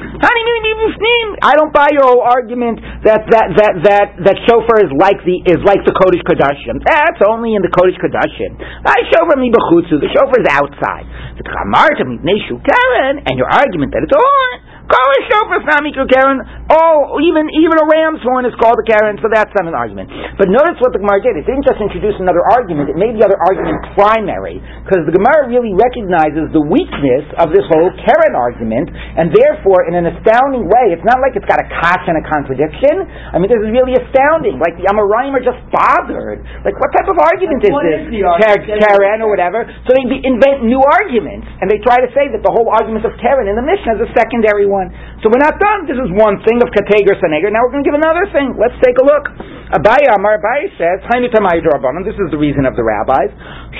I 1.42 1.52
don't 1.56 1.72
buy 1.72 1.88
your 1.92 2.04
whole 2.04 2.24
argument 2.24 2.80
that 3.04 3.24
that 3.30 3.52
that 3.56 3.72
that 3.84 4.06
that 4.24 4.36
shofar 4.48 4.84
is 4.84 4.92
like 4.96 5.20
the 5.24 5.40
is 5.44 5.60
like 5.64 5.84
the 5.84 5.92
Kodesh 5.92 6.24
Kodashim. 6.24 6.80
That's 6.84 7.20
only 7.28 7.54
in 7.54 7.62
the 7.62 7.72
Kodesh 7.72 7.96
Kodashim. 8.00 8.56
I 8.84 8.96
shofar 9.12 9.36
mi 9.36 9.52
b'chutzu. 9.52 10.00
The 10.00 10.08
shofar 10.12 10.40
is 10.40 10.48
outside. 10.48 11.06
The 11.36 11.44
neshu 11.44 12.60
Karen, 12.64 13.24
and 13.24 13.36
your 13.36 13.48
argument 13.48 13.92
that 13.92 14.04
it's 14.04 14.16
all. 14.16 14.69
Call 14.90 15.06
a 15.14 15.20
shofar 15.30 15.60
Samiku 15.70 16.02
Karen. 16.10 16.42
Oh, 16.66 17.22
even 17.22 17.46
even 17.54 17.78
a 17.78 17.86
ram's 17.86 18.18
horn 18.26 18.42
is 18.42 18.50
called 18.58 18.74
a 18.74 18.86
Karen, 18.90 19.22
so 19.22 19.30
that's 19.30 19.54
not 19.54 19.70
an 19.70 19.74
argument. 19.78 20.10
But 20.34 20.50
notice 20.50 20.82
what 20.82 20.90
the 20.90 20.98
Gemara 20.98 21.22
did. 21.22 21.38
It 21.38 21.46
didn't 21.46 21.62
just 21.62 21.78
introduce 21.78 22.18
another 22.18 22.42
argument. 22.42 22.90
It 22.90 22.98
made 22.98 23.14
the 23.14 23.22
other 23.22 23.38
argument 23.38 23.86
primary 23.94 24.58
because 24.82 25.06
the 25.06 25.14
Gemara 25.14 25.46
really 25.46 25.70
recognizes 25.78 26.50
the 26.50 26.62
weakness 26.62 27.22
of 27.38 27.54
this 27.54 27.62
whole 27.70 27.86
Karen 28.02 28.34
argument, 28.34 28.90
and 28.90 29.30
therefore, 29.30 29.86
in 29.86 29.94
an 29.94 30.10
astounding 30.10 30.66
way, 30.66 30.90
it's 30.90 31.06
not 31.06 31.22
like 31.22 31.38
it's 31.38 31.46
got 31.46 31.62
a 31.62 31.68
kash 31.70 32.04
and 32.10 32.18
a 32.18 32.24
contradiction. 32.26 33.06
I 33.30 33.38
mean, 33.38 33.46
this 33.46 33.62
is 33.62 33.70
really 33.70 33.94
astounding. 33.94 34.58
Like 34.58 34.74
the 34.74 34.90
Amoraim 34.90 35.38
are 35.38 35.44
just 35.46 35.62
bothered. 35.70 36.42
Like, 36.66 36.74
what 36.82 36.90
type 36.98 37.06
of 37.06 37.18
argument 37.22 37.62
is 37.62 37.70
this? 37.70 38.10
is 38.10 38.26
argument? 38.26 38.82
Kar- 38.82 38.98
Karen 38.98 39.22
or 39.22 39.30
whatever. 39.30 39.70
So 39.86 39.94
they 39.94 40.02
invent 40.26 40.66
new 40.66 40.82
arguments, 40.82 41.46
and 41.62 41.70
they 41.70 41.78
try 41.78 42.02
to 42.02 42.10
say 42.10 42.26
that 42.34 42.42
the 42.42 42.50
whole 42.50 42.66
argument 42.74 43.06
of 43.06 43.14
Karen 43.22 43.46
in 43.46 43.54
the 43.54 43.62
Mishnah 43.62 44.02
is 44.02 44.02
a 44.06 44.10
secondary 44.18 44.66
one. 44.66 44.79
So 45.20 45.28
we're 45.28 45.44
not 45.44 45.60
done. 45.60 45.84
This 45.84 46.00
is 46.00 46.08
one 46.16 46.40
thing 46.48 46.62
of 46.64 46.72
Kategor 46.72 47.18
Sanegor. 47.20 47.52
Now 47.52 47.60
we're 47.66 47.76
going 47.76 47.84
to 47.84 47.88
give 47.90 47.98
another 47.98 48.24
thing. 48.32 48.56
Let's 48.56 48.76
take 48.80 48.96
a 48.96 49.04
look. 49.04 49.28
Abaye 49.70 50.10
Amar 50.18 50.40
Abaye 50.40 50.74
says. 50.74 50.98
This 51.06 52.18
is 52.18 52.28
the 52.34 52.40
reason 52.40 52.66
of 52.66 52.74
the 52.74 52.82
rabbis. 52.82 53.30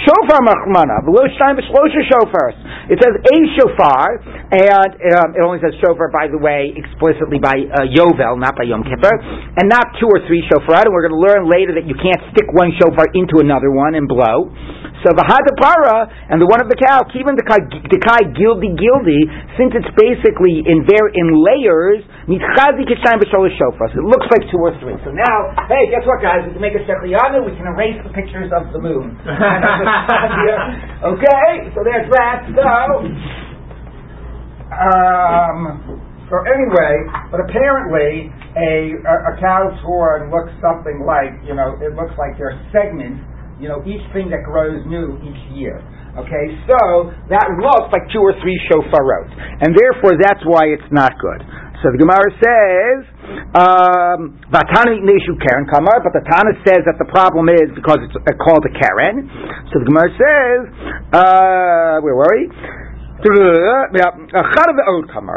Shofar 0.06 0.40
Machmana. 0.44 1.02
Shofars. 1.02 2.56
It 2.90 2.98
says 2.98 3.14
a 3.14 3.36
shofar, 3.58 4.18
and 4.50 4.90
um, 5.14 5.28
it 5.34 5.42
only 5.42 5.62
says 5.62 5.74
shofar, 5.78 6.10
by 6.10 6.26
the 6.26 6.38
way, 6.38 6.74
explicitly 6.74 7.38
by 7.38 7.54
uh, 7.54 7.86
Yovel, 7.86 8.38
not 8.38 8.58
by 8.58 8.66
Yom 8.66 8.82
Kippur, 8.82 9.14
and 9.58 9.66
not 9.70 9.94
two 9.98 10.10
or 10.10 10.22
three 10.26 10.42
shofar. 10.50 10.86
And 10.86 10.94
we're 10.94 11.06
going 11.06 11.18
to 11.18 11.22
learn 11.22 11.46
later 11.46 11.74
that 11.78 11.86
you 11.86 11.94
can't 11.98 12.22
stick 12.34 12.50
one 12.50 12.74
shofar 12.78 13.06
into 13.14 13.38
another 13.42 13.70
one 13.70 13.94
and 13.94 14.06
blow. 14.10 14.50
So 15.00 15.16
the 15.16 15.24
Hadapara 15.24 16.12
and 16.28 16.36
the 16.36 16.44
one 16.44 16.60
of 16.60 16.68
the 16.68 16.76
cow, 16.76 17.08
even 17.16 17.32
the 17.32 17.46
kai 17.48 18.22
gildi 18.36 18.76
gildi, 18.76 19.20
since 19.56 19.72
it's 19.72 19.88
basically 19.96 20.60
in 20.60 20.84
there 20.90 21.06
in 21.14 21.38
layers, 21.38 22.02
mitchazi 22.26 22.82
kishayim 22.82 23.22
b'sholish 23.22 23.54
shofars. 23.54 23.94
It 23.94 24.02
looks 24.02 24.26
like 24.34 24.50
two 24.50 24.58
or 24.58 24.74
three. 24.82 24.98
So 25.06 25.14
now, 25.14 25.54
hey, 25.70 25.86
guess 25.94 26.02
what, 26.02 26.18
guys? 26.18 26.42
We 26.50 26.58
can 26.58 26.62
make 26.62 26.74
a 26.74 26.82
shechiyanu. 26.82 27.46
We 27.46 27.54
can 27.54 27.70
erase 27.70 28.02
the 28.02 28.10
pictures 28.10 28.50
of 28.50 28.74
the 28.74 28.82
moon. 28.82 29.14
okay, 31.14 31.70
so 31.70 31.86
there's 31.86 32.10
that. 32.10 32.50
So, 32.50 32.66
um, 34.74 36.02
so 36.30 36.38
anyway, 36.46 36.94
but 37.30 37.42
apparently 37.42 38.30
a, 38.54 38.94
a, 39.02 39.14
a 39.34 39.40
cow's 39.42 39.74
horn 39.82 40.30
looks 40.30 40.54
something 40.62 41.02
like, 41.02 41.34
you 41.42 41.58
know, 41.58 41.74
it 41.82 41.98
looks 41.98 42.14
like 42.14 42.38
there 42.38 42.54
are 42.54 42.60
segments, 42.70 43.18
you 43.58 43.66
know, 43.66 43.82
each 43.82 44.02
thing 44.14 44.30
that 44.30 44.46
grows 44.46 44.78
new 44.86 45.18
each 45.26 45.42
year. 45.58 45.82
Okay, 46.10 46.46
so 46.66 47.14
that 47.30 47.46
looks 47.62 47.86
like 47.94 48.02
two 48.10 48.18
or 48.18 48.34
three 48.42 48.58
shofarot, 48.66 49.30
and 49.62 49.70
therefore 49.70 50.18
that's 50.18 50.42
why 50.42 50.66
it's 50.66 50.90
not 50.90 51.14
good. 51.22 51.38
So 51.86 51.94
the 51.94 52.02
Gemara 52.02 52.28
says, 52.42 52.98
"Vatana 53.54 54.98
um, 54.98 55.38
karen 55.38 55.70
kamar," 55.70 56.02
but 56.02 56.10
the 56.10 56.26
Tana 56.26 56.50
says 56.66 56.82
that 56.82 56.98
the 56.98 57.06
problem 57.14 57.46
is 57.48 57.70
because 57.78 58.02
it's 58.02 58.14
called 58.42 58.66
a 58.66 58.74
karen. 58.74 59.30
So 59.70 59.78
the 59.78 59.86
Gemara 59.86 60.10
says, 60.18 60.60
uh, 61.14 62.02
"Where 62.02 62.18
were 62.18 62.26
we?" 62.34 62.50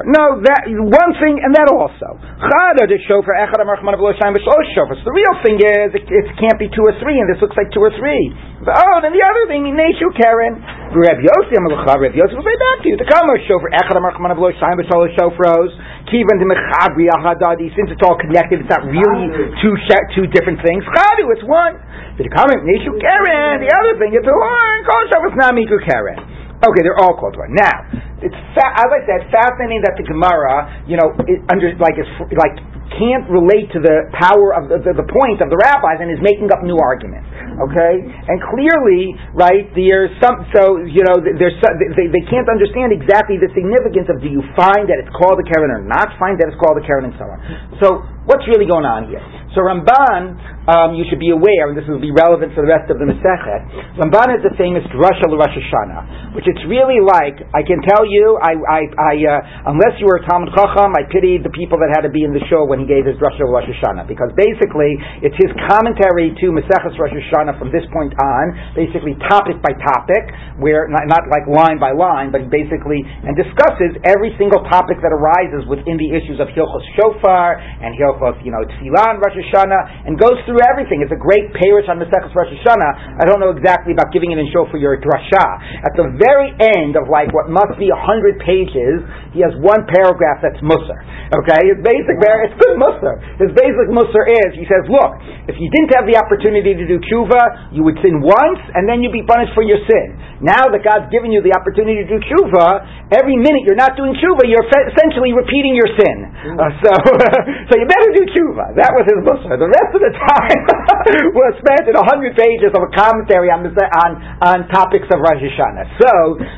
No, 0.07 0.39
that 0.39 0.61
one 0.71 1.11
thing, 1.19 1.35
and 1.43 1.51
that 1.51 1.67
also. 1.67 2.15
The 2.15 2.99
shofar 3.07 3.35
echad. 3.43 3.59
So 3.59 5.03
the 5.03 5.11
real 5.11 5.35
thing 5.43 5.59
is 5.59 5.91
it, 5.91 6.07
can't 6.39 6.55
be 6.55 6.71
two 6.71 6.83
or 6.87 6.95
three, 7.03 7.19
and 7.19 7.27
this 7.27 7.43
looks 7.43 7.59
like 7.59 7.71
two 7.75 7.83
or 7.83 7.91
three. 7.99 8.31
Oh, 8.63 8.95
and 9.03 9.11
the 9.11 9.19
other 9.19 9.43
thing, 9.51 9.67
neshu 9.75 10.07
karen. 10.15 10.55
Reb 10.95 11.19
Yossi 11.19 11.59
Amalacha. 11.59 11.99
Reb 11.99 12.15
Yossi 12.15 12.39
will 12.39 12.47
say 12.47 12.55
back 12.55 12.79
to 12.83 12.87
you. 12.87 12.95
The 12.95 13.09
kamar 13.09 13.35
shofar 13.43 13.67
echad 13.75 13.99
amarchman 13.99 14.31
below 14.39 14.55
shine 14.55 14.79
b'shlosh 14.79 15.11
shofros. 15.19 15.71
To 16.07 16.15
mechabri 16.15 17.11
ahadadi. 17.11 17.67
Since 17.75 17.91
it's 17.91 18.03
all 18.07 18.15
connected, 18.15 18.63
it's 18.63 18.71
not 18.71 18.87
really 18.87 19.27
two 19.59 19.75
two 20.15 20.27
different 20.31 20.63
things. 20.63 20.87
Chadu, 20.87 21.27
it's 21.35 21.43
one. 21.43 21.75
The 22.15 22.31
kamar 22.31 22.63
neshu 22.63 22.95
karen. 22.95 23.59
The 23.59 23.71
other 23.75 23.99
thing, 23.99 24.15
it's 24.15 24.27
a 24.27 24.31
horn. 24.31 24.77
Kol 24.87 25.03
shofar 25.11 25.35
not 25.35 25.51
miku 25.51 25.83
karen. 25.83 26.42
Okay, 26.63 26.81
they're 26.81 26.99
all 27.03 27.15
called 27.19 27.35
one. 27.35 27.51
Now, 27.53 27.75
it's 28.23 28.35
fa- 28.55 28.73
as 28.79 28.89
I 28.89 28.99
said, 29.03 29.27
fascinating 29.29 29.83
that 29.83 29.99
the 29.99 30.07
Gemara, 30.07 30.83
you 30.87 30.95
know, 30.95 31.11
it 31.27 31.43
under 31.51 31.75
like 31.77 31.99
is 31.99 32.07
like 32.39 32.55
can't 32.99 33.25
relate 33.29 33.69
to 33.73 33.79
the 33.81 34.09
power 34.15 34.53
of 34.53 34.69
the, 34.69 34.77
the, 34.81 34.93
the 35.03 35.07
point 35.07 35.41
of 35.41 35.49
the 35.49 35.57
rabbis 35.57 35.99
and 36.01 36.09
is 36.13 36.21
making 36.21 36.49
up 36.53 36.61
new 36.61 36.77
arguments. 36.77 37.27
Okay, 37.53 37.93
and 38.01 38.37
clearly, 38.49 39.13
right, 39.37 39.69
there's 39.77 40.09
some. 40.17 40.41
So 40.57 40.81
you 40.81 41.05
know, 41.05 41.21
there's 41.21 41.53
they, 41.93 42.09
they 42.09 42.25
can't 42.25 42.49
understand 42.49 42.89
exactly 42.89 43.37
the 43.37 43.49
significance 43.53 44.09
of 44.09 44.21
do 44.21 44.29
you 44.29 44.41
find 44.57 44.89
that 44.89 44.97
it's 44.97 45.13
called 45.13 45.37
a 45.37 45.45
Karen 45.45 45.69
or 45.69 45.85
not 45.85 46.17
find 46.17 46.41
that 46.41 46.49
it's 46.49 46.57
called 46.57 46.81
a 46.81 46.85
Karen 46.85 47.13
and 47.13 47.15
so 47.21 47.25
on. 47.29 47.37
So 47.77 47.87
what's 48.25 48.45
really 48.49 48.65
going 48.65 48.89
on 48.89 49.05
here? 49.05 49.21
So 49.53 49.61
Ramban, 49.61 50.21
um, 50.65 50.97
you 50.97 51.05
should 51.13 51.21
be 51.21 51.29
aware, 51.29 51.69
and 51.69 51.77
this 51.77 51.85
will 51.85 52.01
be 52.01 52.09
relevant 52.09 52.57
for 52.57 52.65
the 52.65 52.71
rest 52.73 52.89
of 52.89 52.97
the 52.97 53.05
Masechet. 53.05 54.01
Ramban 54.01 54.33
is 54.33 54.41
the 54.41 54.53
famous 54.57 54.81
Drasha 54.89 55.29
Rosh 55.29 55.53
Hashanah, 55.53 56.33
which 56.33 56.49
it's 56.49 56.65
really 56.65 56.97
like. 56.97 57.37
I 57.53 57.61
can 57.61 57.77
tell 57.85 58.01
you, 58.01 58.41
I, 58.41 58.57
I, 58.57 58.81
I 58.97 59.13
uh, 59.21 59.71
unless 59.77 60.01
you 60.01 60.09
were 60.09 60.17
a 60.17 60.25
Talmud 60.25 60.49
Chacham, 60.57 60.97
I 60.97 61.05
pitied 61.05 61.45
the 61.45 61.53
people 61.53 61.77
that 61.85 61.93
had 61.93 62.01
to 62.01 62.09
be 62.09 62.25
in 62.25 62.33
the 62.33 62.41
show 62.49 62.65
when 62.65 62.82
he 62.83 62.87
gave 62.87 63.07
his 63.07 63.15
Drasha 63.17 63.47
Rosh 63.47 63.65
Hashanah, 63.65 64.05
because 64.05 64.29
basically 64.35 64.93
it's 65.23 65.35
his 65.39 65.51
commentary 65.71 66.35
to 66.43 66.45
Maseches 66.51 66.99
Rosh 66.99 67.15
Hashanah 67.15 67.55
from 67.55 67.71
this 67.71 67.87
point 67.95 68.11
on, 68.19 68.45
basically 68.75 69.15
topic 69.31 69.57
by 69.63 69.71
topic, 69.79 70.23
where 70.59 70.91
not, 70.91 71.07
not 71.07 71.23
like 71.31 71.47
line 71.47 71.79
by 71.79 71.95
line, 71.95 72.29
but 72.29 72.43
he 72.43 72.47
basically 72.51 72.99
and 73.23 73.33
discusses 73.39 73.95
every 74.03 74.35
single 74.35 74.61
topic 74.67 74.99
that 74.99 75.15
arises 75.15 75.63
within 75.71 75.95
the 75.95 76.11
issues 76.11 76.43
of 76.43 76.51
Hilchos 76.51 76.83
Shofar 76.99 77.57
and 77.57 77.95
Hilchos 77.95 78.43
you 78.43 78.51
know, 78.51 78.61
Tfilah 78.65 79.21
Rosh 79.23 79.37
Hashanah, 79.39 80.09
and 80.09 80.19
goes 80.19 80.35
through 80.43 80.59
everything. 80.67 80.99
It's 80.99 81.15
a 81.15 81.19
great 81.19 81.53
parish 81.55 81.87
on 81.87 82.01
Second 82.03 82.35
Rosh 82.35 82.51
Hashanah. 82.51 83.21
I 83.21 83.23
don't 83.23 83.39
know 83.39 83.55
exactly 83.55 83.95
about 83.95 84.11
giving 84.11 84.35
it 84.35 84.37
in 84.41 84.49
show 84.51 84.67
for 84.67 84.81
your 84.81 84.99
drasha. 84.99 85.45
At 85.87 85.95
the 85.95 86.11
very 86.19 86.51
end 86.59 86.99
of 86.99 87.07
like 87.07 87.31
what 87.31 87.47
must 87.47 87.79
be 87.79 87.87
a 87.87 87.99
hundred 87.99 88.41
pages, 88.43 89.05
he 89.31 89.39
has 89.39 89.55
one 89.61 89.87
paragraph 89.87 90.43
that's 90.43 90.59
Musar. 90.59 90.99
Okay, 91.33 91.61
it's 91.71 91.81
basic 91.81 92.19
it's 92.19 92.57
good 92.63 92.79
Musar. 92.79 93.19
His 93.39 93.51
basic 93.51 93.87
Musar 93.91 94.23
is 94.31 94.55
he 94.55 94.63
says, 94.65 94.87
look, 94.87 95.11
if 95.51 95.59
you 95.59 95.67
didn't 95.67 95.91
have 95.99 96.07
the 96.07 96.15
opportunity 96.15 96.71
to 96.71 96.85
do 96.87 96.97
tshuva, 97.03 97.75
you 97.75 97.83
would 97.83 97.99
sin 97.99 98.23
once, 98.23 98.61
and 98.73 98.87
then 98.87 99.03
you'd 99.03 99.15
be 99.15 99.27
punished 99.27 99.51
for 99.51 99.63
your 99.63 99.79
sin. 99.83 100.15
Now 100.39 100.71
that 100.71 100.83
God's 100.83 101.11
given 101.11 101.35
you 101.35 101.43
the 101.43 101.51
opportunity 101.51 102.03
to 102.03 102.07
do 102.07 102.19
tshuva, 102.23 103.11
every 103.11 103.35
minute 103.35 103.67
you're 103.67 103.79
not 103.79 103.99
doing 103.99 104.15
tshuva, 104.15 104.47
you're 104.47 104.63
essentially 104.63 105.35
repeating 105.35 105.75
your 105.75 105.91
sin. 105.99 106.17
Uh, 106.55 106.71
so, 106.79 106.91
so 107.67 107.73
you 107.75 107.85
better 107.87 108.09
do 108.15 108.23
tshuva. 108.31 108.75
That 108.79 108.91
was 108.95 109.03
his 109.03 109.19
musar. 109.19 109.59
The 109.59 109.71
rest 109.71 109.91
of 109.91 110.01
the 110.01 110.13
time 110.15 110.59
was 111.39 111.51
spent 111.59 111.91
in 111.91 111.95
a 111.99 112.05
hundred 112.07 112.39
pages 112.39 112.71
of 112.71 112.81
a 112.87 112.91
commentary 112.95 113.51
on, 113.51 113.67
on 113.67 114.11
on 114.43 114.57
topics 114.71 115.07
of 115.11 115.19
Rosh 115.19 115.41
Hashanah. 115.41 115.85
So, 115.99 116.11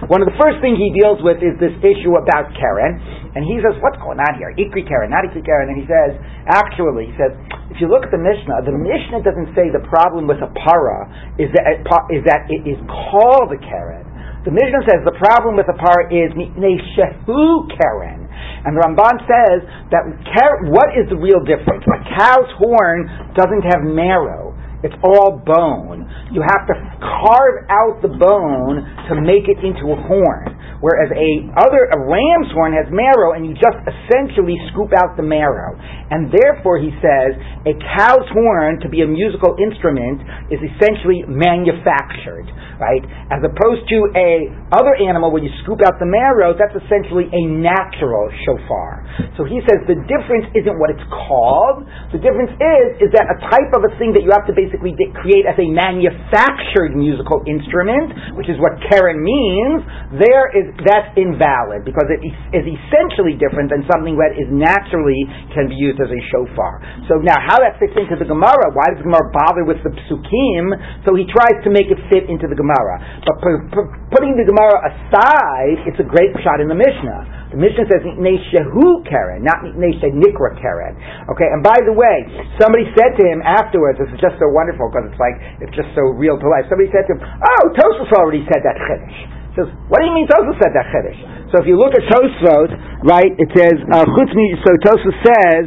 one 0.09 0.21
of 0.21 0.27
the 0.29 0.37
first 0.37 0.61
things 0.61 0.77
he 0.77 0.91
deals 0.93 1.21
with 1.25 1.41
is 1.41 1.57
this 1.57 1.73
issue 1.81 2.17
about 2.17 2.53
Karen, 2.57 2.99
and 3.33 3.41
he 3.45 3.57
says, 3.61 3.77
"What's 3.81 3.97
going 4.01 4.21
on 4.21 4.37
here? 4.37 4.53
Ikri 4.53 4.85
Karen, 4.85 5.09
not 5.09 5.25
Ikri 5.25 5.45
Karen." 5.45 5.71
And 5.71 5.77
he 5.79 5.85
says, 5.87 5.94
actually, 6.47 7.11
he 7.11 7.15
says, 7.19 7.33
if 7.73 7.81
you 7.81 7.89
look 7.89 8.05
at 8.05 8.13
the 8.13 8.21
Mishnah, 8.21 8.63
the 8.63 8.75
Mishnah 8.75 9.25
doesn't 9.25 9.51
say 9.57 9.73
the 9.73 9.83
problem 9.89 10.29
with 10.29 10.39
a 10.39 10.51
para 10.53 11.09
is 11.41 11.49
that 11.57 11.83
is 12.13 12.23
that 12.29 12.47
it 12.47 12.63
is 12.63 12.79
called 12.87 13.51
a 13.51 13.59
Karen. 13.59 14.05
The 14.45 14.53
Mishnah 14.53 14.85
says 14.85 15.01
the 15.01 15.17
problem 15.17 15.57
with 15.57 15.65
a 15.65 15.73
par 15.73 16.05
is 16.13 16.29
Ne 16.37 16.77
shehu 16.93 17.65
karen. 17.73 18.29
And 18.63 18.77
the 18.77 18.81
Ramban 18.81 19.17
says 19.25 19.65
that 19.89 20.05
what 20.69 20.93
is 20.93 21.09
the 21.09 21.17
real 21.17 21.41
difference? 21.41 21.81
A 21.85 22.01
cow's 22.13 22.49
horn 22.61 23.09
doesn't 23.33 23.65
have 23.73 23.81
marrow. 23.81 24.53
It's 24.85 24.93
all 25.01 25.41
bone. 25.41 26.05
You 26.29 26.45
have 26.45 26.69
to 26.69 26.75
carve 27.01 27.65
out 27.73 28.05
the 28.05 28.13
bone 28.13 28.85
to 29.09 29.13
make 29.17 29.49
it 29.49 29.57
into 29.65 29.89
a 29.89 29.97
horn. 29.97 30.53
Whereas 30.77 31.09
a 31.09 31.31
other 31.57 31.89
a 31.89 31.99
ram's 32.05 32.53
horn 32.53 32.77
has 32.77 32.85
marrow, 32.93 33.33
and 33.33 33.49
you 33.49 33.57
just 33.57 33.81
essentially 33.81 34.53
scoop 34.69 34.93
out 34.93 35.17
the 35.17 35.25
marrow. 35.25 35.73
And 36.13 36.29
therefore, 36.29 36.77
he 36.77 36.93
says 37.01 37.33
a 37.65 37.73
cow's 37.97 38.29
horn 38.29 38.77
to 38.85 38.87
be 38.89 39.01
a 39.01 39.09
musical 39.09 39.57
instrument 39.57 40.21
is 40.53 40.61
essentially 40.61 41.25
manufactured 41.25 42.45
right? 42.79 43.03
As 43.31 43.39
opposed 43.39 43.87
to 43.87 43.97
a 44.15 44.51
other 44.75 44.95
animal 44.99 45.31
where 45.31 45.43
you 45.43 45.51
scoop 45.63 45.79
out 45.83 45.95
the 45.99 46.07
marrow, 46.07 46.51
that's 46.51 46.75
essentially 46.75 47.31
a 47.31 47.41
natural 47.47 48.27
shofar. 48.43 49.03
So 49.39 49.47
he 49.47 49.63
says 49.63 49.87
the 49.87 49.99
difference 50.07 50.51
isn't 50.55 50.75
what 50.75 50.91
it's 50.91 51.03
called. 51.07 51.87
The 52.11 52.19
difference 52.19 52.51
is 52.59 53.07
is 53.07 53.09
that 53.15 53.27
a 53.31 53.37
type 53.47 53.71
of 53.75 53.87
a 53.87 53.91
thing 53.95 54.11
that 54.15 54.23
you 54.23 54.31
have 54.35 54.43
to 54.47 54.55
basically 54.55 54.74
create 54.81 55.45
as 55.47 55.55
a 55.59 55.67
manufactured 55.69 56.95
musical 56.95 57.43
instrument, 57.45 58.35
which 58.39 58.49
is 58.49 58.57
what 58.59 58.77
Karen 58.89 59.21
means. 59.21 59.83
There 60.19 60.51
is 60.51 60.71
that's 60.83 61.13
invalid 61.15 61.85
because 61.85 62.07
it 62.11 62.21
is 62.23 62.65
essentially 62.65 63.37
different 63.37 63.71
than 63.71 63.83
something 63.91 64.17
that 64.19 64.35
is 64.35 64.47
naturally 64.49 65.23
can 65.53 65.69
be 65.71 65.77
used 65.77 65.99
as 66.01 66.09
a 66.11 66.21
shofar. 66.33 66.83
So 67.07 67.21
now, 67.21 67.37
how 67.39 67.61
that 67.61 67.77
fits 67.79 67.95
into 67.95 68.17
the 68.19 68.27
Gemara? 68.27 68.73
Why 68.73 68.91
does 68.91 68.99
the 69.01 69.07
Gemara 69.07 69.27
bother 69.31 69.63
with 69.63 69.79
the 69.85 69.93
psukim? 70.05 70.63
So 71.07 71.13
he 71.15 71.27
tries 71.29 71.61
to 71.63 71.69
make 71.69 71.87
it 71.87 71.99
fit 72.11 72.27
into 72.27 72.47
the 72.49 72.57
Gemara. 72.57 73.23
But 73.23 73.37
putting 74.11 74.35
the 74.35 74.47
Gemara 74.47 74.77
aside, 74.91 75.85
it's 75.87 75.99
a 76.01 76.07
great 76.07 76.33
shot 76.43 76.59
in 76.59 76.67
the 76.67 76.77
Mishnah. 76.77 77.44
The 77.55 77.63
Mishnah 77.63 77.87
says 77.87 78.03
Shehu 78.03 79.07
Karen, 79.07 79.47
not 79.47 79.63
Nikra 79.63 80.59
Karen. 80.59 80.99
Okay, 81.31 81.47
and 81.47 81.63
by 81.63 81.79
the 81.87 81.95
way, 81.95 82.27
somebody 82.59 82.83
said 82.99 83.15
to 83.15 83.23
him 83.23 83.39
afterwards, 83.39 83.95
this 83.95 84.11
is 84.11 84.19
just 84.19 84.35
so 84.43 84.51
wonderful 84.51 84.91
because 84.91 85.07
it's 85.07 85.21
like, 85.23 85.39
it's 85.63 85.71
just 85.71 85.87
so 85.95 86.11
real 86.19 86.35
to 86.35 86.47
life. 86.51 86.67
Somebody 86.67 86.91
said 86.91 87.07
to 87.07 87.15
him, 87.15 87.23
Oh, 87.23 87.63
Tosfos 87.79 88.11
already 88.11 88.43
said 88.51 88.59
that 88.67 88.75
Chiddush. 88.75 89.55
Says, 89.55 89.71
what 89.87 90.03
do 90.03 90.11
you 90.11 90.15
mean 90.19 90.27
Tosfos 90.27 90.59
said 90.59 90.75
that 90.75 90.91
Chiddush? 90.91 91.19
So 91.55 91.63
if 91.63 91.65
you 91.71 91.79
look 91.79 91.95
at 91.95 92.03
Tosfos, 92.11 92.75
right, 93.07 93.31
it 93.39 93.47
says, 93.55 93.79
uh, 93.87 94.03
so 94.03 94.71
Tosfos 94.83 95.15
says, 95.23 95.63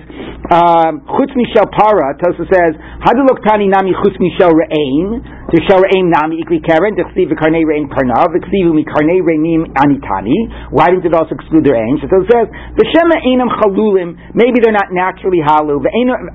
um, 0.53 1.09
Chutz 1.09 1.33
Mishel 1.37 1.69
Para, 1.73 2.17
Tosa 2.21 2.45
says, 2.49 2.73
Hadulok 3.01 3.41
Tani 3.49 3.69
Nami 3.69 3.93
Chutz 3.97 4.17
Mishel 4.17 4.53
Re'ain, 4.53 5.25
the. 5.49 5.65
Why 10.69 10.87
didn't 10.93 11.07
it 11.09 11.15
also 11.17 11.33
exclude 11.33 11.65
their 11.65 11.81
ain? 11.81 11.97
So 12.05 12.07
Tosa 12.13 12.29
says, 12.29 12.53
V'shema 12.77 13.17
Einam 13.25 13.49
Chalulim, 13.57 14.13
maybe 14.37 14.61
they're 14.61 14.77
not 14.77 14.93
naturally 14.93 15.41
hollow, 15.41 15.81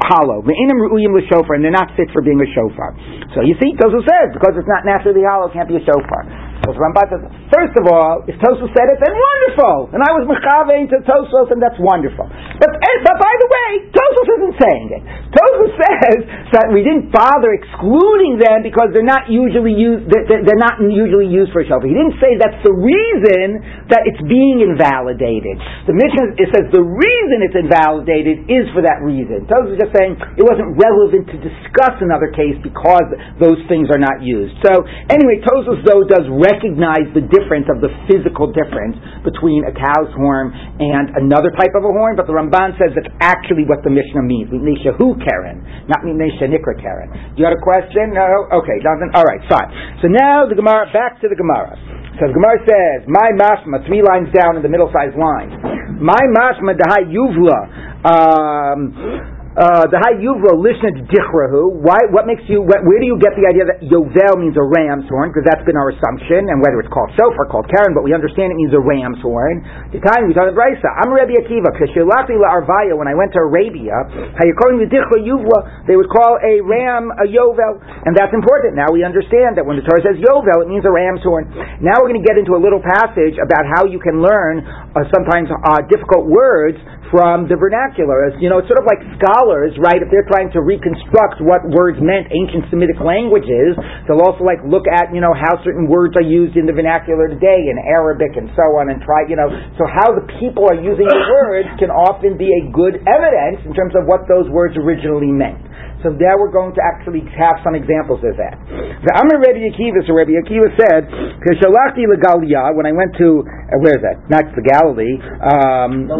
hollow, 0.01 0.41
V'einam 0.41 0.81
Ru'uyim 0.81 1.13
L'shofar, 1.13 1.61
and 1.61 1.63
they're 1.63 1.69
not 1.69 1.93
fit 1.93 2.09
for 2.09 2.25
being 2.25 2.41
a 2.41 2.49
shofar. 2.57 2.97
So 3.37 3.45
you 3.45 3.53
see, 3.61 3.77
Tosa 3.77 4.01
says, 4.01 4.33
because 4.33 4.57
it's 4.57 4.65
not 4.65 4.81
naturally 4.81 5.21
hollow, 5.21 5.45
it 5.45 5.53
can't 5.53 5.69
be 5.69 5.77
a 5.77 5.85
shofar. 5.85 6.52
So 6.63 6.71
Ramban 6.79 7.05
says, 7.11 7.23
first 7.51 7.75
of 7.75 7.83
all, 7.91 8.23
if 8.23 8.39
Tosos 8.39 8.71
said 8.71 8.87
it, 8.87 8.97
then 9.03 9.11
wonderful. 9.11 9.91
And 9.91 9.99
I 9.99 10.15
was 10.15 10.23
mechavein 10.23 10.87
to 10.95 11.03
Tosos, 11.03 11.51
and 11.51 11.59
that's 11.59 11.75
wonderful. 11.75 12.23
But, 12.23 12.71
eh, 12.71 12.97
but 13.03 13.19
by 13.19 13.33
the 13.35 13.47
way, 13.51 13.69
Tosos 13.91 14.27
isn't 14.39 14.55
saying 14.63 14.87
it. 14.95 15.03
Tosos 15.35 15.75
says 15.83 16.19
that 16.55 16.71
we 16.71 16.79
didn't 16.79 17.11
bother 17.11 17.51
excluding 17.51 18.39
them 18.39 18.63
because 18.63 18.95
they're 18.95 19.03
not 19.03 19.27
usually 19.27 19.75
used. 19.75 20.07
They're 20.07 20.63
not 20.63 20.79
usually 20.79 21.27
used 21.27 21.51
for 21.51 21.59
a. 21.59 21.67
He 21.83 21.91
didn't 21.91 22.15
say 22.23 22.39
that's 22.39 22.63
the 22.63 22.71
reason 22.71 23.59
that 23.91 24.07
it's 24.07 24.23
being 24.23 24.63
invalidated. 24.63 25.59
The 25.89 25.95
Mishnah 25.95 26.39
it 26.39 26.47
says 26.53 26.71
the 26.71 26.85
reason 26.85 27.43
it's 27.43 27.59
invalidated 27.59 28.47
is 28.47 28.71
for 28.71 28.85
that 28.87 29.03
reason. 29.03 29.49
Tosos 29.51 29.75
is 29.75 29.79
just 29.83 29.91
saying 29.91 30.15
it 30.39 30.45
wasn't 30.45 30.79
relevant 30.79 31.27
to 31.33 31.37
discuss 31.43 31.99
another 31.99 32.31
case 32.31 32.55
because 32.63 33.09
those 33.41 33.59
things 33.67 33.91
are 33.91 33.99
not 33.99 34.23
used. 34.23 34.55
So 34.63 34.85
anyway, 35.11 35.43
Tosos 35.43 35.83
though 35.83 36.07
does 36.07 36.29
recognize 36.53 37.09
the 37.17 37.25
difference 37.33 37.65
of 37.73 37.81
the 37.81 37.89
physical 38.05 38.53
difference 38.53 38.95
between 39.25 39.65
a 39.65 39.73
cow's 39.73 40.11
horn 40.13 40.53
and 40.53 41.17
another 41.17 41.49
type 41.57 41.73
of 41.73 41.81
a 41.81 41.91
horn, 41.91 42.13
but 42.13 42.29
the 42.29 42.35
Ramban 42.35 42.77
says 42.77 42.93
that's 42.93 43.09
actually 43.19 43.65
what 43.65 43.81
the 43.81 43.89
Mishnah 43.89 44.21
means. 44.21 44.53
Mishnah 44.53 44.93
who 45.01 45.17
Karen, 45.25 45.65
not 45.89 46.05
Mishnah 46.05 46.53
Nikra 46.53 46.77
Karen. 46.77 47.09
You 47.33 47.41
got 47.41 47.57
a 47.57 47.61
question? 47.61 48.13
No? 48.13 48.25
Okay, 48.61 48.77
Jonathan? 48.85 49.09
Alright, 49.17 49.41
fine. 49.49 49.69
So 50.05 50.07
now 50.07 50.45
the 50.45 50.55
Gemara, 50.55 50.87
back 50.93 51.17
to 51.25 51.27
the 51.27 51.37
Gemara. 51.37 51.73
So 52.21 52.29
the 52.29 52.35
Gemara 52.37 52.61
says, 52.61 53.09
My 53.09 53.33
mashma, 53.33 53.81
three 53.89 54.05
lines 54.05 54.29
down 54.37 54.53
in 54.55 54.61
the 54.61 54.69
middle 54.69 54.91
sized 54.93 55.17
line. 55.17 55.97
My 55.97 56.21
mashma 56.37 56.77
dahai 56.77 57.09
yuvla. 57.09 57.59
Um, 58.05 59.42
the 59.53 59.99
high 60.01 60.17
yuvro 60.17 60.57
lishned 60.57 61.05
dichrahu. 61.13 61.77
Why? 61.77 62.01
What 62.09 62.25
makes 62.25 62.41
you? 62.49 62.65
Where, 62.65 62.81
do 62.81 63.05
you 63.05 63.21
get 63.21 63.37
the 63.37 63.45
idea 63.45 63.69
that 63.69 63.85
yovel 63.85 64.41
means 64.41 64.57
a 64.57 64.65
ram's 64.65 65.05
horn? 65.05 65.29
Because 65.29 65.45
that's 65.45 65.61
been 65.61 65.77
our 65.77 65.93
assumption, 65.93 66.49
and 66.49 66.57
whether 66.57 66.81
it's 66.81 66.89
called 66.89 67.13
shofar, 67.13 67.45
called 67.53 67.69
karen, 67.69 67.93
but 67.93 68.01
we 68.01 68.17
understand 68.17 68.49
it 68.49 68.57
means 68.57 68.73
a 68.73 68.81
ram's 68.81 69.21
horn. 69.21 69.61
The 69.93 70.01
time 70.01 70.25
we 70.25 70.33
talk 70.33 70.49
about 70.49 70.57
brisa. 70.57 70.89
I'm 70.89 71.13
Rabbi 71.13 71.37
Akiva. 71.37 71.69
Kishilati 71.77 72.33
la'arvaya. 72.33 72.97
When 72.97 73.05
I 73.05 73.13
went 73.13 73.29
to 73.37 73.45
Arabia, 73.45 73.93
how 74.33 74.41
you 74.41 74.57
calling 74.57 74.81
the 74.81 74.89
dichra 74.89 75.21
yuvla? 75.21 75.85
They 75.85 75.93
would 75.93 76.09
call 76.09 76.41
a 76.41 76.57
ram 76.65 77.13
a 77.21 77.29
yovel, 77.29 77.77
and 78.09 78.17
that's 78.17 78.33
important. 78.33 78.73
Now 78.73 78.89
we 78.89 79.05
understand 79.05 79.61
that 79.61 79.65
when 79.69 79.77
the 79.77 79.85
Torah 79.85 80.01
says 80.01 80.17
yovel, 80.17 80.65
it 80.65 80.69
means 80.69 80.81
a 80.81 80.93
ram's 80.93 81.21
horn. 81.21 81.45
Now 81.77 82.01
we're 82.01 82.09
going 82.09 82.21
to 82.21 82.25
get 82.25 82.41
into 82.41 82.57
a 82.57 82.61
little 82.61 82.81
passage 82.81 83.37
about 83.37 83.69
how 83.69 83.85
you 83.85 84.01
can 84.01 84.17
learn 84.17 84.65
uh, 84.65 85.05
sometimes 85.13 85.53
uh, 85.53 85.85
difficult 85.93 86.25
words 86.25 86.81
from 87.13 87.45
the 87.45 87.53
vernacular. 87.53 88.25
As 88.25 88.33
you 88.41 88.49
know, 88.49 88.57
it's 88.57 88.65
sort 88.65 88.81
of 88.81 88.89
like 88.89 88.97
scholars, 89.21 89.41
right? 89.79 89.99
If 89.99 90.07
they're 90.07 90.27
trying 90.31 90.51
to 90.55 90.61
reconstruct 90.63 91.43
what 91.43 91.67
words 91.67 91.99
meant, 91.99 92.31
ancient 92.31 92.71
Semitic 92.71 92.99
languages, 93.03 93.75
they'll 94.07 94.23
also 94.23 94.47
like 94.47 94.63
look 94.63 94.87
at 94.87 95.11
you 95.11 95.19
know 95.19 95.35
how 95.35 95.59
certain 95.67 95.91
words 95.91 96.15
are 96.15 96.25
used 96.25 96.55
in 96.55 96.63
the 96.63 96.75
vernacular 96.75 97.27
today 97.27 97.67
in 97.67 97.75
Arabic 97.83 98.39
and 98.39 98.47
so 98.55 98.79
on, 98.79 98.87
and 98.87 99.03
try 99.03 99.27
you 99.27 99.35
know 99.35 99.51
so 99.75 99.83
how 99.89 100.15
the 100.15 100.23
people 100.39 100.63
are 100.69 100.79
using 100.79 101.05
the 101.09 101.21
words 101.43 101.67
can 101.77 101.91
often 101.91 102.39
be 102.39 102.47
a 102.47 102.61
good 102.71 103.03
evidence 103.03 103.59
in 103.67 103.75
terms 103.75 103.91
of 103.99 104.07
what 104.07 104.23
those 104.31 104.47
words 104.47 104.79
originally 104.79 105.31
meant. 105.31 105.59
So 106.03 106.11
there 106.11 106.35
we're 106.35 106.51
going 106.51 106.75
to 106.75 106.83
actually 106.83 107.23
have 107.39 107.63
some 107.63 107.79
examples 107.79 108.19
of 108.27 108.35
that. 108.35 108.59
The 108.59 109.11
Amr 109.15 109.39
Rabbi 109.39 109.71
Akiva, 109.71 110.03
so 110.03 110.11
Rabbi 110.11 110.35
Akiva 110.35 110.67
said, 110.75 111.07
Kishalachti 111.39 112.03
Legalia, 112.03 112.75
when 112.75 112.83
I 112.83 112.91
went 112.91 113.15
to, 113.23 113.41
uh, 113.47 113.79
where 113.79 113.95
is 113.95 114.03
that? 114.03 114.19
Not 114.27 114.51
the 114.51 114.59
Galilee, 114.59 115.15
um, 115.39 116.11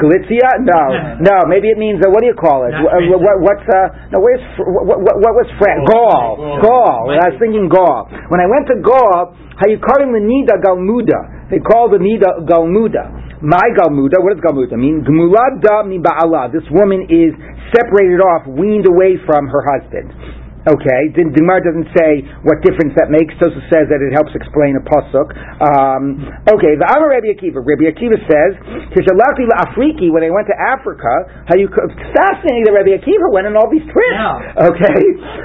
Galicia? 0.00 0.64
No, 0.64 0.82
no, 1.28 1.36
maybe 1.52 1.68
it 1.68 1.76
means, 1.76 2.00
uh, 2.00 2.08
what 2.08 2.24
do 2.24 2.32
you 2.32 2.38
call 2.38 2.64
it? 2.64 2.72
Uh, 2.72 3.12
what, 3.20 3.36
what's, 3.44 3.66
uh, 3.68 4.08
no, 4.16 4.24
where's, 4.24 4.40
what, 4.56 5.04
what, 5.04 5.16
what 5.20 5.32
was 5.36 5.48
France? 5.60 5.84
Gaul. 5.84 6.64
Gaul. 6.64 7.12
I 7.12 7.28
was 7.28 7.36
thinking 7.36 7.68
Gaul. 7.68 8.08
When 8.32 8.40
I 8.40 8.48
went 8.48 8.72
to 8.72 8.80
Gaul, 8.80 9.36
Hayukarim 9.60 10.12
the 10.12 10.20
Nida 10.20 10.60
Galmuda. 10.60 11.48
They 11.48 11.60
call 11.60 11.88
the 11.88 11.96
Nida 11.96 12.44
Galmuda. 12.44 13.40
My 13.40 13.68
Galmuda, 13.76 14.20
what 14.20 14.36
does 14.36 14.44
Galmuda 14.44 14.76
mean? 14.76 15.04
Gmulad 15.04 15.60
da 15.60 15.82
mi 15.82 15.98
ba'ala. 15.98 16.52
This 16.52 16.64
woman 16.70 17.08
is 17.08 17.32
separated 17.74 18.20
off, 18.20 18.46
weaned 18.46 18.86
away 18.86 19.16
from 19.24 19.48
her 19.48 19.62
husband. 19.64 20.12
Okay, 20.66 21.14
Gemara 21.14 21.62
doesn't 21.62 21.94
say 21.94 22.26
what 22.42 22.58
difference 22.66 22.90
that 22.98 23.06
makes. 23.06 23.30
Tosa 23.38 23.62
says 23.70 23.86
that 23.86 24.02
it 24.02 24.10
helps 24.10 24.34
explain 24.34 24.74
a 24.74 24.82
pasuk. 24.82 25.30
Um, 25.62 26.18
okay, 26.42 26.74
the 26.74 26.82
Amar 26.90 27.14
Rabbi 27.14 27.38
Akiva. 27.38 27.62
Rabbi 27.62 27.86
Akiva 27.86 28.18
says, 28.26 28.58
"Kishalati 28.90 29.46
Afriki." 29.62 30.10
When 30.10 30.26
they 30.26 30.34
went 30.34 30.50
to 30.50 30.58
Africa, 30.58 31.46
how 31.46 31.54
you 31.54 31.70
fascinating 31.70 32.66
that 32.66 32.74
Rabbi 32.74 32.98
Akiva 32.98 33.30
went 33.30 33.46
on 33.46 33.54
all 33.54 33.70
these 33.70 33.86
trips. 33.86 34.18
Yeah. 34.18 34.66
Okay, 34.74 35.02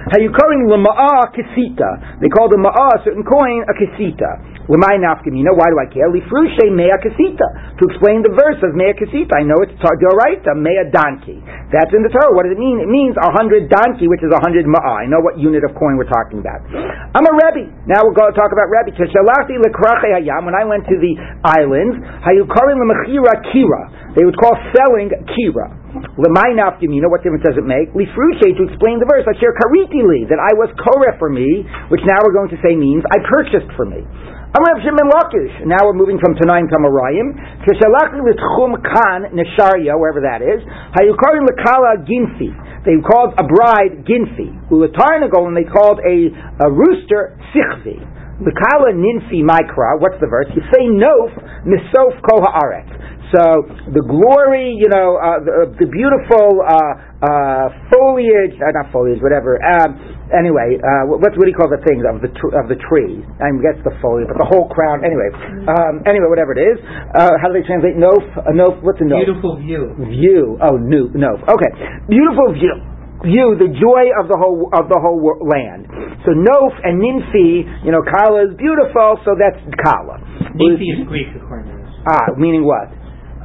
how 0.10 0.18
you 0.18 0.34
calling 0.34 0.66
lema'ah 0.66 1.30
kesita? 1.38 2.18
They 2.18 2.30
called 2.34 2.50
the 2.50 2.58
ma'ah 2.58 2.98
a 2.98 3.06
certain 3.06 3.22
coin 3.22 3.62
a 3.70 3.78
kesita. 3.78 4.51
Why 4.72 4.96
do 4.96 5.76
I 5.84 5.88
care? 5.92 6.08
Lifrushe 6.08 6.72
mea 6.72 6.96
kesita. 7.04 7.76
To 7.76 7.84
explain 7.92 8.24
the 8.24 8.32
verse 8.32 8.56
of 8.64 8.72
mea 8.72 8.96
kesita, 8.96 9.36
I 9.36 9.44
know 9.44 9.60
it's 9.60 9.76
Doraita 9.76 10.56
mea 10.56 10.88
donkey. 10.88 11.44
That's 11.76 11.92
in 11.92 12.08
the 12.08 12.12
Torah. 12.12 12.32
What 12.32 12.48
does 12.48 12.56
it 12.56 12.62
mean? 12.62 12.80
It 12.80 12.88
means 12.88 13.20
a 13.20 13.36
hundred 13.36 13.68
donkey, 13.68 14.08
which 14.08 14.24
is 14.24 14.32
a 14.32 14.40
hundred 14.40 14.64
ma'ah. 14.64 15.04
I 15.04 15.12
know 15.12 15.20
what 15.20 15.36
unit 15.36 15.68
of 15.68 15.76
coin 15.76 16.00
we're 16.00 16.08
talking 16.08 16.40
about. 16.40 16.64
I'm 16.72 17.28
a 17.28 17.34
Rebbe. 17.36 17.68
Now 17.84 18.08
we're 18.08 18.16
going 18.16 18.32
to 18.32 18.38
talk 18.40 18.56
about 18.56 18.72
Rebbe. 18.72 18.96
When 18.96 20.56
I 20.56 20.64
went 20.64 20.88
to 20.88 20.96
the 20.96 21.14
islands, 21.44 21.96
hayukarim 22.24 22.80
lemachira 22.80 23.44
kira. 23.52 24.16
They 24.16 24.24
would 24.24 24.40
call 24.40 24.56
selling 24.72 25.12
kira. 25.12 25.68
Lemay 26.16 26.56
nafkamina. 26.56 27.12
What 27.12 27.24
difference 27.24 27.44
does 27.44 27.60
it 27.60 27.68
make? 27.68 27.92
Lifrushe 27.92 28.48
to 28.56 28.64
explain 28.72 29.04
the 29.04 29.08
verse. 29.08 29.28
Asher 29.28 29.52
kariti 29.52 30.00
li 30.00 30.24
that 30.32 30.40
I 30.40 30.56
was 30.56 30.72
koreh 30.80 31.20
for 31.20 31.28
me, 31.28 31.68
which 31.92 32.04
now 32.08 32.24
we're 32.24 32.36
going 32.36 32.52
to 32.56 32.60
say 32.64 32.76
means 32.76 33.04
I 33.12 33.20
purchased 33.28 33.68
for 33.76 33.84
me. 33.84 34.08
I'm 34.52 34.68
Rav 34.68 34.84
Shimon 34.84 35.08
Lakish. 35.08 35.64
Now 35.64 35.80
we're 35.88 35.96
moving 35.96 36.20
from 36.20 36.36
Tanaim 36.36 36.68
to 36.68 36.76
Amoraim. 36.76 37.40
Kishalachli 37.64 38.20
l'tchum 38.20 38.76
kan 38.84 39.32
nesharia, 39.32 39.96
wherever 39.96 40.28
that 40.28 40.44
is. 40.44 40.60
Hayukarim 40.92 41.48
lekala 41.48 42.04
ginfi. 42.04 42.52
They 42.84 43.00
called 43.00 43.32
a 43.40 43.48
bride 43.48 44.04
ginfi. 44.04 44.52
Ulatarnagol, 44.68 45.48
and 45.48 45.56
they 45.56 45.64
called 45.64 46.04
a, 46.04 46.36
a 46.60 46.70
rooster 46.70 47.40
sichvi. 47.56 47.96
Lekala 48.44 48.92
ninfi 48.92 49.40
mikra. 49.40 49.96
What's 50.04 50.20
the 50.20 50.28
verse? 50.28 50.52
You 50.52 50.64
say 50.68 50.84
nof 50.84 51.32
misof 51.64 52.20
kol 52.20 52.44
haaretz. 52.44 52.92
So 53.32 53.64
the 53.96 54.04
glory, 54.04 54.76
you 54.76 54.92
know, 54.92 55.16
uh, 55.16 55.40
the, 55.40 55.72
the, 55.80 55.88
beautiful 55.88 56.60
uh, 56.60 56.76
uh, 57.24 57.68
foliage, 57.88 58.60
uh, 58.60 58.76
not 58.76 58.92
foliage, 58.92 59.24
whatever. 59.24 59.56
Um, 59.56 59.96
anyway, 60.36 60.76
uh, 60.76 61.08
what, 61.08 61.24
what 61.24 61.40
do 61.40 61.48
you 61.48 61.56
call 61.56 61.72
the 61.72 61.80
things 61.88 62.04
of 62.04 62.20
the 62.20 62.28
tr- 62.28 62.52
of 62.60 62.68
the 62.68 62.76
tree? 62.92 63.24
I 63.40 63.48
guess 63.64 63.80
the 63.88 63.96
foliage, 64.04 64.28
but 64.28 64.36
the 64.36 64.50
whole 64.52 64.68
crown. 64.68 65.08
Anyway, 65.08 65.32
um, 65.64 66.04
anyway, 66.04 66.28
whatever 66.28 66.52
it 66.52 66.62
is. 66.76 66.78
Uh, 67.16 67.40
how 67.40 67.48
do 67.48 67.56
they 67.56 67.64
translate 67.64 67.96
nof? 67.96 68.20
A 68.20 68.52
nof. 68.52 68.84
What's 68.84 69.00
a 69.00 69.08
nof? 69.08 69.24
Beautiful 69.24 69.56
view. 69.64 69.96
View. 70.12 70.60
Oh, 70.60 70.76
new 70.76 71.08
nof. 71.16 71.40
Okay, 71.48 71.72
beautiful 72.12 72.52
view 72.52 72.76
view 73.24 73.54
the 73.54 73.70
joy 73.70 74.10
of 74.18 74.26
the 74.28 74.36
whole 74.36 74.68
of 74.74 74.90
the 74.90 74.98
whole 74.98 75.22
land. 75.46 75.86
So 76.26 76.34
Nof 76.34 76.74
and 76.82 76.98
Ninfi, 76.98 77.86
you 77.86 77.94
know, 77.94 78.02
Kala 78.02 78.50
is 78.50 78.58
beautiful, 78.58 79.22
so 79.26 79.38
that's 79.38 79.62
Kala. 79.78 80.18
Ninfi 80.58 80.90
is 80.90 81.06
Greek, 81.06 81.30
according 81.38 81.70
to 81.70 81.78
this. 81.78 81.90
Ah, 82.10 82.34
meaning 82.38 82.66
what? 82.66 82.90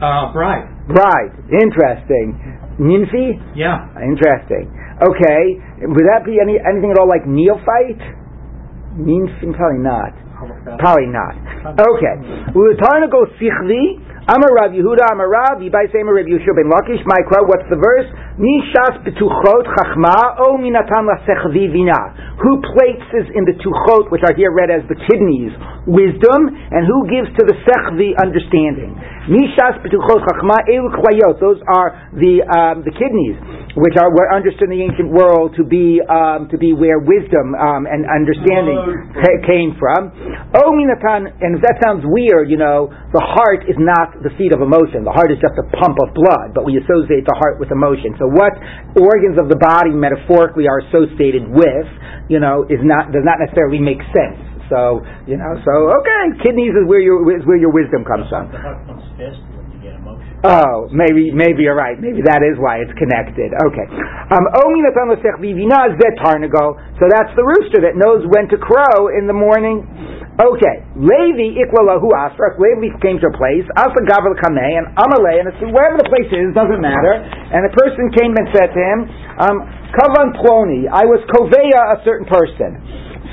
Uh, 0.01 0.33
bride. 0.33 0.69
Bride. 0.89 1.33
Interesting. 1.49 2.37
Ninfi? 2.79 3.41
Yeah. 3.57 3.89
Interesting. 3.97 4.69
Okay. 5.01 5.43
Would 5.89 6.07
that 6.13 6.25
be 6.25 6.37
any 6.41 6.61
anything 6.61 6.93
at 6.93 6.99
all 7.01 7.09
like 7.09 7.25
neophyte? 7.27 8.01
Ninfi? 8.97 9.53
Probably 9.57 9.81
not. 9.81 10.13
Probably 10.79 11.09
not. 11.09 11.33
Okay. 11.65 12.15
Utarna 12.53 13.09
go 13.11 13.25
sichli. 13.41 13.97
Amar 14.27 14.51
Rav 14.59 14.75
Yehuda 14.75 15.07
Amar 15.15 15.31
Rav 15.31 15.63
Yibai 15.63 15.87
Semer 15.95 16.19
Rav 16.19 16.27
Yeshua 16.27 16.59
ben 16.59 16.67
Lakish 16.67 16.99
Ma'ikra. 17.07 17.47
What's 17.47 17.63
the 17.71 17.79
verse? 17.79 18.11
Nishas 18.43 18.99
betuchot 19.07 19.65
chachma 19.71 20.43
o 20.43 20.59
minatan 20.59 21.07
lasechvi 21.07 21.71
vina. 21.71 22.35
Who 22.43 22.59
places 22.75 23.31
in 23.39 23.47
the 23.47 23.55
tuchot, 23.55 24.11
which 24.11 24.27
are 24.27 24.35
here 24.35 24.51
read 24.51 24.69
as 24.69 24.83
the 24.91 24.99
kidneys, 25.09 25.55
wisdom, 25.87 26.53
and 26.53 26.85
who 26.85 27.07
gives 27.07 27.31
to 27.39 27.43
the 27.47 27.55
sechvi 27.71 28.19
understanding? 28.19 28.99
Nishas 29.31 29.79
betuchot 29.87 30.19
chachma 30.27 30.59
elu 30.75 30.91
klayot. 30.91 31.39
Those 31.39 31.63
are 31.71 32.11
the 32.19 32.43
um, 32.51 32.83
the 32.83 32.93
kidneys, 32.99 33.39
which 33.79 33.95
are 33.95 34.11
were 34.11 34.35
understood 34.35 34.75
in 34.75 34.75
the 34.75 34.83
ancient 34.91 35.15
world 35.15 35.55
to 35.55 35.63
be 35.63 36.03
um, 36.03 36.51
to 36.51 36.59
be 36.59 36.75
where 36.75 36.99
wisdom 36.99 37.55
um, 37.55 37.87
and 37.87 38.03
understanding 38.11 39.15
ca- 39.23 39.41
came 39.47 39.79
from. 39.79 40.11
Oh 40.51 40.75
minatan, 40.75 41.31
and 41.31 41.57
if 41.57 41.63
that 41.63 41.79
sounds 41.79 42.03
weird, 42.05 42.51
you 42.51 42.59
know, 42.59 42.91
the 43.15 43.23
heart 43.23 43.65
is 43.71 43.79
not 43.81 44.16
the 44.23 44.33
seat 44.37 44.53
of 44.53 44.61
emotion. 44.65 45.05
The 45.05 45.13
heart 45.13 45.33
is 45.33 45.41
just 45.41 45.57
a 45.57 45.67
pump 45.77 45.97
of 46.01 46.13
blood, 46.13 46.53
but 46.57 46.65
we 46.65 46.77
associate 46.81 47.25
the 47.25 47.37
heart 47.37 47.59
with 47.59 47.73
emotion. 47.73 48.17
So 48.17 48.29
what 48.29 48.55
organs 48.97 49.37
of 49.41 49.49
the 49.49 49.59
body 49.59 49.93
metaphorically 49.93 50.69
are 50.69 50.85
associated 50.89 51.49
with, 51.49 51.87
you 52.29 52.41
know, 52.41 52.65
is 52.69 52.81
not 52.81 53.13
does 53.13 53.25
not 53.25 53.41
necessarily 53.41 53.81
make 53.81 54.01
sense. 54.13 54.39
So 54.69 55.03
you 55.27 55.39
know, 55.39 55.53
so 55.63 55.73
okay, 56.03 56.25
kidneys 56.43 56.75
is 56.75 56.85
where 56.91 57.01
your 57.01 57.23
is 57.33 57.47
where 57.47 57.59
your 57.59 57.73
wisdom 57.73 58.03
comes 58.05 58.27
from. 58.29 58.51
The 58.51 58.59
heart 58.59 58.83
comes 58.87 59.05
faster 59.15 59.47
when 59.55 59.71
you 59.73 59.79
get 59.79 59.95
emotion. 59.95 60.36
Oh, 60.47 60.87
maybe 60.95 61.35
maybe 61.35 61.67
you're 61.67 61.75
right. 61.75 61.99
Maybe 61.99 62.23
that 62.23 62.47
is 62.47 62.55
why 62.63 62.79
it's 62.79 62.95
connected. 62.95 63.51
Okay. 63.51 63.87
Um. 64.31 64.47
So 66.97 67.05
that's 67.11 67.33
the 67.35 67.45
rooster 67.45 67.83
that 67.83 67.99
knows 67.99 68.23
when 68.31 68.47
to 68.55 68.57
crow 68.57 69.11
in 69.11 69.27
the 69.27 69.35
morning. 69.35 69.83
Okay. 70.37 70.77
Levi 70.95 71.57
ikwalahu 71.61 72.13
asrak. 72.13 72.61
Levi 72.61 72.93
came 73.01 73.19
to 73.21 73.29
a 73.33 73.35
place. 73.35 73.65
Asa 73.75 74.01
gavel 74.05 74.37
kameh 74.37 74.79
and 74.79 74.87
amalei 74.95 75.41
and 75.41 75.49
it's 75.49 75.61
wherever 75.73 75.97
the 75.97 76.09
place 76.13 76.29
is 76.29 76.53
doesn't 76.53 76.81
matter. 76.81 77.17
And 77.17 77.65
the 77.65 77.73
person 77.75 78.13
came 78.15 78.37
and 78.37 78.47
said 78.53 78.71
to 78.71 78.81
him, 78.81 78.99
um, 79.41 79.57
kavan 79.97 80.37
ploni. 80.39 80.87
I 80.93 81.09
was 81.09 81.25
koveya 81.33 81.97
a 81.97 82.05
certain 82.05 82.29
person. 82.29 82.77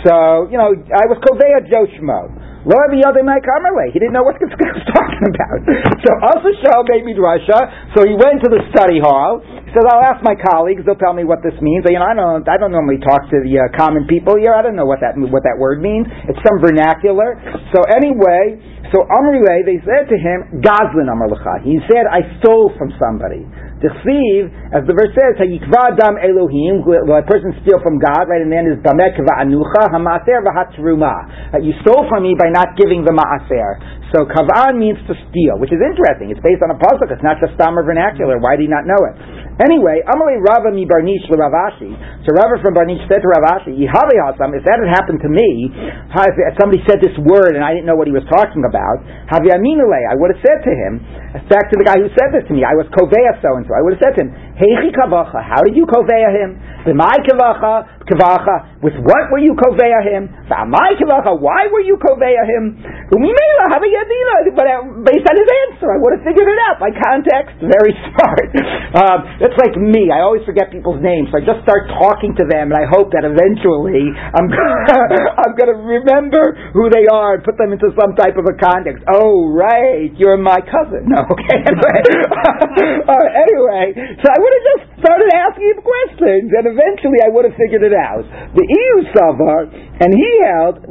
So 0.07 0.47
you 0.47 0.57
know, 0.57 0.71
I 0.71 1.05
was 1.11 1.19
koveya 1.21 1.67
Joshmo. 1.67 2.42
The 2.63 3.03
other 3.03 3.27
my 3.27 3.43
kamerle. 3.43 3.91
He 3.91 3.99
didn't 3.99 4.15
know 4.15 4.23
what 4.23 4.39
guy 4.39 4.47
was 4.79 4.87
talking 4.87 5.25
about. 5.27 5.59
So 5.99 6.09
also 6.23 6.49
show 6.63 6.79
made 6.87 7.03
me 7.03 7.11
Russia. 7.19 7.91
So 7.91 8.07
he 8.07 8.15
went 8.15 8.39
to 8.43 8.49
the 8.49 8.63
study 8.71 9.03
hall. 9.03 9.43
He 9.43 9.69
says, 9.75 9.83
"I'll 9.83 10.03
ask 10.03 10.23
my 10.23 10.39
colleagues. 10.39 10.87
They'll 10.87 10.99
tell 10.99 11.11
me 11.11 11.27
what 11.27 11.43
this 11.43 11.55
means." 11.59 11.83
You 11.91 11.99
know, 11.99 12.07
I 12.07 12.15
don't. 12.15 12.47
I 12.47 12.55
don't 12.55 12.71
normally 12.71 13.03
talk 13.03 13.27
to 13.27 13.37
the 13.43 13.67
uh, 13.67 13.75
common 13.75 14.07
people 14.07 14.39
here. 14.39 14.55
I 14.55 14.63
don't 14.63 14.79
know 14.79 14.87
what 14.87 15.03
that 15.03 15.19
what 15.19 15.43
that 15.43 15.59
word 15.59 15.83
means. 15.83 16.07
It's 16.31 16.39
some 16.39 16.63
vernacular. 16.63 17.35
So 17.75 17.83
anyway, 17.91 18.63
so 18.95 19.03
Amrile, 19.11 19.67
they 19.67 19.83
said 19.83 20.07
to 20.07 20.15
him, 20.15 20.63
"Gazlin 20.63 21.11
Amar 21.11 21.27
He 21.67 21.83
said, 21.91 22.07
"I 22.07 22.39
stole 22.39 22.71
from 22.79 22.95
somebody." 22.95 23.43
Dechsiv, 23.83 24.47
as 24.71 24.87
the 24.87 24.95
verse 24.95 25.11
says, 25.11 25.35
"Hayikva 25.43 25.99
dam 25.99 26.15
Elohim." 26.15 26.87
When 26.87 27.19
a 27.19 27.27
person 27.27 27.51
steal 27.61 27.83
from 27.83 27.99
God, 27.99 28.31
right, 28.31 28.39
and 28.39 28.47
then 28.47 28.71
is 28.71 28.79
damek 28.79 29.19
va'anucha 29.19 29.91
hamaser 29.91 30.39
v'hatruma. 30.39 31.59
You 31.59 31.75
stole 31.83 32.07
from 32.07 32.23
me 32.23 32.33
by 32.39 32.47
not 32.47 32.79
giving 32.79 33.03
the 33.03 33.11
maaser. 33.11 33.99
So 34.15 34.23
kavan 34.23 34.79
means 34.79 35.01
to 35.09 35.13
steal, 35.27 35.59
which 35.59 35.73
is 35.73 35.81
interesting. 35.83 36.31
It's 36.31 36.39
based 36.39 36.63
on 36.63 36.71
a 36.71 36.79
pasuk. 36.79 37.11
It's 37.11 37.25
not 37.25 37.43
just 37.43 37.59
stammer 37.59 37.83
vernacular. 37.83 38.39
Why 38.39 38.55
did 38.55 38.65
he 38.65 38.71
not 38.71 38.87
know 38.87 39.01
it? 39.09 39.43
Anyway, 39.61 40.01
Amalei 40.09 40.41
Rava 40.41 40.73
mi 40.73 40.85
Barnish 40.85 41.29
Rav 41.29 41.53
Ashi. 41.53 41.93
So 42.25 42.33
Rava 42.33 42.57
from 42.61 42.73
Barnish 42.73 43.05
said 43.05 43.21
to 43.21 43.29
Rav 43.29 43.61
Ashi, 43.61 43.73
Yihavi 43.77 44.17
Hasam, 44.17 44.49
if 44.57 44.65
that 44.65 44.81
had 44.81 44.89
happened 44.89 45.21
to 45.21 45.29
me, 45.29 45.69
if 45.69 46.55
somebody 46.57 46.81
said 46.89 46.97
this 47.05 47.13
word 47.21 47.53
and 47.53 47.61
I 47.61 47.69
didn't 47.73 47.85
know 47.85 47.93
what 47.93 48.09
he 48.09 48.13
was 48.13 48.25
talking 48.33 48.65
about, 48.65 49.05
Havi 49.29 49.53
Aminule, 49.53 49.93
I 50.09 50.17
would 50.17 50.33
have 50.33 50.41
said 50.41 50.65
to 50.65 50.73
him, 50.73 51.05
back 51.49 51.69
to 51.69 51.77
the 51.77 51.85
guy 51.85 52.01
who 52.01 52.09
said 52.17 52.33
this 52.33 52.49
to 52.49 52.53
me, 52.53 52.65
I 52.65 52.73
was 52.73 52.89
Koveya 52.93 53.37
so 53.45 53.53
and 53.57 53.65
so. 53.69 53.72
I 53.75 53.81
would 53.81 53.97
have 53.97 54.03
said 54.03 54.13
to 54.17 54.21
him, 54.25 54.31
Heichi 54.55 54.93
how 54.93 55.61
did 55.65 55.75
you 55.75 55.85
Koveya 55.85 56.29
him? 56.33 56.57
B'mai 56.83 57.17
Kavacha, 57.23 58.03
Kavacha, 58.03 58.83
with 58.83 58.93
what 58.99 59.31
were 59.31 59.39
you 59.39 59.55
Koveya 59.55 60.03
him? 60.03 60.27
B'mai 60.51 60.99
Kavacha, 60.99 61.33
why 61.39 61.71
were 61.71 61.83
you 61.83 61.95
Koveya 61.95 62.43
him? 62.43 62.79
Umimela, 63.15 63.65
Havi 63.71 63.89
Yadina, 63.91 64.35
but 64.55 64.65
uh, 64.67 64.75
based 65.07 65.23
on 65.23 65.35
his 65.39 65.49
answer, 65.67 65.87
I 65.89 65.97
would 66.03 66.19
have 66.19 66.23
figured 66.27 66.47
it 66.47 66.59
out 66.67 66.77
by 66.83 66.91
context. 66.91 67.57
Very 67.63 67.93
smart. 68.11 68.47
Um, 68.93 69.19
that's 69.39 69.57
like 69.57 69.75
me. 69.79 70.11
I 70.11 70.21
always 70.21 70.43
forget 70.43 70.71
people's 70.71 70.99
names, 70.99 71.31
so 71.31 71.39
I 71.39 71.43
just 71.45 71.63
start 71.63 71.87
talking 71.89 72.35
to 72.39 72.45
them, 72.45 72.69
and 72.73 72.77
I 72.77 72.85
hope 72.89 73.15
that 73.15 73.23
eventually 73.23 74.11
I'm 74.11 74.47
I'm 75.43 75.53
going 75.55 75.71
to 75.71 75.79
remember 75.79 76.55
who 76.75 76.91
they 76.91 77.07
are 77.07 77.39
and 77.39 77.43
put 77.43 77.57
them 77.57 77.71
into 77.71 77.89
some 77.95 78.15
type 78.19 78.35
of 78.35 78.45
a 78.45 78.55
context. 78.59 79.03
Oh, 79.07 79.49
right, 79.51 80.11
you're 80.19 80.37
my 80.37 80.59
cousin. 80.59 81.05
No, 81.13 81.21
okay. 81.29 81.61
Uh, 81.61 83.25
anyway 83.37 83.93
so 83.93 84.25
I 84.29 84.37
would 84.39 84.53
have 84.55 84.67
just 84.73 84.85
started 85.03 85.29
asking 85.35 85.67
him 85.75 85.79
questions, 85.83 86.47
and 86.55 86.65
eventually 86.65 87.19
I 87.21 87.29
would 87.29 87.43
have 87.43 87.53
figured 87.59 87.83
it 87.83 87.91
out. 87.91 88.23
The 88.55 88.63
EU 88.63 88.95
Savar, 89.11 89.67
and 89.99 90.09
he 90.15 90.31
held. 90.47 90.87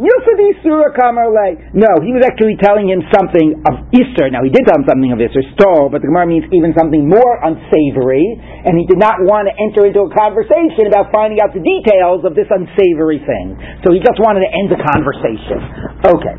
No, 1.73 1.91
he 2.05 2.13
was 2.13 2.23
actually 2.23 2.61
telling 2.61 2.93
him 2.93 3.01
something 3.11 3.57
of 3.65 3.89
Easter. 3.97 4.29
Now 4.29 4.45
he 4.45 4.53
did 4.53 4.69
tell 4.69 4.77
him 4.77 4.87
something 4.87 5.11
of 5.11 5.19
Easter, 5.19 5.41
stole, 5.57 5.89
but 5.89 6.05
the 6.05 6.13
Gemara 6.13 6.29
means 6.29 6.45
even 6.53 6.77
something 6.77 7.09
more 7.09 7.41
unsavory, 7.43 8.25
and 8.69 8.77
he 8.77 8.85
did 8.85 9.01
not 9.01 9.25
want 9.25 9.49
to 9.49 9.55
enter 9.57 9.89
into 9.89 10.05
a 10.05 10.11
conversation 10.13 10.87
about 10.87 11.09
finding 11.09 11.41
out 11.41 11.57
the 11.57 11.65
details 11.65 12.23
of 12.29 12.37
this 12.37 12.47
unsavory 12.53 13.25
thing. 13.25 13.57
So 13.83 13.97
he 13.97 13.99
just 14.05 14.21
wanted 14.21 14.45
to 14.45 14.51
end 14.53 14.69
the 14.69 14.81
conversation. 14.81 15.59
Okay. 16.05 16.37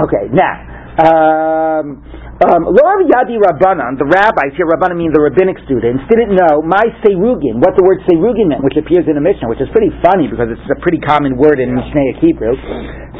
Okay, 0.00 0.24
now. 0.32 0.72
Um, 0.92 2.04
Um, 2.42 2.66
Lo 2.66 2.90
Yadi 3.06 3.38
Rabbanan, 3.38 4.02
the 4.02 4.08
rabbis 4.08 4.50
here, 4.58 4.66
Rabbanan 4.66 4.98
means 4.98 5.14
the 5.14 5.22
rabbinic 5.22 5.62
students, 5.62 6.02
didn't 6.10 6.34
know 6.34 6.58
my 6.66 6.82
Serugin, 6.98 7.62
what 7.62 7.78
the 7.78 7.86
word 7.86 8.02
Serugin 8.10 8.50
meant, 8.50 8.66
which 8.66 8.74
appears 8.74 9.06
in 9.06 9.14
the 9.14 9.22
Mishnah, 9.22 9.46
which 9.46 9.62
is 9.62 9.70
pretty 9.70 9.94
funny 10.02 10.26
because 10.26 10.50
it's 10.50 10.66
a 10.66 10.78
pretty 10.82 10.98
common 10.98 11.38
word 11.38 11.62
in 11.62 11.70
Mishnaic 11.70 12.18
Hebrew. 12.18 12.58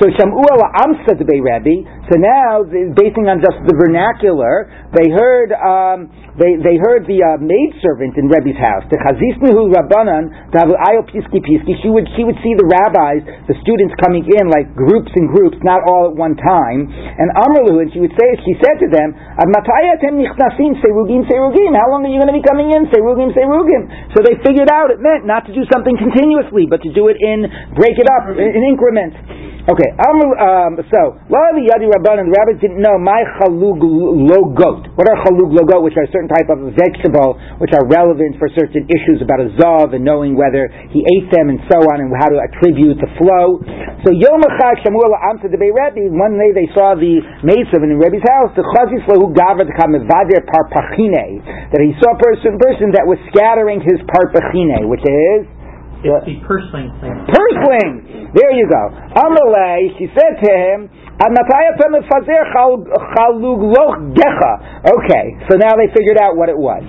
So 0.01 0.09
Shamu 0.09 0.41
ala 0.41 0.73
Amsa 0.89 1.21
to 1.21 1.25
Rabbi. 1.25 1.85
So 2.09 2.17
now, 2.17 2.65
basing 2.97 3.29
on 3.29 3.45
just 3.45 3.61
the 3.69 3.77
vernacular, 3.77 4.73
they 4.97 5.13
heard 5.13 5.53
um, 5.53 6.09
they, 6.33 6.57
they 6.57 6.81
heard 6.81 7.05
the 7.05 7.21
uh, 7.21 7.37
maidservant 7.37 8.17
in 8.17 8.25
Rebbe's 8.33 8.57
house, 8.57 8.89
the 8.89 8.97
Chazisnihu 8.97 9.69
Rabbanan, 9.69 10.33
Ayo 10.49 11.05
Piski 11.05 11.45
Piski, 11.45 11.77
she 11.85 11.93
would, 11.93 12.09
she 12.17 12.25
would 12.25 12.41
see 12.41 12.57
the 12.57 12.65
rabbis, 12.65 13.21
the 13.53 13.57
students 13.61 13.93
coming 14.01 14.25
in 14.25 14.49
like 14.49 14.73
groups 14.73 15.13
and 15.13 15.29
groups, 15.29 15.61
not 15.61 15.85
all 15.85 16.09
at 16.09 16.17
one 16.17 16.33
time, 16.41 16.89
and 16.89 17.29
Amrlu, 17.37 17.85
and 17.85 17.93
she 17.93 18.01
would 18.01 18.17
say, 18.17 18.29
she 18.49 18.57
said 18.65 18.81
to 18.81 18.89
them, 18.89 19.13
Matayatem 19.13 20.17
Nichnasim 20.17 20.81
Serugim 20.81 21.29
Serugim, 21.29 21.77
how 21.77 21.93
long 21.93 22.09
are 22.09 22.13
you 22.13 22.17
going 22.17 22.33
to 22.33 22.38
be 22.40 22.47
coming 22.49 22.73
in? 22.73 22.88
Serugim 22.88 23.37
Serugim. 23.37 23.93
So 24.17 24.25
they 24.25 24.40
figured 24.40 24.73
out 24.73 24.88
it 24.88 25.05
meant 25.05 25.29
not 25.29 25.45
to 25.45 25.53
do 25.53 25.69
something 25.69 26.01
continuously, 26.01 26.65
but 26.65 26.81
to 26.81 26.90
do 26.97 27.13
it 27.13 27.21
in, 27.21 27.45
break 27.77 28.01
it 28.01 28.09
up 28.09 28.33
in, 28.33 28.40
in 28.40 28.63
increments. 28.73 29.21
Okay, 29.63 29.82
um, 29.99 30.79
so, 30.93 31.01
a 31.17 31.31
lot 31.33 31.53
of 31.53 31.57
the 31.59 31.67
Yadi 31.67 31.89
Rabbanan, 31.89 32.29
the 32.29 32.35
rabbis 32.37 32.61
didn't 32.61 32.79
know 32.79 33.01
my 33.01 33.25
chalug 33.41 33.81
logot. 33.81 34.93
What 34.95 35.09
are 35.09 35.19
chalug 35.25 35.51
logot, 35.51 35.81
which 35.81 35.97
are 35.97 36.05
certain 36.13 36.29
type 36.29 36.53
of 36.53 36.63
vegetable, 36.77 37.41
which 37.59 37.73
are 37.73 37.83
relevant 37.89 38.37
for 38.37 38.53
certain 38.53 38.85
issues 38.87 39.25
about 39.25 39.41
a 39.41 39.51
zav 39.57 39.97
and 39.97 40.05
knowing 40.05 40.37
whether 40.37 40.69
he 40.93 41.01
ate 41.17 41.33
them 41.33 41.49
and 41.49 41.59
so 41.73 41.81
on 41.81 42.05
and 42.05 42.13
how 42.13 42.29
to 42.29 42.39
attribute 42.39 43.01
the 43.01 43.11
flow. 43.17 43.59
So, 44.05 44.13
Yom 44.13 44.45
Echad 44.45 44.85
Shamul 44.85 45.09
Amta 45.11 45.49
de 45.49 45.57
Rebbe, 45.57 46.13
one 46.13 46.37
day 46.37 46.53
they 46.53 46.69
saw 46.77 46.93
the 46.93 47.25
maidservant 47.43 47.91
in 47.91 47.99
Rebbe's 47.99 48.25
house, 48.29 48.53
the 48.55 48.67
chazis 48.77 49.03
gavra 49.09 49.65
to 49.65 49.75
come 49.79 49.97
parpachine, 49.97 51.41
that 51.73 51.81
he 51.81 51.97
saw 51.97 52.13
a 52.13 52.21
person, 52.21 52.61
person 52.61 52.93
that 52.93 53.09
was 53.09 53.17
scattering 53.33 53.81
his 53.81 53.99
parpachine, 54.05 54.89
which 54.89 55.03
is 55.03 55.49
it's 56.03 56.27
the 56.27 56.38
purslane 56.46 56.90
thing. 56.98 57.15
Purslane! 57.31 58.31
There 58.35 58.53
you 58.53 58.67
go. 58.67 58.83
Amalei, 59.15 59.94
she 59.98 60.09
said 60.17 60.40
to 60.42 60.50
him, 60.50 60.90
Okay, 64.83 65.27
so 65.46 65.55
now 65.55 65.79
they 65.79 65.87
figured 65.94 66.19
out 66.19 66.35
what 66.35 66.48
it 66.50 66.59
was. 66.59 66.83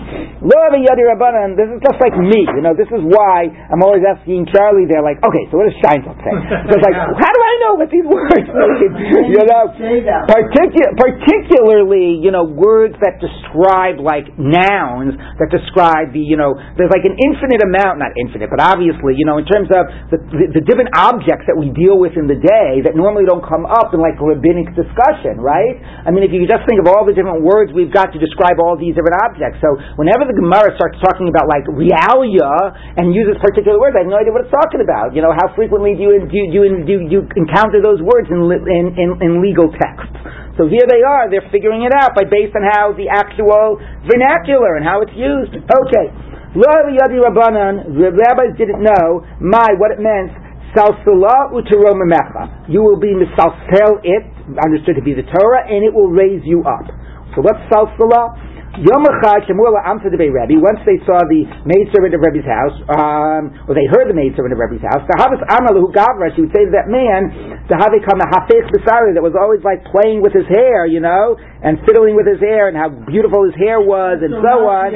This 1.53 1.69
is 1.69 1.77
just 1.85 1.99
like 2.01 2.15
me, 2.17 2.41
you 2.57 2.63
know. 2.65 2.73
This 2.73 2.89
is 2.89 3.03
why 3.03 3.45
I'm 3.69 3.83
always 3.85 4.01
asking 4.01 4.49
Charlie. 4.49 4.89
They're 4.89 5.05
like, 5.05 5.21
okay, 5.21 5.43
so 5.53 5.59
what 5.61 5.69
does 5.69 5.77
Scheinfeld 5.83 6.17
say? 6.23 6.33
So 6.71 6.79
it's 6.79 6.85
like, 6.87 6.95
how 6.97 7.29
do 7.29 7.41
I 7.43 7.53
know 7.67 7.73
what 7.77 7.91
these 7.91 8.07
words 8.07 8.31
mean? 8.49 9.37
you 9.37 9.43
know, 9.43 9.69
particu- 10.25 10.93
particularly, 10.97 12.17
you 12.23 12.31
know, 12.31 12.47
words 12.47 12.95
that 13.03 13.19
describe 13.19 13.99
like 13.99 14.31
nouns 14.39 15.13
that 15.37 15.51
describe 15.51 16.15
the, 16.15 16.23
you 16.23 16.39
know, 16.39 16.55
there's 16.79 16.89
like 16.89 17.03
an 17.05 17.19
infinite 17.19 17.61
amount, 17.61 17.99
not 17.99 18.15
infinite, 18.17 18.49
but 18.49 18.63
obviously, 18.63 19.02
you 19.11 19.27
know, 19.27 19.35
in 19.35 19.43
terms 19.43 19.67
of 19.67 19.83
the, 20.07 20.17
the, 20.31 20.61
the 20.61 20.63
different 20.63 20.95
objects 20.95 21.43
that 21.51 21.59
we 21.59 21.67
deal 21.75 21.99
with 21.99 22.15
in 22.15 22.31
the 22.31 22.39
day 22.39 22.79
that 22.87 22.95
normally 22.95 23.27
don't 23.27 23.43
come 23.43 23.67
up 23.67 23.91
in 23.91 23.99
like 23.99 24.15
rabbinic 24.15 24.71
discussion, 24.71 25.43
right? 25.43 25.75
I 26.07 26.15
mean, 26.15 26.23
if 26.23 26.31
you 26.31 26.47
just 26.47 26.63
think 26.63 26.79
of 26.79 26.87
all 26.87 27.03
the 27.03 27.11
different 27.11 27.43
words 27.43 27.75
we've 27.75 27.91
got 27.91 28.15
to 28.15 28.19
describe 28.23 28.63
all 28.63 28.79
these 28.79 28.95
different 28.95 29.19
objects. 29.27 29.59
So 29.59 29.75
whenever 29.99 30.23
the 30.23 30.37
Gemara 30.39 30.71
starts 30.79 30.95
talking 31.03 31.27
about 31.27 31.51
like 31.51 31.67
realia 31.67 32.53
and 32.95 33.11
uses 33.11 33.35
particular 33.43 33.75
words, 33.75 33.99
I 33.99 34.07
have 34.07 34.11
no 34.11 34.21
idea 34.21 34.31
what 34.31 34.47
it's 34.47 34.55
talking 34.55 34.79
about. 34.79 35.11
You 35.11 35.25
know, 35.25 35.35
how 35.35 35.51
frequently 35.57 35.99
do 35.99 36.07
you 36.07 36.11
do 36.23 36.35
you, 36.39 36.45
do 36.47 36.57
you, 36.63 36.67
do 36.87 36.95
you 37.11 37.21
encounter 37.35 37.83
those 37.83 37.99
words 37.99 38.31
in, 38.31 38.39
in, 38.47 38.85
in, 38.95 39.09
in 39.19 39.31
legal 39.43 39.67
texts? 39.73 40.15
So 40.53 40.69
here 40.69 40.85
they 40.85 41.01
are, 41.01 41.33
they're 41.33 41.49
figuring 41.49 41.81
it 41.81 41.93
out 41.97 42.13
by 42.13 42.29
based 42.29 42.53
on 42.53 42.61
how 42.61 42.93
the 42.93 43.09
actual 43.09 43.81
vernacular 44.05 44.77
and 44.77 44.85
how 44.85 45.01
it's 45.01 45.15
used. 45.17 45.57
Okay. 45.57 46.07
Yadi 46.53 47.17
Rabbanan, 47.17 47.97
the 47.97 48.13
rabbis 48.13 48.53
didn't 48.57 48.83
know 48.83 49.25
my 49.41 49.73
what 49.77 49.89
it 49.89 49.99
meant 49.99 50.29
Salsala. 50.75 51.53
You 52.69 52.81
will 52.81 52.99
be 52.99 53.13
misalsel 53.13 54.01
it, 54.03 54.25
understood 54.63 54.95
to 54.95 55.01
be 55.01 55.13
the 55.13 55.23
Torah, 55.23 55.65
and 55.69 55.85
it 55.85 55.93
will 55.93 56.09
raise 56.09 56.41
you 56.45 56.61
up. 56.61 56.85
So 57.35 57.41
what's 57.41 57.61
salsala? 57.73 58.52
Yom 58.81 59.05
Echad 59.05 59.45
Shemula 59.45 59.85
Amsa 59.85 60.09
de 60.09 60.17
Rebbe. 60.17 60.57
Once 60.57 60.81
they 60.81 60.97
saw 61.05 61.21
the 61.29 61.45
maidservant 61.61 62.17
of 62.17 62.25
Rebbe's 62.25 62.49
house, 62.49 62.73
um, 62.89 63.53
or 63.69 63.77
they 63.77 63.85
heard 63.93 64.09
the 64.09 64.17
maidservant 64.17 64.49
of 64.49 64.57
Rebbe's 64.57 64.81
house, 64.81 65.05
the 65.05 65.13
Havas 65.21 65.45
Amalu 65.45 65.93
Gavra, 65.93 66.33
she 66.33 66.41
would 66.41 66.49
say 66.57 66.65
to 66.65 66.73
that 66.73 66.89
man, 66.89 67.29
the 67.69 67.77
Havikam 67.77 68.17
Hafech 68.17 68.65
Besari, 68.73 69.13
that 69.13 69.21
was 69.21 69.37
always 69.37 69.61
like 69.61 69.85
playing 69.93 70.25
with 70.25 70.33
his 70.33 70.49
hair, 70.49 70.89
you 70.89 70.97
know, 70.97 71.37
and 71.61 71.85
fiddling 71.85 72.17
with 72.17 72.25
his 72.25 72.41
hair, 72.41 72.65
and 72.65 72.73
how 72.73 72.89
beautiful 73.05 73.45
his 73.45 73.53
hair 73.61 73.77
was, 73.77 74.25
and 74.25 74.33
so, 74.41 74.65
on. 74.65 74.89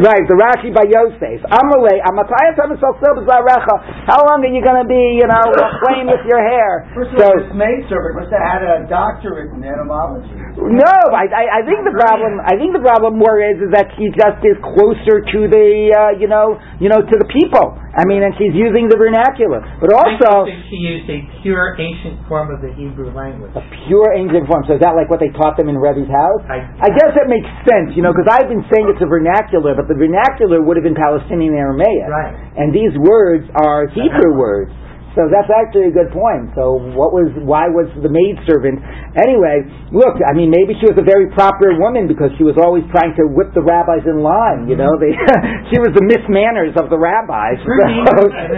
Right, 0.00 0.24
the 0.24 0.32
Rashi 0.32 0.72
by 0.72 0.88
Yosef. 0.88 1.44
Amalei 1.52 2.00
Amatayas 2.08 2.56
How 2.56 4.24
long 4.24 4.40
are 4.40 4.48
you 4.48 4.64
going 4.64 4.80
to 4.80 4.88
be, 4.88 5.20
you 5.20 5.28
know, 5.28 5.46
playing 5.84 6.08
with 6.08 6.24
your 6.24 6.40
hair? 6.40 6.88
First 6.96 7.12
all, 7.20 7.36
this 7.36 7.52
maidservant 7.52 8.24
must 8.24 8.32
have 8.32 8.40
had 8.40 8.62
a 8.64 8.88
doctorate 8.88 9.52
in 9.52 9.60
etymology. 9.60 10.32
No, 10.56 10.96
I, 11.12 11.28
I, 11.28 11.44
I 11.60 11.68
think 11.68 11.84
the 11.84 11.92
problem. 11.92 12.40
I 12.40 12.56
think 12.56 12.72
the 12.72 12.80
problem 12.80 13.01
more 13.10 13.42
is 13.42 13.58
is 13.58 13.74
that 13.74 13.90
she 13.98 14.06
just 14.14 14.38
is 14.46 14.54
closer 14.62 15.18
to 15.18 15.38
the 15.50 15.90
uh, 15.90 16.14
you 16.14 16.30
know 16.30 16.62
you 16.78 16.86
know 16.86 17.02
to 17.02 17.16
the 17.18 17.26
people. 17.26 17.74
I 17.92 18.08
mean, 18.08 18.22
and 18.24 18.32
she's 18.40 18.56
using 18.56 18.88
the 18.88 18.96
vernacular, 18.96 19.60
but 19.82 19.92
also 19.92 20.48
she 20.70 20.78
used 20.80 21.10
a 21.10 21.20
pure 21.44 21.76
ancient 21.76 22.24
form 22.30 22.48
of 22.48 22.64
the 22.64 22.72
Hebrew 22.72 23.12
language. 23.12 23.52
A 23.52 23.64
pure 23.84 24.16
ancient 24.16 24.48
form. 24.48 24.64
So 24.64 24.78
is 24.78 24.82
that 24.86 24.96
like 24.96 25.12
what 25.12 25.20
they 25.20 25.28
taught 25.34 25.60
them 25.60 25.68
in 25.68 25.76
Rebbe's 25.76 26.08
house? 26.08 26.40
I, 26.48 26.64
I 26.64 26.88
guess 26.94 27.12
that 27.12 27.28
makes 27.28 27.48
sense, 27.68 27.92
you 27.92 28.00
know, 28.00 28.14
because 28.14 28.32
I've 28.32 28.48
been 28.48 28.64
saying 28.72 28.88
it's 28.88 29.04
a 29.04 29.10
vernacular, 29.10 29.76
but 29.76 29.92
the 29.92 29.98
vernacular 29.98 30.64
would 30.64 30.80
have 30.80 30.86
been 30.86 30.96
Palestinian 30.96 31.52
Aramaic, 31.52 32.08
right? 32.08 32.32
And 32.56 32.72
these 32.72 32.96
words 32.96 33.44
are 33.60 33.88
Hebrew 33.92 34.40
words. 34.40 34.72
So 35.12 35.28
that's 35.28 35.52
actually 35.52 35.92
a 35.92 35.94
good 35.94 36.08
point. 36.08 36.56
So 36.56 36.80
what 36.96 37.12
was 37.12 37.28
why 37.44 37.68
was 37.68 37.84
the 38.00 38.08
maidservant 38.08 38.80
anyway? 39.20 39.60
Look, 39.92 40.16
I 40.24 40.32
mean, 40.32 40.48
maybe 40.48 40.72
she 40.80 40.88
was 40.88 40.96
a 40.96 41.04
very 41.04 41.28
proper 41.36 41.76
woman 41.76 42.08
because 42.08 42.32
she 42.40 42.44
was 42.48 42.56
always 42.56 42.80
trying 42.88 43.12
to 43.20 43.28
whip 43.28 43.52
the 43.52 43.60
rabbis 43.60 44.08
in 44.08 44.24
line. 44.24 44.72
You 44.72 44.80
know, 44.80 44.96
they, 44.96 45.12
she 45.68 45.76
was 45.76 45.92
the 45.92 46.00
Miss 46.00 46.24
Manners 46.32 46.72
of 46.80 46.88
the 46.88 46.96
rabbis. 46.96 47.60
So, 47.60 47.84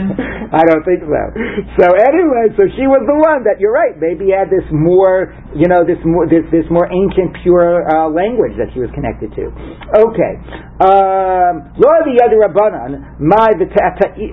I 0.54 0.62
don't 0.62 0.86
think 0.86 1.02
so. 1.02 1.22
So 1.82 1.86
anyway, 1.90 2.54
so 2.54 2.70
she 2.78 2.86
was 2.86 3.02
the 3.02 3.18
one 3.18 3.42
that 3.50 3.58
you're 3.58 3.74
right. 3.74 3.98
Maybe 3.98 4.30
had 4.30 4.46
this 4.46 4.62
more, 4.70 5.34
you 5.58 5.66
know, 5.66 5.82
this 5.82 5.98
more 6.06 6.30
this 6.30 6.46
this 6.54 6.70
more 6.70 6.86
ancient 6.86 7.34
pure 7.42 7.82
uh, 7.90 8.06
language 8.14 8.54
that 8.62 8.70
she 8.70 8.78
was 8.78 8.94
connected 8.94 9.34
to. 9.34 9.50
Okay, 10.06 10.32
lo 10.86 11.92
the 12.06 12.22
other 12.22 12.38
rabbanan 12.46 13.18
my 13.18 13.50
v'tata'er 13.58 14.30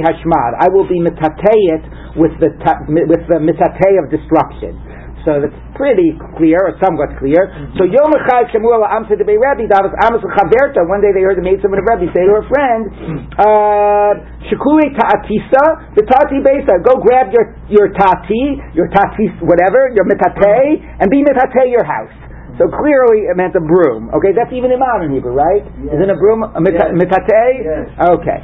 hashmad. 0.00 0.58
I 0.58 0.68
will 0.72 0.88
be 0.88 0.98
mitateyet 1.00 2.16
with 2.16 2.34
the 2.40 2.50
with 2.88 3.22
the 3.28 3.38
mitatey 3.38 3.94
of 4.00 4.10
destruction. 4.10 4.76
So 5.24 5.36
that's 5.36 5.56
pretty 5.76 6.16
clear, 6.40 6.56
or 6.64 6.72
somewhat 6.80 7.12
clear. 7.20 7.52
Mm-hmm. 7.52 7.76
So 7.76 7.84
Yom 7.84 8.08
Echad 8.08 8.48
Shemuel 8.56 8.80
Amsa 8.88 9.20
de 9.20 9.24
Rebbe 9.28 9.68
Davos 9.68 9.92
Amos 10.00 10.24
Chaverta. 10.24 10.80
One 10.88 11.04
day 11.04 11.12
they 11.12 11.20
heard 11.20 11.36
the 11.36 11.44
maid 11.44 11.60
of 11.60 11.68
Rebbe 11.68 12.08
say 12.16 12.24
to 12.24 12.32
her 12.40 12.46
friend, 12.48 12.80
mm-hmm. 12.88 13.20
uh, 13.36 14.12
Shekuli 14.48 14.96
Ta'atisa 14.96 15.92
the 15.92 16.08
Tati 16.08 16.40
Besa. 16.40 16.80
Go 16.80 17.04
grab 17.04 17.28
your 17.36 17.52
your 17.68 17.92
tati, 17.92 18.64
your 18.72 18.88
tati 18.88 19.28
whatever, 19.44 19.92
your 19.92 20.08
mitate, 20.08 20.40
mm-hmm. 20.40 21.00
and 21.04 21.06
be 21.12 21.20
mitate 21.20 21.68
your 21.68 21.84
house. 21.84 22.16
So 22.60 22.68
clearly 22.68 23.24
it 23.24 23.40
meant 23.40 23.56
a 23.56 23.64
broom. 23.64 24.12
Okay, 24.12 24.36
that's 24.36 24.52
even 24.52 24.68
in 24.68 24.76
modern 24.76 25.16
Hebrew, 25.16 25.32
right? 25.32 25.64
Yes. 25.80 25.96
Isn't 25.96 26.12
a 26.12 26.18
broom 26.20 26.44
a 26.44 26.60
mitate? 26.60 26.92
Yes. 27.64 27.88
Okay. 27.96 28.38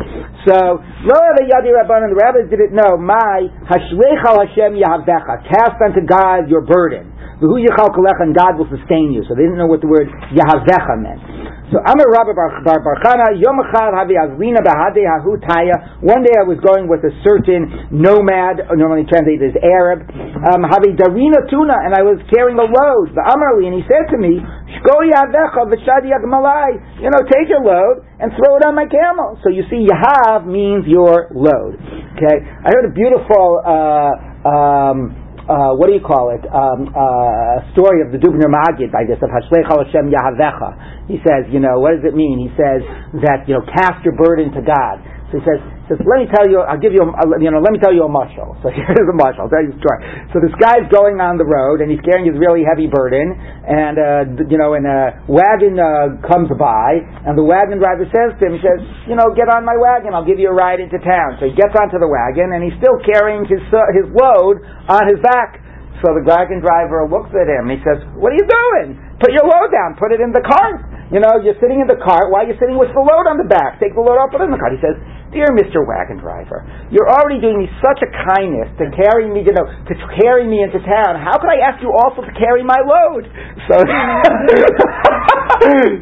So 0.48 0.80
lo 1.04 1.18
the 1.36 1.44
yadi 1.44 1.68
rabbanon. 1.68 2.16
The 2.16 2.20
rabbis 2.24 2.48
didn't 2.48 2.72
know. 2.72 2.96
My 2.96 3.44
hashleichal 3.68 4.40
Hashem 4.40 4.80
yahavecha. 4.80 5.44
Cast 5.52 5.76
unto 5.84 6.00
God 6.00 6.48
your 6.48 6.64
burden. 6.64 7.12
V'hu 7.36 7.60
yichal 7.60 7.92
and 7.92 8.32
God 8.32 8.56
will 8.56 8.68
sustain 8.72 9.12
you. 9.12 9.20
So 9.28 9.36
they 9.36 9.44
didn't 9.44 9.60
know 9.60 9.68
what 9.68 9.84
the 9.84 9.92
word 9.92 10.08
yahavecha 10.32 10.96
meant. 10.96 11.20
So 11.68 11.82
Amar 11.82 12.08
Rabbah 12.08 12.32
bar 12.32 12.78
bar 12.80 12.96
Chana 13.02 13.36
Yom 13.36 13.60
Echad 13.60 13.92
Havi 13.92 14.16
Azlina 14.16 14.62
Bahade 14.64 15.04
Hahutaya. 15.04 16.00
One 16.00 16.22
day 16.22 16.32
I 16.32 16.46
was 16.48 16.56
going 16.64 16.88
with 16.88 17.04
a 17.04 17.12
certain 17.26 17.90
nomad, 17.92 18.64
normally 18.78 19.04
translated 19.04 19.52
as 19.52 19.56
Arab, 19.60 20.06
um, 20.08 20.64
Havi 20.64 20.96
Darina 20.96 21.44
Tuna, 21.50 21.76
and 21.84 21.92
I 21.92 22.06
was 22.06 22.22
carrying 22.32 22.56
a 22.56 22.64
load. 22.64 23.12
The 23.12 23.20
Amarli, 23.20 23.68
and 23.68 23.76
he 23.76 23.84
said 23.84 24.08
to 24.14 24.16
me, 24.16 24.40
Shko 24.78 25.04
Yavecha 25.04 25.66
V'Shadi 25.68 26.14
Agmalai. 26.14 27.02
You 27.02 27.10
know, 27.12 27.20
take 27.28 27.50
your 27.52 27.66
load 27.66 28.06
and 28.16 28.32
throw 28.32 28.56
it 28.56 28.64
on 28.64 28.72
my 28.72 28.86
camel. 28.86 29.36
So 29.44 29.50
you 29.50 29.66
see, 29.68 29.84
Yahav 29.84 30.46
means 30.46 30.86
your 30.88 31.28
load. 31.34 31.76
Okay, 32.16 32.36
I 32.46 32.72
heard 32.72 32.88
a 32.88 32.94
beautiful. 32.94 33.60
Uh, 33.60 34.48
um, 34.48 35.25
uh, 35.46 35.72
what 35.78 35.86
do 35.86 35.94
you 35.94 36.02
call 36.02 36.34
it? 36.34 36.42
Um, 36.50 36.90
uh, 36.90 37.62
story 37.72 38.02
of 38.02 38.10
the 38.10 38.18
Dubner 38.18 38.50
Magid 38.50 38.90
by 38.90 39.06
this 39.06 39.18
of 39.22 39.30
Hashlech 39.30 39.66
Hashem 39.66 40.10
Yahavecha. 40.10 41.06
He 41.06 41.22
says, 41.22 41.46
you 41.54 41.62
know, 41.62 41.78
what 41.78 41.94
does 41.94 42.02
it 42.02 42.14
mean? 42.18 42.42
He 42.42 42.50
says 42.58 42.82
that 43.22 43.46
you 43.46 43.54
know, 43.54 43.62
cast 43.70 44.02
your 44.04 44.18
burden 44.18 44.50
to 44.52 44.62
God. 44.62 44.98
So 45.34 45.38
he 45.38 45.42
says, 45.42 45.58
says, 45.90 45.98
let 46.06 46.22
me 46.22 46.30
tell 46.30 46.46
you, 46.46 46.62
I'll 46.62 46.78
give 46.78 46.94
you, 46.94 47.02
a, 47.02 47.10
you 47.42 47.50
know, 47.50 47.58
let 47.58 47.74
me 47.74 47.82
tell 47.82 47.90
you 47.90 48.06
a 48.06 48.10
mushal. 48.10 48.54
So 48.62 48.70
here's 48.70 49.06
a 49.10 49.16
mushal. 49.18 49.46
I'll 49.46 49.50
tell 49.50 49.62
you 49.62 49.74
a 49.74 49.78
story. 49.82 49.98
So 50.30 50.38
this 50.38 50.54
guy's 50.62 50.86
going 50.90 51.18
on 51.18 51.34
the 51.34 51.46
road 51.46 51.82
and 51.82 51.90
he's 51.90 52.02
carrying 52.06 52.30
his 52.30 52.38
really 52.38 52.62
heavy 52.62 52.86
burden, 52.86 53.34
and 53.66 53.94
uh, 53.98 54.46
you 54.46 54.58
know, 54.58 54.78
and 54.78 54.86
a 54.86 55.18
wagon 55.26 55.78
uh, 55.78 56.18
comes 56.26 56.46
by, 56.54 57.02
and 57.26 57.34
the 57.34 57.42
wagon 57.42 57.82
driver 57.82 58.06
says 58.14 58.38
to 58.38 58.42
him, 58.46 58.54
he 58.54 58.62
says, 58.62 58.78
you 59.10 59.18
know, 59.18 59.34
get 59.34 59.50
on 59.50 59.66
my 59.66 59.74
wagon, 59.74 60.14
I'll 60.14 60.26
give 60.26 60.38
you 60.38 60.50
a 60.50 60.56
ride 60.56 60.78
into 60.78 60.98
town. 61.02 61.38
So 61.42 61.50
he 61.50 61.54
gets 61.58 61.74
onto 61.74 61.98
the 61.98 62.06
wagon, 62.10 62.54
and 62.54 62.62
he's 62.62 62.74
still 62.78 62.98
carrying 63.02 63.46
his 63.50 63.62
uh, 63.74 63.82
his 63.98 64.06
load 64.14 64.62
on 64.86 65.10
his 65.10 65.18
back. 65.26 65.62
So 66.06 66.14
the 66.14 66.22
wagon 66.22 66.62
driver 66.62 67.02
looks 67.06 67.34
at 67.34 67.50
him. 67.50 67.66
He 67.66 67.82
says, 67.82 68.02
"What 68.14 68.30
are 68.30 68.38
you 68.38 68.46
doing? 68.46 68.98
Put 69.18 69.34
your 69.34 69.46
load 69.46 69.74
down. 69.74 69.98
Put 69.98 70.14
it 70.14 70.22
in 70.22 70.30
the 70.30 70.42
cart." 70.46 70.95
You 71.06 71.22
know, 71.22 71.38
you're 71.38 71.54
sitting 71.62 71.78
in 71.78 71.86
the 71.86 72.02
cart. 72.02 72.34
Why 72.34 72.42
are 72.42 72.48
you 72.50 72.58
sitting 72.58 72.74
with 72.74 72.90
the 72.90 72.98
load 72.98 73.30
on 73.30 73.38
the 73.38 73.46
back? 73.46 73.78
Take 73.78 73.94
the 73.94 74.02
load 74.02 74.18
out, 74.18 74.34
put 74.34 74.42
it 74.42 74.50
in 74.50 74.54
the 74.54 74.58
cart. 74.58 74.74
He 74.74 74.82
says, 74.82 74.98
Dear 75.30 75.54
Mr. 75.54 75.82
Wagon 75.82 76.18
Driver, 76.18 76.66
you're 76.90 77.06
already 77.06 77.38
doing 77.42 77.62
me 77.62 77.70
such 77.78 77.98
a 78.02 78.10
kindness 78.30 78.70
to 78.78 78.90
carry 78.94 79.26
me, 79.26 79.42
you 79.46 79.54
know, 79.54 79.66
to 79.66 79.94
carry 80.18 80.46
me 80.46 80.62
into 80.62 80.78
town. 80.82 81.18
How 81.18 81.38
could 81.38 81.50
I 81.50 81.62
ask 81.62 81.82
you 81.82 81.94
also 81.94 82.26
to 82.26 82.32
carry 82.34 82.62
my 82.62 82.78
load? 82.78 83.26
So, 83.70 83.76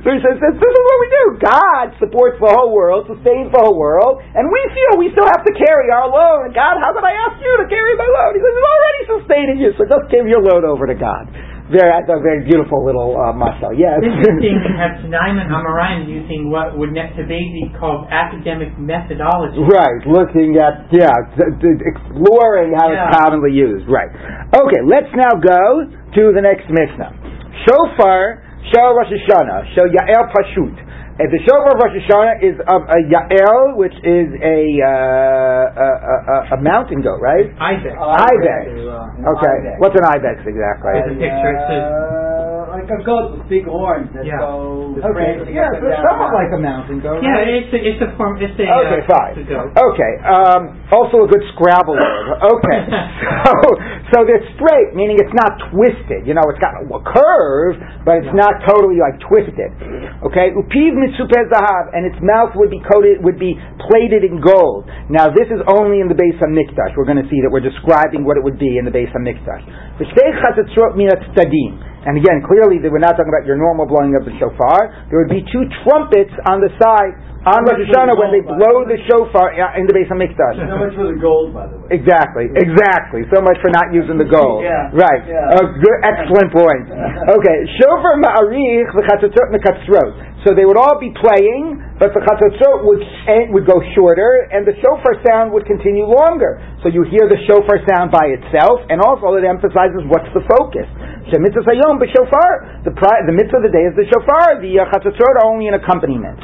so 0.04 0.08
he 0.08 0.20
says, 0.24 0.36
this, 0.40 0.54
this 0.56 0.72
is 0.72 0.84
what 0.88 0.98
we 1.00 1.08
do. 1.08 1.24
God 1.40 1.84
supports 2.00 2.36
the 2.40 2.52
whole 2.52 2.72
world, 2.72 3.08
sustains 3.08 3.52
the 3.52 3.60
whole 3.60 3.76
world, 3.76 4.20
and 4.22 4.48
we 4.48 4.60
feel 4.72 5.00
we 5.00 5.08
still 5.12 5.28
have 5.28 5.44
to 5.44 5.52
carry 5.56 5.88
our 5.92 6.08
load. 6.08 6.48
And 6.48 6.54
God, 6.56 6.80
how 6.84 6.92
could 6.96 7.04
I 7.04 7.16
ask 7.28 7.40
you 7.40 7.52
to 7.64 7.66
carry 7.68 7.92
my 7.96 8.08
load? 8.08 8.36
He 8.36 8.40
says, 8.44 8.54
it's 8.56 8.70
already 8.72 9.02
sustaining 9.18 9.56
you, 9.60 9.72
so 9.76 9.84
just 9.88 10.08
give 10.12 10.28
your 10.28 10.40
load 10.44 10.64
over 10.64 10.88
to 10.88 10.96
God 10.96 11.28
very, 11.72 11.88
that's 11.88 12.12
a 12.12 12.20
very 12.20 12.44
beautiful 12.44 12.84
little 12.84 13.16
uh, 13.16 13.32
mashal. 13.32 13.72
Yes. 13.72 13.96
Interesting 14.04 14.60
to 14.68 14.72
have 14.76 15.00
Tanaim 15.00 15.40
and 15.40 15.48
Amoraim 15.48 16.04
using 16.04 16.52
what 16.52 16.76
would 16.76 16.92
today 16.92 17.40
be 17.56 17.72
called 17.80 18.04
academic 18.12 18.76
methodology. 18.76 19.64
Right, 19.64 20.04
looking 20.04 20.60
at, 20.60 20.92
yeah, 20.92 21.08
exploring 21.40 22.76
how 22.76 22.92
yeah. 22.92 23.08
it's 23.08 23.16
commonly 23.16 23.56
used. 23.56 23.88
Right. 23.88 24.12
Okay, 24.52 24.82
let's 24.84 25.08
now 25.16 25.40
go 25.40 25.88
to 25.88 26.22
the 26.36 26.42
next 26.44 26.68
Mishnah. 26.68 27.16
Shofar, 27.64 28.44
Shah 28.68 28.92
Rosh 28.92 29.08
Hashanah, 29.08 29.72
Shah 29.72 29.88
Ya'el 29.88 30.28
Pashut. 30.36 30.76
And 31.14 31.30
the 31.30 31.38
shofar 31.46 31.70
of 31.70 31.78
Rosh 31.78 31.94
Hashanah 31.94 32.42
is 32.42 32.58
of 32.66 32.82
a 32.90 32.98
Yael, 33.06 33.78
which 33.78 33.94
is 34.02 34.34
a 34.34 34.60
uh, 34.82 35.86
a, 35.86 35.88
a, 35.94 36.36
a, 36.54 36.58
mountain 36.58 37.06
goat, 37.06 37.22
right? 37.22 37.54
Ibex. 37.54 37.94
Ibex. 37.94 38.66
Okay. 39.22 39.56
What's 39.78 39.94
an 39.94 40.10
ibex 40.10 40.42
exactly? 40.42 40.90
There's 40.90 41.14
a 41.14 41.20
picture. 41.22 41.54
It 41.54 41.62
says 41.70 42.53
like 42.68 42.88
a 42.88 43.00
goat 43.04 43.36
with 43.36 43.44
big 43.48 43.64
horns 43.64 44.12
that 44.14 44.24
yeah. 44.24 44.40
go. 44.40 44.94
Okay. 44.96 45.44
Yeah, 45.50 45.72
so 45.76 45.88
somewhat 46.00 46.32
like 46.32 46.52
a 46.54 46.60
mountain 46.60 47.00
goat. 47.02 47.20
Yeah, 47.20 47.42
right? 47.42 47.60
it's 47.60 47.72
a, 47.72 47.80
it's 47.80 48.00
a 48.00 48.10
form. 48.16 48.40
It's 48.40 48.54
a. 48.56 48.64
Okay, 48.64 49.00
uh, 49.00 49.10
fine. 49.10 49.32
It's 49.36 49.44
a 49.44 49.48
goat. 49.48 49.70
Okay. 49.74 50.12
Um, 50.24 50.62
also 50.92 51.24
a 51.24 51.28
good 51.28 51.44
Scrabble 51.56 51.96
word. 51.96 52.26
Okay. 52.40 52.80
so 53.44 53.52
so 54.14 54.16
they're 54.22 54.44
straight, 54.54 54.94
meaning 54.94 55.18
it's 55.18 55.34
not 55.34 55.58
twisted. 55.72 56.24
You 56.28 56.38
know, 56.38 56.44
it's 56.52 56.62
got 56.62 56.78
a 56.78 56.86
curve, 57.02 57.80
but 58.06 58.22
it's 58.22 58.30
yeah. 58.30 58.40
not 58.40 58.62
totally 58.68 59.02
like 59.02 59.18
twisted. 59.20 59.70
Okay. 60.22 60.54
Upiv 60.54 60.92
mitzupeh 60.94 61.50
zahav, 61.50 61.92
and 61.92 62.06
its 62.06 62.18
mouth 62.22 62.54
would 62.54 62.70
be 62.70 62.80
coated, 62.86 63.24
would 63.24 63.40
be 63.40 63.58
plated 63.88 64.22
in 64.22 64.38
gold. 64.38 64.86
Now 65.10 65.28
this 65.28 65.50
is 65.50 65.60
only 65.66 65.98
in 66.00 66.06
the 66.06 66.16
base 66.16 66.38
of 66.38 66.52
mikdash. 66.52 66.94
We're 66.94 67.08
going 67.08 67.20
to 67.20 67.28
see 67.32 67.42
that 67.42 67.50
we're 67.50 67.64
describing 67.64 68.22
what 68.22 68.36
it 68.36 68.44
would 68.44 68.58
be 68.58 68.78
in 68.78 68.84
the 68.84 68.94
base 68.94 69.10
of 69.12 69.22
mikdash. 69.24 69.62
And 72.04 72.20
again, 72.20 72.44
clearly 72.44 72.80
we're 72.84 73.00
not 73.00 73.16
talking 73.16 73.32
about 73.32 73.48
your 73.48 73.56
normal 73.56 73.88
blowing 73.88 74.12
of 74.14 74.28
the 74.28 74.34
shofar. 74.36 75.08
There 75.08 75.18
would 75.24 75.32
be 75.32 75.40
two 75.48 75.64
trumpets 75.84 76.32
on 76.44 76.60
the 76.60 76.68
side 76.76 77.16
on 77.44 77.60
Rosh 77.68 77.76
Hashanah 77.84 78.16
when 78.16 78.32
they 78.32 78.40
blow 78.40 78.88
the 78.88 78.96
shofar 79.04 79.52
in 79.76 79.84
the 79.84 79.92
base 79.92 80.08
of 80.08 80.16
Mikdash. 80.16 80.56
So 80.56 80.80
much 80.80 80.96
for 80.96 81.04
the 81.12 81.20
gold, 81.20 81.52
by 81.52 81.68
the 81.68 81.76
way. 81.76 81.92
Exactly, 81.92 82.48
exactly. 82.56 83.28
So 83.28 83.44
much 83.44 83.60
for 83.60 83.68
not 83.68 83.92
using 83.92 84.16
the 84.16 84.24
gold. 84.24 84.64
yeah. 84.64 84.88
Right. 84.96 85.28
Yeah. 85.28 85.60
A 85.60 85.64
good, 85.76 85.98
excellent 86.08 86.56
point. 86.56 86.88
Okay, 86.88 87.56
shofar 87.80 88.16
ma'arich 88.20 88.88
v'chatzotzot 88.96 89.52
mekatzrot. 89.52 90.32
So 90.44 90.52
they 90.52 90.64
would 90.68 90.76
all 90.76 90.96
be 91.00 91.12
playing, 91.20 91.80
but 92.00 92.12
the 92.16 92.20
chatzotzot 92.20 92.84
would 92.84 93.00
eh, 93.28 93.48
would 93.52 93.64
go 93.68 93.80
shorter, 93.96 94.48
and 94.52 94.64
the 94.64 94.76
shofar 94.80 95.20
sound 95.28 95.52
would 95.52 95.64
continue 95.68 96.04
longer. 96.08 96.60
So 96.80 96.88
you 96.88 97.04
hear 97.08 97.28
the 97.28 97.40
shofar 97.44 97.80
sound 97.92 98.08
by 98.12 98.24
itself, 98.40 98.84
and 98.88 99.00
also 99.04 99.36
it 99.36 99.44
emphasizes 99.44 100.04
what's 100.08 100.28
the 100.32 100.44
focus. 100.48 100.88
Shemitzvah 101.32 101.64
sayom 101.64 101.96
b'shofar. 101.96 102.84
The 102.84 102.92
the 102.92 103.32
mitzvah 103.32 103.56
of 103.56 103.64
the 103.64 103.72
day 103.72 103.88
is 103.88 103.96
the 103.96 104.04
shofar. 104.04 104.60
The 104.60 104.76
uh, 104.76 104.92
chatzotzot 104.92 105.40
are 105.40 105.48
only 105.48 105.68
an 105.68 105.74
accompaniment. 105.80 106.36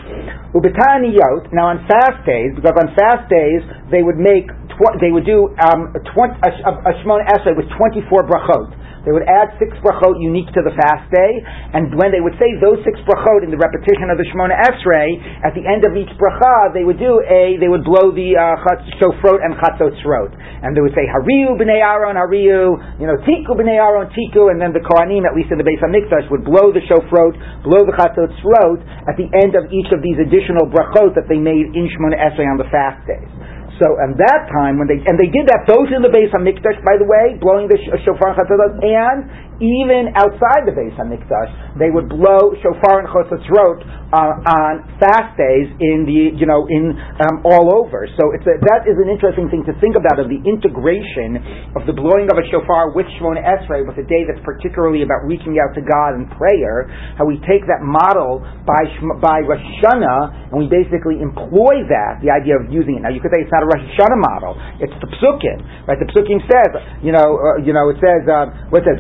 Ubetaniyot. 0.57 1.53
Now 1.53 1.69
on 1.69 1.85
fast 1.85 2.25
days, 2.25 2.57
because 2.57 2.73
on 2.81 2.89
fast 2.97 3.29
days 3.29 3.61
they 3.93 4.01
would 4.01 4.17
make 4.17 4.49
tw- 4.81 4.97
they 4.97 5.13
would 5.13 5.29
do 5.29 5.53
um, 5.61 5.93
a, 5.93 6.01
tw- 6.01 6.33
a, 6.41 6.51
a, 6.89 6.93
Shemona 7.05 7.29
Esrei 7.29 7.53
with 7.53 7.69
twenty 7.77 8.01
four 8.09 8.25
brachot. 8.25 8.73
They 9.01 9.17
would 9.17 9.25
add 9.25 9.57
six 9.57 9.73
brachot 9.81 10.21
unique 10.21 10.53
to 10.53 10.61
the 10.61 10.77
fast 10.77 11.09
day, 11.09 11.33
and 11.73 11.89
when 11.97 12.13
they 12.13 12.21
would 12.21 12.37
say 12.37 12.53
those 12.61 12.77
six 12.85 13.01
brachot 13.09 13.41
in 13.45 13.49
the 13.49 13.57
repetition 13.57 14.13
of 14.13 14.21
the 14.21 14.29
Shemona 14.29 14.53
Esrei, 14.61 15.17
at 15.41 15.57
the 15.57 15.65
end 15.65 15.89
of 15.89 15.97
each 15.97 16.13
bracha, 16.21 16.77
they 16.77 16.85
would 16.85 17.01
do 17.01 17.25
a, 17.25 17.57
they 17.57 17.73
would 17.73 17.81
blow 17.81 18.13
the 18.13 18.37
uh, 18.37 18.61
shofrot 19.01 19.41
and 19.41 19.57
chatzotzrot, 19.57 20.37
and 20.37 20.77
they 20.77 20.85
would 20.85 20.93
say 20.93 21.09
Hariu 21.09 21.57
b'nei 21.57 21.81
Aaron 21.81 22.21
Hariu, 22.21 22.77
you 23.01 23.09
know 23.09 23.17
Tiku 23.25 23.57
b'nei 23.57 23.81
Aaron 23.81 24.13
Tiku, 24.13 24.53
and 24.53 24.61
then 24.61 24.77
the 24.77 24.85
Kohanim, 24.85 25.25
at 25.25 25.33
least 25.33 25.49
in 25.49 25.57
the 25.57 25.65
base 25.65 25.81
of 25.81 25.89
Mikdash, 25.89 26.29
would 26.29 26.45
blow 26.45 26.69
the 26.69 26.85
shofrot, 26.85 27.65
blow 27.65 27.89
the 27.89 27.97
chatzotzrot 27.97 28.85
at 29.09 29.17
the 29.17 29.33
end 29.41 29.57
of 29.57 29.73
each 29.73 29.89
of 29.97 30.05
these 30.05 30.21
additional 30.21 30.69
brachot 30.69 31.17
that 31.17 31.25
they 31.25 31.41
made 31.41 31.73
in 31.73 31.89
Shemona 31.89 32.21
Esrei 32.21 32.45
on 32.45 32.61
the 32.61 32.69
fast 32.69 33.01
days. 33.09 33.50
So, 33.81 33.97
and 33.97 34.13
that 34.21 34.53
time 34.53 34.77
when 34.77 34.93
they 34.93 35.01
and 35.01 35.17
they 35.17 35.33
did 35.33 35.49
that 35.49 35.65
both 35.65 35.89
in 35.89 36.05
the 36.05 36.13
base 36.13 36.29
of 36.37 36.45
Mikdash, 36.45 36.85
by 36.85 37.01
the 37.01 37.09
way, 37.09 37.41
blowing 37.41 37.65
the 37.65 37.81
shofar 38.05 38.37
and 38.37 39.25
even 39.61 40.17
outside 40.17 40.65
the 40.65 40.73
base 40.73 40.97
Hamikdash, 40.97 41.77
they 41.77 41.93
would 41.93 42.09
blow 42.09 42.57
shofar 42.65 43.05
and 43.05 43.09
chosatzrot 43.13 43.85
uh, 44.11 44.43
on 44.43 44.83
fast 44.99 45.39
days 45.39 45.71
in 45.79 46.03
the 46.03 46.35
you 46.35 46.49
know 46.49 46.67
in 46.67 46.97
um, 47.23 47.47
all 47.47 47.71
over. 47.79 48.09
So 48.19 48.35
it's 48.35 48.43
a, 48.49 48.59
that 48.59 48.89
is 48.89 48.99
an 48.99 49.07
interesting 49.07 49.47
thing 49.53 49.63
to 49.71 49.75
think 49.79 49.95
about 49.95 50.19
of 50.19 50.27
the 50.27 50.41
integration 50.43 51.39
of 51.79 51.87
the 51.87 51.95
blowing 51.95 52.27
of 52.33 52.41
a 52.41 52.45
shofar 52.51 52.91
with 52.91 53.07
Shemona 53.21 53.45
Esrei 53.45 53.87
with 53.87 54.01
a 54.03 54.07
day 54.09 54.27
that's 54.27 54.43
particularly 54.43 55.07
about 55.07 55.23
reaching 55.29 55.61
out 55.63 55.77
to 55.79 55.83
God 55.85 56.19
in 56.19 56.27
prayer. 56.35 56.91
How 57.15 57.29
we 57.29 57.39
take 57.47 57.69
that 57.71 57.85
model 57.85 58.43
by 58.67 58.83
by 59.23 59.45
Rosh 59.47 59.63
Hashanah 59.79 60.51
and 60.51 60.57
we 60.59 60.67
basically 60.67 61.23
employ 61.23 61.87
that 61.87 62.19
the 62.25 62.33
idea 62.35 62.59
of 62.59 62.67
using 62.73 62.99
it. 62.99 63.07
Now 63.07 63.15
you 63.15 63.23
could 63.23 63.31
say 63.31 63.45
it's 63.45 63.55
not 63.55 63.63
a 63.63 63.71
Rosh 63.71 63.85
Hashanah 63.95 64.21
model; 64.21 64.59
it's 64.83 64.97
the 64.99 65.11
Psukim, 65.21 65.87
right? 65.87 66.01
The 66.01 66.11
Psukim 66.11 66.43
says 66.51 66.71
you 67.05 67.15
know 67.15 67.39
uh, 67.39 67.63
you 67.63 67.71
know 67.71 67.93
it 67.95 68.03
says 68.03 68.27
uh, 68.27 68.73
what 68.75 68.83
says 68.83 68.99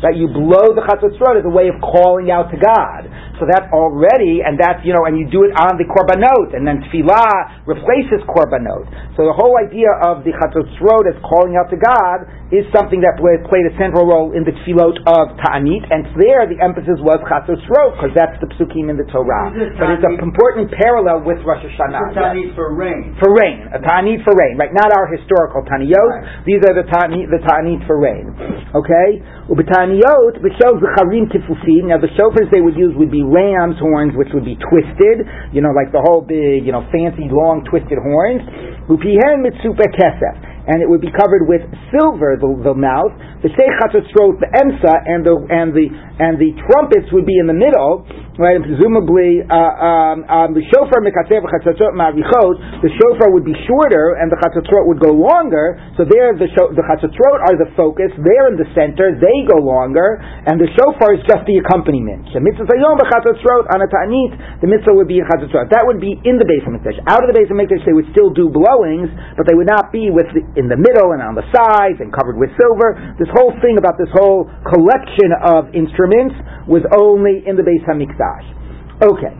That 0.00 0.16
you 0.16 0.28
blow 0.28 0.72
the 0.72 0.80
chatzotzrot 0.86 1.40
as 1.40 1.44
a 1.44 1.52
way 1.52 1.68
of 1.68 1.76
calling 1.82 2.30
out 2.30 2.48
to 2.50 2.56
God. 2.56 3.10
So 3.36 3.44
that's 3.44 3.68
already, 3.68 4.40
and 4.40 4.56
that's, 4.56 4.80
you 4.80 4.96
know, 4.96 5.04
and 5.04 5.20
you 5.20 5.28
do 5.28 5.44
it 5.44 5.52
on 5.52 5.76
the 5.76 5.84
korbanot, 5.84 6.56
and 6.56 6.64
then 6.64 6.80
tefillah 6.88 7.68
replaces 7.68 8.24
korbanot. 8.24 8.88
So 9.12 9.28
the 9.28 9.36
whole 9.36 9.60
idea 9.60 9.92
of 10.08 10.24
the 10.24 10.32
chatzotzrot 10.32 11.04
as 11.04 11.16
calling 11.20 11.60
out 11.60 11.68
to 11.68 11.76
God 11.76 12.24
is 12.48 12.64
something 12.72 13.04
that 13.04 13.20
played 13.20 13.66
a 13.68 13.74
central 13.76 14.08
role 14.08 14.32
in 14.32 14.46
the 14.48 14.56
tefillot 14.64 15.04
of 15.04 15.36
Ta'anit, 15.36 15.84
and 15.92 16.08
there 16.16 16.48
the 16.48 16.56
emphasis 16.64 16.96
was 17.04 17.20
chatzotzrot, 17.28 18.00
because 18.00 18.16
that's 18.16 18.40
the 18.40 18.48
psukim 18.56 18.88
in 18.88 18.96
the 18.96 19.04
Torah. 19.12 19.52
But 19.52 20.00
it's 20.00 20.06
an 20.06 20.16
important 20.24 20.72
parallel 20.72 21.28
with 21.28 21.44
Rosh 21.44 21.60
Hashanah. 21.60 22.16
Ta'anit 22.16 22.56
for 22.56 22.72
rain. 22.72 23.20
For 23.20 23.36
rain. 23.36 23.68
A 23.74 23.84
Ta'anit 23.84 24.24
for 24.24 24.32
rain, 24.32 24.56
right? 24.56 24.72
Not 24.72 24.96
our 24.96 25.12
historical 25.12 25.60
Taniyot. 25.68 25.92
Right. 25.92 26.46
These 26.48 26.64
are 26.64 26.72
the 26.72 26.88
Ta'anit, 26.88 27.28
the 27.28 27.44
ta'anit 27.44 27.84
for 27.84 28.00
rain. 28.00 28.32
Okay? 28.72 29.20
Ubetaniot, 29.50 30.42
b'shel 30.42 30.78
zecharim 30.78 31.30
kifufim. 31.30 31.90
Now 31.90 31.98
the 31.98 32.10
shofars 32.18 32.50
they 32.50 32.60
would 32.60 32.76
use 32.76 32.94
would 32.96 33.10
be 33.10 33.25
ram's 33.26 33.76
horns, 33.82 34.14
which 34.14 34.28
would 34.32 34.44
be 34.44 34.56
twisted, 34.56 35.26
you 35.52 35.60
know, 35.60 35.74
like 35.74 35.90
the 35.92 36.00
whole 36.00 36.22
big, 36.22 36.62
you 36.64 36.72
know, 36.72 36.86
fancy 36.94 37.26
long 37.26 37.66
twisted 37.66 37.98
horns. 37.98 38.42
And 40.66 40.82
it 40.82 40.88
would 40.90 41.00
be 41.00 41.14
covered 41.14 41.46
with 41.46 41.62
silver, 41.94 42.34
the, 42.34 42.50
the 42.66 42.74
mouth. 42.74 43.14
The 43.42 43.50
sheikh 43.54 43.70
throat, 44.10 44.42
the 44.42 44.50
emsa, 44.50 44.94
and 45.06 45.22
the 45.22 45.34
and 45.46 45.70
the 45.70 45.86
and 46.18 46.34
the 46.40 46.50
trumpets 46.66 47.06
would 47.12 47.28
be 47.28 47.38
in 47.38 47.46
the 47.46 47.54
middle, 47.54 48.02
right? 48.40 48.56
And 48.56 48.64
presumably, 48.64 49.44
uh, 49.44 49.54
um, 49.54 50.24
um, 50.26 50.50
the 50.56 50.64
shofar 50.72 51.04
mekatzev 51.04 51.44
chatzatzot 51.44 51.92
ma'arichot, 51.94 52.82
the 52.82 52.90
shofar 52.96 53.30
would 53.30 53.44
be 53.44 53.54
shorter, 53.68 54.16
and 54.18 54.32
the 54.32 54.38
chatzatzot 54.40 54.88
would 54.88 54.98
go 54.98 55.12
longer. 55.12 55.78
So 55.94 56.08
there, 56.08 56.32
the 56.34 56.48
sho- 56.56 56.72
the 56.74 56.82
chatzatzot 56.82 57.36
are 57.46 57.56
the 57.60 57.70
focus. 57.76 58.10
They're 58.16 58.48
in 58.50 58.58
the 58.58 58.66
center. 58.74 59.14
They 59.14 59.38
go 59.46 59.62
longer, 59.62 60.18
and 60.18 60.58
the 60.58 60.66
shofar 60.74 61.14
is 61.14 61.22
just 61.28 61.44
the 61.46 61.62
accompaniment. 61.62 62.32
The 62.32 62.42
mitzvah 62.42 62.66
on 62.66 63.78
a 63.78 63.88
ta'anit. 63.88 64.32
The 64.64 64.68
mitzvah 64.68 64.94
would 64.96 65.08
be 65.08 65.20
in 65.20 65.26
chatzatzot. 65.28 65.70
That 65.70 65.84
would 65.84 66.00
be 66.00 66.16
in 66.24 66.40
the 66.40 66.48
base 66.48 66.64
of 66.64 66.72
mikdash. 66.72 66.98
Out 67.06 67.22
of 67.22 67.28
the 67.28 67.36
base 67.36 67.52
of 67.52 67.56
mikdash, 67.60 67.84
they 67.84 67.92
would 67.92 68.08
still 68.16 68.32
do 68.32 68.48
blowings, 68.48 69.12
but 69.36 69.46
they 69.46 69.54
would 69.54 69.68
not 69.68 69.92
be 69.92 70.08
with 70.08 70.26
the, 70.32 70.42
in 70.56 70.72
the 70.72 70.76
middle 70.80 71.12
and 71.12 71.20
on 71.20 71.36
the 71.36 71.44
sides 71.52 72.00
and 72.00 72.10
covered 72.10 72.40
with 72.40 72.50
silver. 72.56 72.96
This 73.20 73.28
whole 73.36 73.52
thing 73.60 73.76
about 73.76 74.00
this 74.00 74.10
whole 74.16 74.48
collection 74.64 75.30
of 75.44 75.70
instruments 75.76 76.34
was 76.64 76.82
only 76.96 77.44
in 77.44 77.54
the 77.54 77.64
Beis 77.64 77.84
Hamikdash. 77.84 78.46
Okay. 79.04 79.32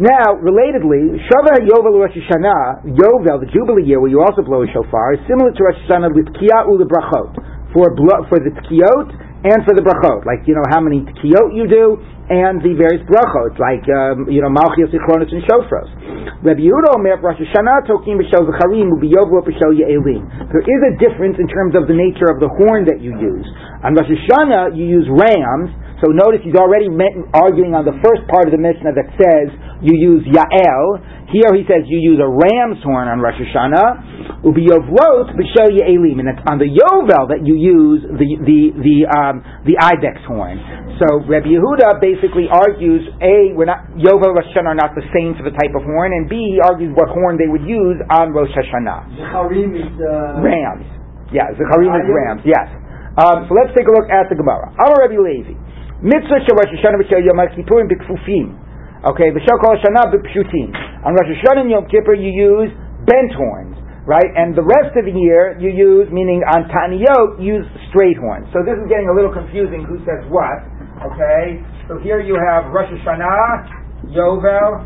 Now, 0.00 0.40
relatedly, 0.40 1.20
Shavah 1.28 1.60
Yovel 1.68 2.00
Rosh 2.00 2.16
Hashanah, 2.16 2.96
Yovel, 2.96 3.44
the 3.44 3.50
Jubilee 3.52 3.84
year, 3.84 4.00
where 4.00 4.08
you 4.08 4.24
also 4.24 4.40
blow 4.40 4.64
a 4.64 4.68
shofar, 4.72 5.14
is 5.14 5.22
similar 5.28 5.52
to 5.52 5.60
Rosh 5.60 5.76
Hashanah 5.84 6.16
with 6.16 6.32
Tkiyah 6.32 6.64
Ula 6.64 6.88
Brachot, 6.88 7.36
for, 7.76 7.92
blo- 7.92 8.24
for 8.32 8.40
the 8.40 8.56
Tkiyot 8.56 9.08
and 9.44 9.60
for 9.68 9.76
the 9.76 9.84
Brachot, 9.84 10.24
like, 10.24 10.48
you 10.48 10.56
know, 10.56 10.64
how 10.72 10.80
many 10.80 11.04
Tkiyot 11.04 11.52
you 11.52 11.68
do, 11.68 12.00
and 12.32 12.64
the 12.64 12.72
various 12.72 13.04
Brachot, 13.04 13.60
like, 13.60 13.84
um, 13.92 14.24
you 14.32 14.40
know, 14.40 14.48
Malchios, 14.48 14.88
Zichronos, 14.88 15.28
and 15.28 15.44
Shofros. 15.44 15.92
Rabbi 16.40 16.64
Yehuda 16.64 16.96
Omer, 16.96 17.20
Rosh 17.20 17.36
Hashanah, 17.44 17.84
Tokim 17.84 18.16
B'Shel 18.16 18.48
U'Biyovu 18.48 19.36
B'Shel 19.44 19.76
Ye'elim. 19.76 20.24
There 20.48 20.64
is 20.64 20.80
a 20.88 20.92
difference 20.96 21.36
in 21.36 21.44
terms 21.46 21.76
of 21.76 21.84
the 21.84 21.92
nature 21.92 22.32
of 22.32 22.40
the 22.40 22.48
horn 22.48 22.88
that 22.88 23.04
you 23.04 23.12
use. 23.20 23.44
On 23.84 23.92
Rosh 23.92 24.08
Hashanah, 24.08 24.72
you 24.72 24.84
use 24.88 25.04
rams, 25.12 25.68
so 26.02 26.10
notice 26.10 26.42
he's 26.42 26.58
already 26.58 26.90
arguing 27.30 27.78
on 27.78 27.86
the 27.86 27.94
first 28.02 28.26
part 28.26 28.50
of 28.50 28.52
the 28.52 28.58
Mishnah 28.58 28.90
that 28.98 29.06
says 29.14 29.54
you 29.86 29.94
use 29.94 30.26
Yael. 30.26 30.98
Here 31.30 31.54
he 31.54 31.62
says 31.64 31.86
you 31.86 32.02
use 32.02 32.18
a 32.18 32.26
ram's 32.26 32.82
horn 32.82 33.06
on 33.06 33.22
Rosh 33.22 33.38
Hashanah. 33.38 34.42
Ubiyovlot 34.42 35.38
b'shel 35.38 35.70
Ye'elim, 35.70 36.18
and 36.18 36.26
it's 36.26 36.42
on 36.50 36.58
the 36.58 36.66
Yovel 36.66 37.30
that 37.30 37.46
you 37.46 37.54
use 37.54 38.02
the 38.02 38.28
the 38.42 38.60
the 38.82 38.96
um, 39.06 39.46
the 39.62 39.78
ibex 39.78 40.18
horn. 40.26 40.58
So 40.98 41.22
Rabbi 41.22 41.54
Yehuda 41.54 42.02
basically 42.02 42.50
argues: 42.50 43.06
a, 43.22 43.54
we're 43.54 43.70
not 43.70 43.94
Yovel 43.94 44.34
Rosh 44.34 44.50
Hashanah 44.50 44.74
are 44.74 44.80
not 44.82 44.98
the 44.98 45.06
same 45.14 45.38
for 45.38 45.46
the 45.46 45.54
type 45.54 45.70
of 45.78 45.86
horn, 45.86 46.10
and 46.10 46.26
b, 46.26 46.34
he 46.34 46.58
argues 46.58 46.90
what 46.98 47.14
horn 47.14 47.38
they 47.38 47.46
would 47.46 47.62
use 47.62 48.02
on 48.10 48.34
Rosh 48.34 48.50
Hashanah. 48.50 49.22
Zecharim 49.22 49.78
is 49.78 49.94
uh, 50.02 50.42
Rams. 50.42 50.84
Yeah, 51.30 51.54
Zecharim 51.54 51.94
is 51.94 52.06
rams. 52.10 52.42
Yes. 52.44 52.68
Um, 53.16 53.44
so 53.48 53.54
let's 53.56 53.72
take 53.76 53.86
a 53.88 53.94
look 53.94 54.08
at 54.08 54.28
the 54.28 54.36
Gemara. 54.36 54.72
Amar 54.72 55.06
Rabbi 55.06 55.16
Levi. 55.20 55.61
Mitzvah 56.02 56.42
shel 56.42 56.58
Rosh 56.58 56.74
Hashanah 56.74 56.98
v'shel 56.98 57.22
Yom 57.22 57.38
Kippurim 57.54 57.86
b'kfufim. 57.86 58.58
Okay, 59.06 59.30
v'shel 59.30 59.54
Kol 59.62 59.78
Hashanah 59.78 60.10
b'pshutim. 60.10 60.74
On 61.06 61.14
Rosh 61.14 61.30
Hashanah 61.30 61.62
and 61.62 61.70
Yom 61.70 61.86
Kippur 61.86 62.18
you 62.18 62.34
use 62.34 62.74
bent 63.06 63.30
horns, 63.38 63.78
right? 64.02 64.26
And 64.34 64.58
the 64.58 64.66
rest 64.66 64.98
of 64.98 65.06
the 65.06 65.14
year 65.14 65.54
you 65.62 65.70
use, 65.70 66.10
meaning 66.10 66.42
on 66.42 66.66
Taniyot, 66.66 67.38
use 67.38 67.62
straight 67.90 68.18
horns. 68.18 68.50
So 68.50 68.66
this 68.66 68.74
is 68.82 68.90
getting 68.90 69.10
a 69.10 69.14
little 69.14 69.30
confusing. 69.30 69.86
Who 69.86 70.02
says 70.02 70.26
what? 70.26 70.66
Okay, 71.06 71.62
so 71.86 72.02
here 72.02 72.18
you 72.18 72.34
have 72.34 72.74
Rosh 72.74 72.90
Hashanah, 72.90 74.10
Yovel, 74.10 74.82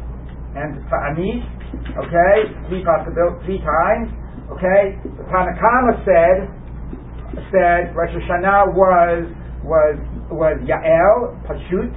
and 0.53 0.85
Ta'anit. 0.93 1.45
Okay, 1.97 2.37
three 2.69 2.85
possibilities, 2.85 3.41
three 3.49 3.61
times. 3.64 4.12
Okay, 4.53 5.01
the 5.17 5.25
Tanakama 5.33 5.97
said 6.05 6.45
said 7.49 7.97
Rosh 7.97 8.12
Hashanah 8.12 8.77
was 8.77 9.33
was 9.64 9.97
was 10.31 10.59
Yael 10.66 11.39
Pashut. 11.47 11.95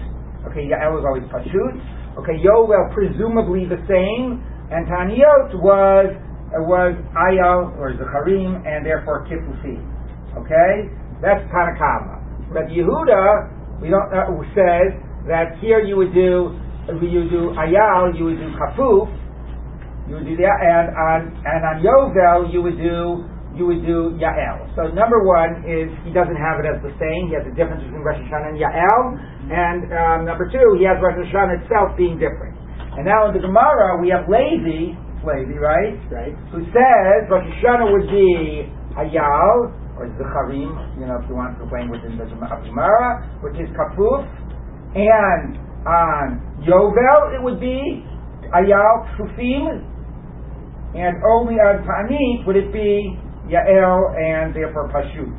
Okay, 0.50 0.70
Yael 0.70 0.96
was 0.96 1.06
always 1.06 1.26
Pashut. 1.30 1.76
Okay, 2.20 2.38
Yoel 2.44 2.94
presumably 2.94 3.66
the 3.66 3.80
same, 3.88 4.44
and 4.72 4.86
Taniot 4.88 5.56
was 5.62 6.14
uh, 6.50 6.62
was 6.66 6.98
Ayal 7.14 7.78
or 7.78 7.94
Zecharim, 7.94 8.66
and 8.66 8.86
therefore 8.86 9.26
Kifufi. 9.30 9.78
Okay, 10.38 10.90
that's 11.22 11.42
Tanakama. 11.54 12.20
But 12.54 12.74
Yehuda, 12.74 13.82
we 13.82 13.90
don't 13.90 14.10
uh, 14.10 14.34
says 14.58 14.98
that 15.28 15.58
here 15.62 15.80
you 15.80 15.96
would 15.98 16.14
do 16.14 16.58
you 17.02 17.30
do 17.30 17.54
Ayal, 17.54 18.18
you 18.18 18.26
would 18.26 18.38
do 18.38 18.50
Kafuf, 18.58 19.10
you 20.10 20.16
would 20.16 20.26
do 20.26 20.36
that, 20.38 20.58
and 20.58 20.90
on 20.98 21.20
and 21.46 21.62
on 21.62 21.76
Yovel 21.86 22.52
you 22.52 22.62
would 22.62 22.78
do 22.78 23.30
you 23.60 23.68
would 23.68 23.84
do 23.84 24.16
Yael. 24.16 24.66
So 24.80 24.88
number 24.96 25.22
one 25.28 25.68
is 25.68 25.92
he 26.08 26.16
doesn't 26.16 26.40
have 26.40 26.64
it 26.64 26.66
as 26.66 26.80
the 26.80 26.96
same. 26.96 27.28
He 27.28 27.36
has 27.36 27.44
a 27.44 27.54
difference 27.54 27.84
between 27.84 28.02
Rosh 28.02 28.18
Hashanah 28.24 28.56
and 28.56 28.58
Yael. 28.58 29.04
And 29.52 29.82
um, 29.92 30.20
number 30.24 30.48
two, 30.48 30.80
he 30.80 30.88
has 30.88 30.96
Rosh 31.04 31.20
Hashanah 31.20 31.68
itself 31.68 32.00
being 32.00 32.16
different. 32.16 32.56
And 32.96 33.04
now 33.04 33.28
in 33.28 33.36
the 33.36 33.44
Gemara 33.44 34.00
we 34.00 34.10
have 34.16 34.26
Levi, 34.32 34.96
Levi, 35.28 35.60
right? 35.60 36.00
Right. 36.08 36.34
Who 36.56 36.64
says 36.72 37.28
Rosh 37.28 37.46
Hashanah 37.60 37.92
would 37.92 38.08
be 38.08 38.72
Hayal 38.96 39.76
or 40.00 40.08
Zecharim, 40.16 40.72
you 40.96 41.06
know, 41.06 41.20
if 41.20 41.28
you 41.28 41.36
want 41.36 41.60
to 41.60 41.68
language 41.68 42.00
within 42.02 42.18
the 42.18 42.26
Gemara, 42.26 43.28
which 43.44 43.60
is 43.60 43.68
Kafuf, 43.76 44.24
and 44.96 45.60
on 45.84 46.40
Yovel 46.64 47.36
it 47.36 47.44
would 47.44 47.60
be 47.60 48.08
Ayal 48.56 49.06
Kfufim, 49.20 49.84
and 50.96 51.22
only 51.22 51.56
on 51.62 51.86
Ta'anit 51.86 52.48
would 52.48 52.56
it 52.56 52.74
be 52.74 53.20
Yael, 53.50 54.14
and 54.16 54.54
therefore 54.56 54.88
Pashut. 54.94 55.30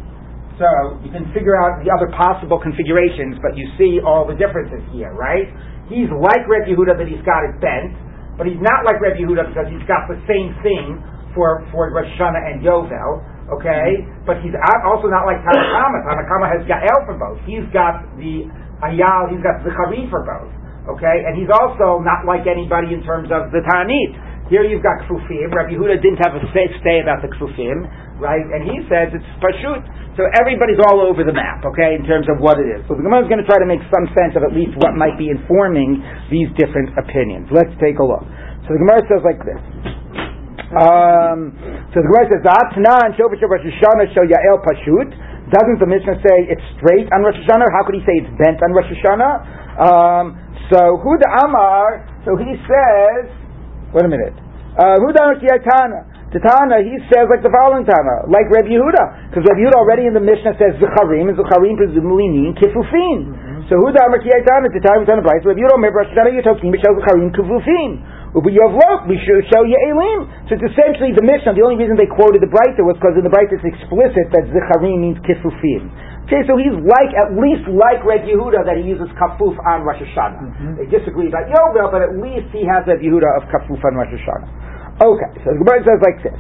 So 0.61 1.01
you 1.01 1.09
can 1.09 1.25
figure 1.33 1.57
out 1.57 1.81
the 1.81 1.89
other 1.89 2.13
possible 2.13 2.61
configurations, 2.61 3.41
but 3.41 3.57
you 3.57 3.65
see 3.81 3.97
all 4.05 4.29
the 4.29 4.37
differences 4.37 4.85
here, 4.93 5.17
right? 5.17 5.49
He's 5.89 6.13
like 6.13 6.45
Reb 6.45 6.69
Yehuda 6.69 7.01
that 7.01 7.09
he's 7.09 7.25
got 7.25 7.49
it 7.49 7.57
bent, 7.65 7.97
but 8.37 8.45
he's 8.45 8.61
not 8.61 8.85
like 8.85 9.01
Reb 9.01 9.17
Yehuda 9.17 9.49
because 9.49 9.73
he's 9.73 9.83
got 9.89 10.05
the 10.05 10.21
same 10.29 10.53
thing 10.61 11.01
for 11.33 11.65
for 11.73 11.89
Rosh 11.89 12.07
Hashanah 12.19 12.43
and 12.45 12.57
Yovel, 12.61 13.25
okay? 13.57 14.05
But 14.29 14.45
he's 14.45 14.53
also 14.85 15.09
not 15.09 15.25
like 15.25 15.41
Tanakama. 15.49 16.05
Tanakama 16.05 16.47
has 16.53 16.63
Yael 16.69 17.09
for 17.09 17.17
both. 17.17 17.41
He's 17.49 17.65
got 17.73 18.05
the 18.21 18.47
Ayal, 18.85 19.33
he's 19.33 19.41
got 19.41 19.65
Zechari 19.65 20.09
for 20.13 20.25
both, 20.29 20.53
okay? 20.97 21.25
And 21.25 21.41
he's 21.41 21.51
also 21.51 22.05
not 22.05 22.29
like 22.29 22.45
anybody 22.45 22.93
in 22.93 23.01
terms 23.05 23.33
of 23.33 23.49
the 23.53 23.65
Tanit. 23.65 24.13
Here 24.51 24.67
you've 24.67 24.83
got 24.83 24.99
Kfufim. 25.07 25.55
Rabbi 25.55 25.79
Yehuda 25.79 26.03
didn't 26.03 26.19
have 26.27 26.35
a 26.35 26.43
safe 26.51 26.75
stay 26.83 26.99
about 26.99 27.23
the 27.23 27.31
Kfufim, 27.31 27.87
right? 28.19 28.43
And 28.43 28.67
he 28.67 28.83
says 28.91 29.15
it's 29.15 29.31
Pashut. 29.39 29.87
So 30.19 30.27
everybody's 30.43 30.83
all 30.91 30.99
over 30.99 31.23
the 31.23 31.31
map, 31.31 31.63
okay, 31.71 31.95
in 31.95 32.03
terms 32.03 32.27
of 32.27 32.43
what 32.43 32.59
it 32.59 32.67
is. 32.67 32.83
So 32.91 32.99
the 32.99 33.07
Gemara 33.07 33.23
is 33.23 33.31
going 33.31 33.39
to 33.39 33.47
try 33.47 33.63
to 33.63 33.71
make 33.71 33.79
some 33.95 34.11
sense 34.11 34.35
of 34.35 34.43
at 34.43 34.51
least 34.51 34.75
what 34.83 34.99
might 34.99 35.15
be 35.15 35.31
informing 35.31 36.03
these 36.35 36.51
different 36.59 36.91
opinions. 36.99 37.47
Let's 37.55 37.71
take 37.79 38.03
a 38.03 38.05
look. 38.05 38.27
So 38.67 38.75
the 38.75 38.83
Gemara 38.83 39.07
says 39.07 39.23
like 39.23 39.39
this. 39.39 39.63
Um, 40.75 41.55
so 41.95 42.03
the 42.03 42.11
Gemara 42.11 42.27
says, 42.35 42.43
"Atna 42.43 42.95
and 43.07 43.15
Rosh 43.15 43.63
Hashanah 43.63 44.11
show 44.19 44.27
Yael 44.27 44.59
Pashut." 44.67 45.15
Doesn't 45.55 45.79
the 45.79 45.87
Mishnah 45.87 46.19
say 46.27 46.37
it's 46.51 46.67
straight 46.75 47.07
on 47.15 47.23
Rosh 47.23 47.39
Hashanah? 47.47 47.71
How 47.71 47.87
could 47.87 47.95
he 47.95 48.03
say 48.03 48.19
it's 48.19 48.35
bent 48.35 48.59
on 48.67 48.75
Rosh 48.75 48.91
Hashanah? 48.99 49.35
Um, 49.79 50.27
so 50.75 50.99
who 51.03 51.15
the 51.23 51.31
Amar? 51.47 52.03
So 52.27 52.35
he 52.35 52.55
says 52.67 53.40
Wait 53.91 54.07
a 54.07 54.11
minute. 54.11 54.35
Huda 54.79 55.35
Tana. 55.41 56.07
To 56.31 56.39
Tana, 56.39 56.79
he 56.79 56.95
says 57.11 57.27
like 57.27 57.43
the 57.43 57.51
following 57.51 57.83
Tana, 57.83 58.31
like 58.31 58.47
Reb 58.55 58.71
Yehuda, 58.71 59.35
because 59.35 59.43
Reb 59.51 59.59
Yehuda 59.59 59.75
already 59.83 60.07
in 60.07 60.15
the 60.15 60.23
Mishnah 60.23 60.55
says 60.63 60.79
Zecharim, 60.79 61.27
and 61.27 61.35
Zecharim 61.35 61.75
presumably 61.75 62.31
mean 62.31 62.55
Kifufin. 62.55 63.35
Mm-hmm. 63.35 63.67
So 63.67 63.83
Huda 63.83 63.99
Amar 64.07 64.23
Tana, 64.23 64.71
to 64.71 64.79
Tana, 64.79 65.03
Tana, 65.03 65.27
Bryce, 65.27 65.43
Reb 65.43 65.59
Yehuda, 65.59 65.75
Omer, 65.75 65.91
Rosh 65.91 66.07
Hashanah, 66.15 66.39
Yotokim, 66.39 66.71
B'Shel 66.71 67.03
Zecharim, 67.03 67.35
Kifufin. 67.35 67.99
Ubiyovlot, 68.31 69.11
B'Shel 69.11 69.67
Ye'elim. 69.67 70.47
So 70.47 70.55
it's 70.55 70.71
essentially 70.71 71.11
the 71.19 71.27
Mishnah, 71.27 71.59
the 71.59 71.67
only 71.67 71.83
reason 71.83 71.99
they 71.99 72.07
quoted 72.07 72.39
the 72.39 72.47
Brisa 72.47 72.87
was 72.87 72.95
because 72.95 73.19
in 73.19 73.27
the 73.27 73.35
Brisa 73.35 73.59
it's 73.59 73.67
explicit 73.67 74.31
that 74.31 74.47
Zecharim 74.55 75.03
means 75.03 75.19
Kifufin. 75.27 75.91
Okay, 76.31 76.47
so 76.47 76.55
he's 76.55 76.79
like, 76.87 77.11
at 77.19 77.35
least 77.35 77.67
like 77.67 78.07
Reb 78.07 78.23
Yehuda 78.23 78.63
that 78.63 78.79
he 78.79 78.87
uses 78.87 79.11
kafuf 79.19 79.59
on 79.67 79.83
Rosh 79.83 79.99
Hashanah. 79.99 80.39
Mm-hmm. 80.39 80.79
They 80.79 80.87
disagree 80.87 81.27
about 81.27 81.51
Yovel, 81.51 81.91
but 81.91 82.07
at 82.07 82.15
least 82.23 82.55
he 82.55 82.63
has 82.71 82.87
Reb 82.87 83.03
Yehuda 83.03 83.27
of 83.35 83.51
kafuf 83.51 83.83
on 83.83 83.99
Rosh 83.99 84.15
Hashanah. 84.15 84.47
Okay, 85.03 85.27
so 85.43 85.51
the 85.51 85.59
Gemara 85.59 85.83
says 85.83 85.99
like 85.99 86.23
this. 86.23 86.39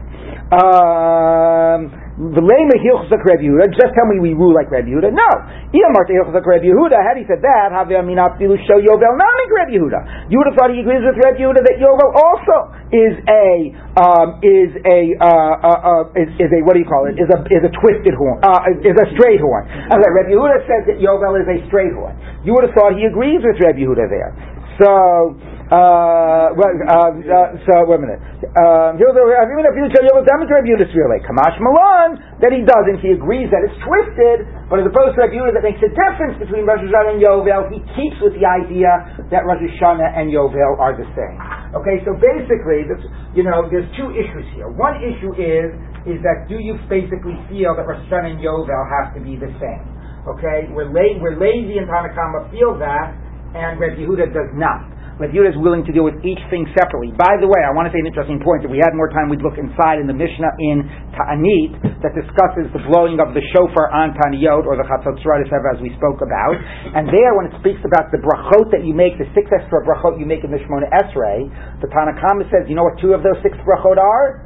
Um, 0.55 1.91
just 2.30 3.93
tell 3.99 4.07
me 4.07 4.22
we 4.22 4.30
rule 4.30 4.55
like 4.55 4.70
Reb 4.70 4.86
Yehuda. 4.86 5.11
No. 5.11 5.30
Reb 5.74 6.62
Yehuda, 6.62 6.99
had 7.03 7.18
he 7.18 7.26
said 7.26 7.43
that, 7.43 7.74
show 7.74 8.78
Yovel 8.78 9.12
Nami 9.18 9.47
Reb 9.59 9.74
Yehuda. 9.74 10.30
You 10.30 10.38
would 10.38 10.55
have 10.55 10.59
thought 10.61 10.70
he 10.70 10.86
agrees 10.86 11.03
with 11.03 11.18
Reb 11.18 11.34
Yehuda 11.34 11.66
that 11.66 11.82
Yovel 11.82 12.14
also 12.14 12.78
is 12.91 13.14
a 13.30 13.70
um, 13.95 14.43
is 14.43 14.74
a 14.82 15.14
uh, 15.22 15.26
uh, 15.26 16.11
uh, 16.11 16.18
is, 16.18 16.26
is, 16.43 16.51
a 16.51 16.59
what 16.66 16.74
do 16.74 16.82
you 16.82 16.91
call 16.91 17.07
it? 17.07 17.14
Is 17.18 17.30
a 17.30 17.38
is 17.47 17.62
a 17.62 17.72
twisted 17.78 18.14
horn. 18.18 18.43
Uh, 18.43 18.66
is 18.82 18.99
a 18.99 19.07
straight 19.14 19.38
horn. 19.38 19.66
Okay, 19.70 20.11
Reb 20.11 20.26
Yehuda 20.26 20.59
says 20.66 20.82
that 20.91 20.99
Yovel 20.99 21.38
is 21.38 21.47
a 21.47 21.59
straight 21.70 21.95
horn. 21.95 22.18
You 22.43 22.55
would 22.59 22.66
have 22.66 22.74
thought 22.74 22.99
he 22.99 23.07
agrees 23.07 23.47
with 23.47 23.62
Reb 23.62 23.78
Yehuda 23.78 24.11
there. 24.11 24.34
So 24.81 25.37
uh, 25.70 26.51
well, 26.59 26.66
uh, 26.66 27.14
uh, 27.14 27.55
so 27.62 27.72
wait 27.87 28.01
a 28.01 28.03
minute. 28.03 28.18
Um, 28.59 28.99
even 28.99 29.62
if 29.62 29.74
you 29.78 29.87
you 29.87 30.18
demonstrate 30.26 30.66
Yehuda 30.66 30.91
really 30.91 31.22
Kamash 31.22 31.55
Malan 31.62 32.18
that 32.43 32.51
he 32.51 32.66
doesn't. 32.66 32.99
He 32.99 33.14
agrees 33.14 33.47
that 33.55 33.62
it's 33.62 33.78
twisted, 33.87 34.51
but 34.66 34.83
as 34.83 34.91
opposed 34.91 35.14
to 35.14 35.31
Yehuda 35.31 35.55
that 35.55 35.62
makes 35.62 35.78
a 35.78 35.93
difference 35.95 36.43
between 36.43 36.66
Rosh 36.66 36.83
Hashanah 36.83 37.14
and 37.14 37.22
Yovel, 37.22 37.70
he 37.70 37.78
keeps 37.95 38.18
with 38.18 38.35
the 38.35 38.43
idea 38.43 38.91
that 39.31 39.47
Rosh 39.47 39.62
Hashanah 39.62 40.18
and 40.18 40.35
Yovel 40.35 40.74
are 40.83 40.99
the 40.99 41.07
same. 41.14 41.39
Okay, 41.70 42.03
so 42.03 42.18
basically, 42.18 42.83
this, 42.91 42.99
you 43.39 43.47
know, 43.47 43.70
there's 43.70 43.87
two 43.95 44.11
issues 44.11 44.51
here. 44.59 44.66
One 44.66 44.99
issue 44.99 45.39
is 45.39 45.70
is 46.03 46.18
that 46.26 46.51
do 46.51 46.59
you 46.59 46.83
basically 46.91 47.39
feel 47.47 47.78
that 47.78 47.87
Rosh 47.87 48.03
Hashanah 48.11 48.35
and 48.35 48.41
Yovel 48.43 48.83
have 48.99 49.14
to 49.14 49.22
be 49.22 49.39
the 49.39 49.55
same? 49.62 49.87
Okay, 50.26 50.66
we're, 50.74 50.91
la- 50.91 51.16
we're 51.22 51.39
lazy 51.39 51.78
and 51.78 51.87
Tanakama 51.87 52.51
feel 52.51 52.74
that, 52.83 53.14
and 53.55 53.80
Reb 53.80 53.98
Yehuda 53.98 54.30
does 54.30 54.51
not. 54.55 55.01
Rabbi 55.20 55.36
Yehuda 55.36 55.53
is 55.53 55.61
willing 55.61 55.84
to 55.84 55.92
deal 55.92 56.09
with 56.09 56.16
each 56.24 56.40
thing 56.48 56.64
separately. 56.72 57.12
By 57.12 57.36
the 57.36 57.44
way, 57.44 57.61
I 57.61 57.76
want 57.76 57.84
to 57.84 57.92
say 57.92 58.01
an 58.01 58.09
interesting 58.09 58.40
point. 58.40 58.64
If 58.64 58.72
we 58.72 58.80
had 58.80 58.96
more 58.96 59.12
time, 59.12 59.28
we'd 59.28 59.44
look 59.44 59.61
inside 59.61 60.01
in 60.01 60.09
the 60.09 60.16
Mishnah 60.16 60.48
in 60.57 60.88
Ta'anit 61.12 62.01
that 62.01 62.16
discusses 62.16 62.72
the 62.72 62.80
blowing 62.88 63.20
of 63.20 63.36
the 63.36 63.44
shofar 63.53 63.92
on 63.92 64.16
Taniyot 64.16 64.64
or 64.64 64.80
the 64.80 64.86
Chatzot 64.88 65.20
as 65.20 65.78
we 65.84 65.92
spoke 66.01 66.24
about. 66.24 66.57
And 66.96 67.05
there, 67.12 67.36
when 67.36 67.53
it 67.53 67.55
speaks 67.61 67.84
about 67.84 68.09
the 68.16 68.24
brachot 68.24 68.72
that 68.72 68.80
you 68.80 68.96
make, 68.96 69.20
the 69.20 69.28
six 69.36 69.53
extra 69.53 69.84
brachot 69.84 70.16
you 70.16 70.24
make 70.24 70.40
in 70.40 70.48
the 70.48 70.61
Shemona 70.64 70.88
Esrei, 70.88 71.53
the 71.84 71.92
Tanakhama 71.92 72.48
says, 72.48 72.64
you 72.72 72.72
know 72.72 72.88
what 72.88 72.96
two 72.96 73.12
of 73.12 73.20
those 73.20 73.36
six 73.44 73.53
brachot 73.61 74.01
are? 74.01 74.40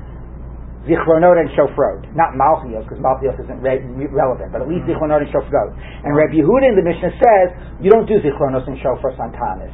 Zichronot 0.84 1.40
and 1.40 1.48
Shofrot, 1.56 2.12
not 2.12 2.36
Malchios, 2.36 2.84
because 2.84 3.00
Malchios 3.00 3.36
isn't 3.40 3.60
re- 3.64 3.80
relevant, 4.12 4.52
but 4.52 4.60
at 4.60 4.68
least 4.68 4.84
mm-hmm. 4.84 5.00
Zichronot 5.00 5.24
and 5.24 5.30
Shofrot. 5.32 5.72
And 6.04 6.12
Rabbi 6.12 6.36
Yehuda 6.36 6.66
in 6.72 6.76
the 6.76 6.84
Mishnah 6.84 7.16
says 7.16 7.46
you 7.80 7.88
don't 7.88 8.04
do 8.04 8.20
Zichronos 8.20 8.68
and 8.68 8.76
Shofros 8.84 9.16
on 9.16 9.32
Tanis. 9.32 9.72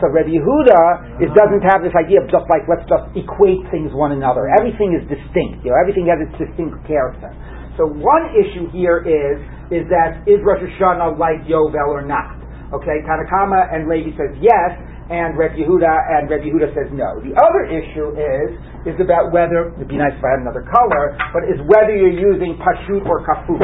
So 0.00 0.12
Rabbi 0.12 0.32
Yehuda 0.32 0.76
uh-huh. 0.76 1.24
is, 1.24 1.32
doesn't 1.32 1.64
have 1.64 1.80
this 1.80 1.96
idea 1.96 2.20
of 2.20 2.28
just 2.28 2.44
like 2.52 2.68
let's 2.68 2.84
just 2.84 3.04
equate 3.16 3.64
things 3.72 3.92
one 3.96 4.12
another. 4.12 4.48
Everything 4.60 4.92
is 4.92 5.04
distinct. 5.08 5.64
You 5.64 5.72
know, 5.72 5.78
everything 5.80 6.08
has 6.08 6.20
its 6.20 6.36
distinct 6.36 6.76
character. 6.84 7.32
So 7.76 7.84
one 7.88 8.32
issue 8.32 8.68
here 8.72 9.04
is 9.04 9.40
is 9.68 9.84
that 9.92 10.24
is 10.24 10.40
Rosh 10.44 10.64
Hashanah 10.64 11.20
like 11.20 11.44
Yovel 11.44 11.92
or 11.92 12.04
not? 12.04 12.40
Okay, 12.72 13.04
Tanakama 13.04 13.72
and 13.72 13.88
Levi 13.88 14.12
says 14.16 14.36
yes, 14.40 14.72
and 15.08 15.38
Reb 15.38 15.54
Yehuda 15.54 15.94
and 16.18 16.26
Reb 16.26 16.42
Yehuda 16.42 16.74
says 16.74 16.90
no. 16.90 17.22
The 17.22 17.34
other 17.38 17.62
issue 17.70 18.10
is 18.18 18.48
is 18.90 18.96
about 18.98 19.30
whether 19.30 19.70
it'd 19.74 19.86
be 19.86 19.98
nice 19.98 20.14
if 20.14 20.22
I 20.22 20.38
had 20.38 20.42
another 20.42 20.66
color, 20.66 21.14
but 21.30 21.46
is 21.46 21.58
whether 21.70 21.94
you're 21.94 22.14
using 22.14 22.58
pashut 22.58 23.06
or 23.06 23.22
kafut. 23.22 23.62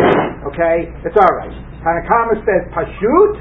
Okay, 0.55 0.91
it's 1.03 1.19
all 1.19 1.35
right. 1.39 1.55
Tanakama 1.83 2.39
says 2.47 2.63
pashut, 2.71 3.33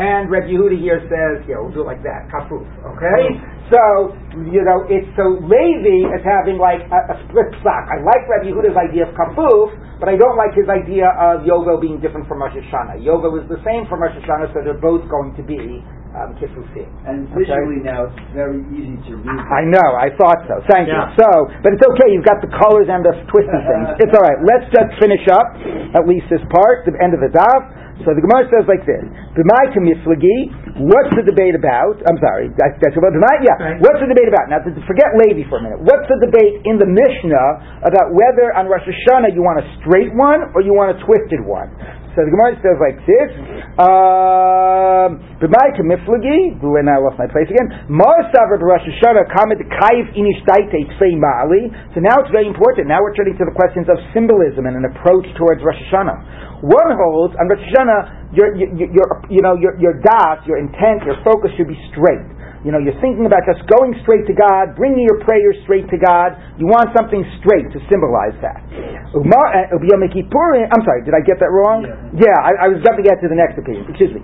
and 0.00 0.32
Reb 0.32 0.48
Yehuda 0.48 0.80
here 0.80 1.04
says, 1.12 1.44
yeah, 1.44 1.60
we'll 1.60 1.72
do 1.72 1.84
it 1.84 1.88
like 1.88 2.00
that, 2.00 2.32
kafuf. 2.32 2.64
Okay, 2.96 3.20
so 3.68 4.16
you 4.48 4.64
know, 4.64 4.88
it's 4.88 5.08
so 5.16 5.36
Levi 5.44 6.08
as 6.16 6.24
having 6.24 6.56
like 6.56 6.80
a, 6.88 7.00
a 7.12 7.16
split 7.28 7.52
sock. 7.60 7.92
I 7.92 8.00
like 8.00 8.24
Reb 8.24 8.48
Yehuda's 8.48 8.76
idea 8.76 9.04
of 9.08 9.12
kafuf, 9.12 9.76
but 10.00 10.08
I 10.08 10.16
don't 10.16 10.40
like 10.40 10.56
his 10.56 10.68
idea 10.68 11.12
of 11.12 11.44
Yovel 11.44 11.76
being 11.76 12.00
different 12.00 12.24
from 12.24 12.40
Rosh 12.40 12.56
Hashanah. 12.56 13.04
Yovel 13.04 13.36
is 13.36 13.44
the 13.52 13.60
same 13.68 13.84
from 13.84 14.00
Rosh 14.00 14.16
Hashanah, 14.16 14.48
so 14.56 14.64
they're 14.64 14.80
both 14.80 15.04
going 15.12 15.36
to 15.36 15.44
be 15.44 15.84
um, 16.16 16.34
kifufim. 16.38 16.88
And 17.06 17.30
visually 17.30 17.78
okay? 17.80 17.90
now 17.90 18.10
it's 18.10 18.18
very 18.34 18.62
easy 18.74 18.98
to 19.10 19.12
read. 19.22 19.40
I 19.46 19.62
know, 19.66 19.88
I 19.94 20.10
thought 20.18 20.42
so. 20.50 20.58
Thank 20.66 20.90
yeah. 20.90 21.14
you. 21.14 21.22
So, 21.22 21.28
but 21.62 21.70
it's 21.74 21.84
okay. 21.94 22.10
You've 22.10 22.26
got 22.26 22.42
the 22.42 22.50
colors 22.50 22.90
and 22.90 23.06
the 23.06 23.14
twisty 23.30 23.60
things. 23.66 23.88
It's 24.02 24.14
all 24.16 24.24
right. 24.24 24.40
Let's 24.42 24.66
just 24.72 24.96
finish 24.98 25.22
up 25.30 25.54
at 25.94 26.08
least 26.08 26.26
this 26.32 26.42
part, 26.50 26.88
the 26.88 26.96
end 26.98 27.14
of 27.14 27.20
the 27.20 27.30
daf. 27.30 27.62
So 28.00 28.16
the 28.16 28.24
Gemara 28.24 28.48
says 28.48 28.64
like 28.64 28.80
this: 28.88 29.04
B'mai 29.36 29.76
miflagi. 29.76 30.80
What's 30.88 31.12
the 31.12 31.24
debate 31.28 31.52
about? 31.52 32.00
I'm 32.08 32.16
sorry, 32.16 32.48
that's, 32.56 32.96
about 32.96 33.12
B'mai. 33.12 33.36
Yeah. 33.44 33.56
Right. 33.60 33.76
What's 33.76 34.00
the 34.00 34.08
debate 34.08 34.32
about? 34.32 34.48
Now, 34.48 34.64
forget 34.64 35.12
Levi 35.20 35.44
for 35.52 35.60
a 35.60 35.62
minute. 35.62 35.84
What's 35.84 36.08
the 36.08 36.16
debate 36.24 36.64
in 36.64 36.80
the 36.80 36.88
Mishnah 36.88 37.84
about 37.84 38.16
whether 38.16 38.56
on 38.56 38.72
Rosh 38.72 38.88
Hashanah 38.88 39.36
you 39.36 39.44
want 39.44 39.60
a 39.60 39.66
straight 39.84 40.16
one 40.16 40.48
or 40.56 40.64
you 40.64 40.72
want 40.72 40.96
a 40.96 40.98
twisted 41.04 41.44
one? 41.44 41.68
So 42.18 42.26
the 42.26 42.32
Gemara 42.34 42.58
says 42.58 42.78
like 42.82 42.98
this: 43.06 43.30
um, 43.78 45.22
B'mai 45.38 45.68
miflagi. 45.78 46.58
When 46.58 46.90
I 46.90 46.98
lost 46.98 47.22
my 47.22 47.30
place 47.30 47.46
again. 47.46 47.86
Mar 47.86 48.18
savar 48.34 48.58
Rosh 48.58 48.82
Hashanah 48.82 49.30
kamed 49.30 49.62
kaif 49.62 50.06
inishtaite 50.18 50.74
tzei 50.98 51.14
ma'ali. 51.14 51.70
So 51.94 52.02
now 52.02 52.18
it's 52.18 52.34
very 52.34 52.50
important. 52.50 52.90
Now 52.90 52.98
we're 52.98 53.14
turning 53.14 53.38
to 53.38 53.46
the 53.46 53.54
questions 53.54 53.86
of 53.86 53.96
symbolism 54.10 54.66
and 54.66 54.74
an 54.74 54.90
approach 54.90 55.26
towards 55.38 55.62
Rosh 55.62 55.78
Hashanah. 55.86 56.66
One 56.66 56.90
holds 56.98 57.38
on 57.38 57.46
Rosh 57.46 57.62
Hashanah, 57.70 58.34
your, 58.34 58.58
your, 58.58 58.68
your, 58.90 59.06
you 59.30 59.40
know, 59.40 59.54
your, 59.54 59.78
your 59.78 59.94
das, 60.02 60.42
your 60.50 60.58
intent, 60.58 61.06
your 61.06 61.16
focus 61.22 61.54
should 61.56 61.68
be 61.70 61.78
straight. 61.94 62.39
You 62.60 62.76
know, 62.76 62.80
you're 62.80 62.98
thinking 63.00 63.24
about 63.24 63.48
just 63.48 63.64
going 63.72 63.96
straight 64.04 64.28
to 64.28 64.36
God, 64.36 64.76
bringing 64.76 65.08
your 65.08 65.24
prayers 65.24 65.56
straight 65.64 65.88
to 65.88 65.96
God. 65.96 66.36
You 66.60 66.68
want 66.68 66.92
something 66.92 67.24
straight 67.40 67.72
to 67.72 67.80
symbolize 67.88 68.36
that. 68.44 68.60
Uh, 69.16 69.24
I'm 70.68 70.84
sorry, 70.84 71.00
did 71.00 71.16
I 71.16 71.24
get 71.24 71.40
that 71.40 71.48
wrong? 71.48 71.88
Yeah, 71.88 72.28
yeah 72.28 72.36
I, 72.36 72.68
I, 72.68 72.70
was 72.70 72.84
to 72.84 73.00
get 73.00 73.16
to 73.24 73.32
the 73.32 73.38
next 73.38 73.56
opinion. 73.56 73.88
Excuse 73.88 74.12
me. 74.12 74.20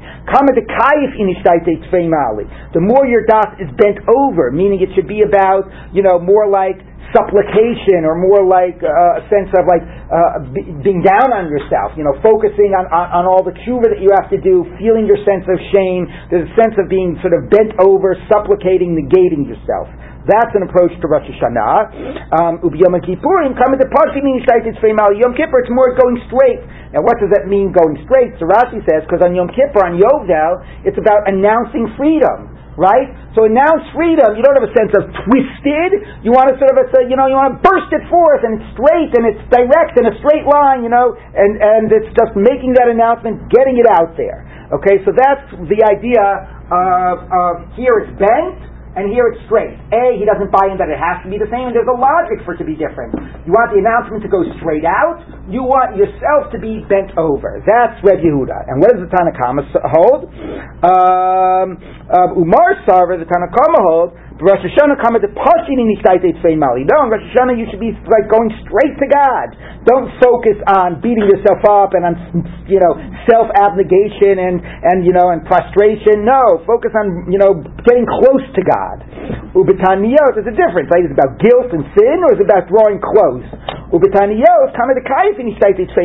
The 2.77 2.85
more 2.85 3.09
your 3.09 3.25
das 3.25 3.57
is 3.57 3.73
bent 3.81 4.05
over, 4.05 4.53
meaning 4.53 4.85
it 4.85 4.93
should 4.93 5.09
be 5.09 5.25
about, 5.25 5.65
you 5.97 6.05
know, 6.05 6.21
more 6.21 6.45
like 6.45 6.77
supplication 7.15 8.07
or 8.07 8.19
more 8.19 8.43
like 8.43 8.79
uh, 8.83 9.21
a 9.21 9.23
sense 9.31 9.51
of 9.55 9.67
like 9.67 9.83
uh, 9.83 10.43
being 10.83 11.03
down 11.03 11.31
on 11.35 11.51
yourself, 11.51 11.95
you 11.95 12.03
know, 12.03 12.15
focusing 12.23 12.75
on, 12.75 12.87
on, 12.91 13.07
on 13.13 13.25
all 13.27 13.43
the 13.43 13.55
tshuva 13.63 13.91
that 13.91 14.01
you 14.03 14.11
have 14.15 14.31
to 14.31 14.39
do, 14.41 14.65
feeling 14.79 15.07
your 15.07 15.19
sense 15.27 15.47
of 15.47 15.59
shame. 15.71 16.07
There's 16.31 16.47
a 16.47 16.55
sense 16.57 16.75
of 16.79 16.91
being 16.91 17.19
sort 17.23 17.35
of 17.35 17.51
bent 17.53 17.77
over, 17.83 18.15
supplicating, 18.31 18.97
negating 18.97 19.47
yourself. 19.47 19.91
That's 20.27 20.51
an 20.59 20.67
approach 20.67 20.91
to 20.91 21.07
Rosh 21.07 21.23
Hashanah. 21.23 22.35
Um, 22.35 22.59
Yom 22.75 22.99
Kippurim, 22.99 23.55
coming 23.55 23.79
to 23.79 23.87
Yom 23.87 25.33
Kippur, 25.39 25.59
it's 25.63 25.71
more 25.71 25.95
going 25.95 26.19
straight. 26.27 26.67
Now, 26.91 27.07
what 27.07 27.23
does 27.23 27.31
that 27.31 27.47
mean, 27.47 27.71
going 27.71 27.95
straight? 28.03 28.35
So 28.43 28.51
Rashi 28.51 28.83
says, 28.91 29.07
because 29.07 29.23
on 29.23 29.39
Yom 29.39 29.47
Kippur, 29.55 29.87
on 29.87 30.03
Yovel, 30.03 30.67
it's 30.83 30.99
about 30.99 31.31
announcing 31.31 31.95
freedom 31.95 32.59
right? 32.77 33.09
So 33.33 33.49
announce 33.49 33.85
freedom. 33.97 34.37
You 34.37 34.45
don't 34.45 34.57
have 34.57 34.69
a 34.69 34.77
sense 34.77 34.93
of 34.97 35.09
twisted. 35.25 35.91
You 36.25 36.33
want 36.33 36.53
to 36.53 36.57
sort 36.61 36.77
of, 36.77 36.89
a, 36.89 37.09
you 37.09 37.17
know, 37.17 37.29
you 37.29 37.37
want 37.37 37.57
to 37.57 37.61
burst 37.65 37.89
it 37.93 38.05
forth, 38.09 38.45
and 38.45 38.61
it's 38.61 38.69
straight, 38.77 39.13
and 39.17 39.25
it's 39.25 39.43
direct, 39.49 39.97
in 39.97 40.05
a 40.09 40.15
straight 40.21 40.45
line, 40.45 40.85
you 40.85 40.93
know, 40.93 41.17
and 41.17 41.57
and 41.57 41.89
it's 41.91 42.13
just 42.13 42.37
making 42.37 42.77
that 42.77 42.89
announcement, 42.89 43.49
getting 43.49 43.81
it 43.81 43.89
out 43.89 44.15
there. 44.21 44.45
Okay, 44.73 45.01
so 45.05 45.13
that's 45.17 45.47
the 45.73 45.81
idea 45.83 46.23
of, 46.69 47.17
of 47.31 47.53
here 47.79 48.03
it's 48.05 48.13
bent 48.19 48.76
and 48.97 49.13
here 49.13 49.29
it's 49.29 49.45
straight. 49.45 49.77
A, 49.93 50.17
he 50.17 50.25
doesn't 50.25 50.49
buy 50.49 50.73
in 50.73 50.81
that 50.81 50.89
it 50.89 50.97
has 50.97 51.21
to 51.23 51.29
be 51.29 51.37
the 51.37 51.49
same, 51.53 51.69
and 51.69 51.75
there's 51.77 51.89
a 51.89 51.95
logic 51.95 52.41
for 52.49 52.57
it 52.57 52.61
to 52.61 52.67
be 52.67 52.75
different. 52.75 53.13
You 53.45 53.53
want 53.53 53.77
the 53.77 53.81
announcement 53.85 54.25
to 54.25 54.31
go 54.33 54.41
straight 54.57 54.89
out, 54.89 55.21
you 55.53 55.61
want 55.63 55.95
yourself 56.01 56.49
to 56.51 56.59
be 56.59 56.81
bent 56.89 57.13
over. 57.21 57.61
That's 57.69 58.01
Reb 58.01 58.25
Yehuda. 58.25 58.59
And 58.73 58.81
what 58.81 58.97
does 58.97 59.05
the 59.05 59.13
Tanakhama 59.13 59.69
hold? 59.93 60.33
Um, 60.81 61.77
uh, 62.09 62.41
Umar 62.41 62.83
Sarver, 62.89 63.21
the 63.21 63.29
Tanakhama 63.29 63.81
hold, 63.85 64.11
Rosh 64.37 64.61
Hashanah 64.61 65.01
come 65.01 65.17
at 65.17 65.25
the 65.25 65.33
pashin 65.33 65.81
in 65.81 65.89
mali. 66.61 66.85
No, 66.85 67.09
in 67.09 67.09
Rosh 67.09 67.25
Hashanah 67.33 67.57
you 67.57 67.65
should 67.73 67.81
be 67.81 67.97
like 68.05 68.29
going 68.29 68.53
straight 68.69 68.93
to 69.01 69.09
God. 69.09 69.49
Don't 69.89 70.13
focus 70.21 70.61
on 70.77 71.01
beating 71.01 71.25
yourself 71.25 71.65
up 71.65 71.97
and 71.97 72.05
on 72.05 72.15
you 72.69 72.77
know 72.77 72.93
self 73.25 73.49
abnegation 73.57 74.37
and 74.37 74.61
and 74.61 75.09
you 75.09 75.17
know 75.17 75.33
and 75.33 75.41
prostration. 75.49 76.29
No, 76.29 76.61
focus 76.69 76.93
on 76.93 77.33
you 77.33 77.41
know 77.41 77.65
getting 77.89 78.05
close 78.05 78.45
to 78.53 78.61
God. 78.61 78.97
Ubetaniyot 79.57 80.37
is 80.37 80.45
a 80.45 80.53
difference. 80.53 80.93
Right? 80.93 81.09
Is 81.09 81.13
it 81.13 81.17
about 81.17 81.41
guilt 81.41 81.73
and 81.73 81.89
sin 81.97 82.17
or 82.29 82.37
is 82.37 82.41
it 82.45 82.45
about 82.45 82.69
drawing 82.69 83.01
close? 83.01 83.47
Ubetaniyot 83.89 84.77
come 84.77 84.93
at 84.93 85.01
the 85.01 85.07
kayif 85.09 85.41
in 85.41 85.49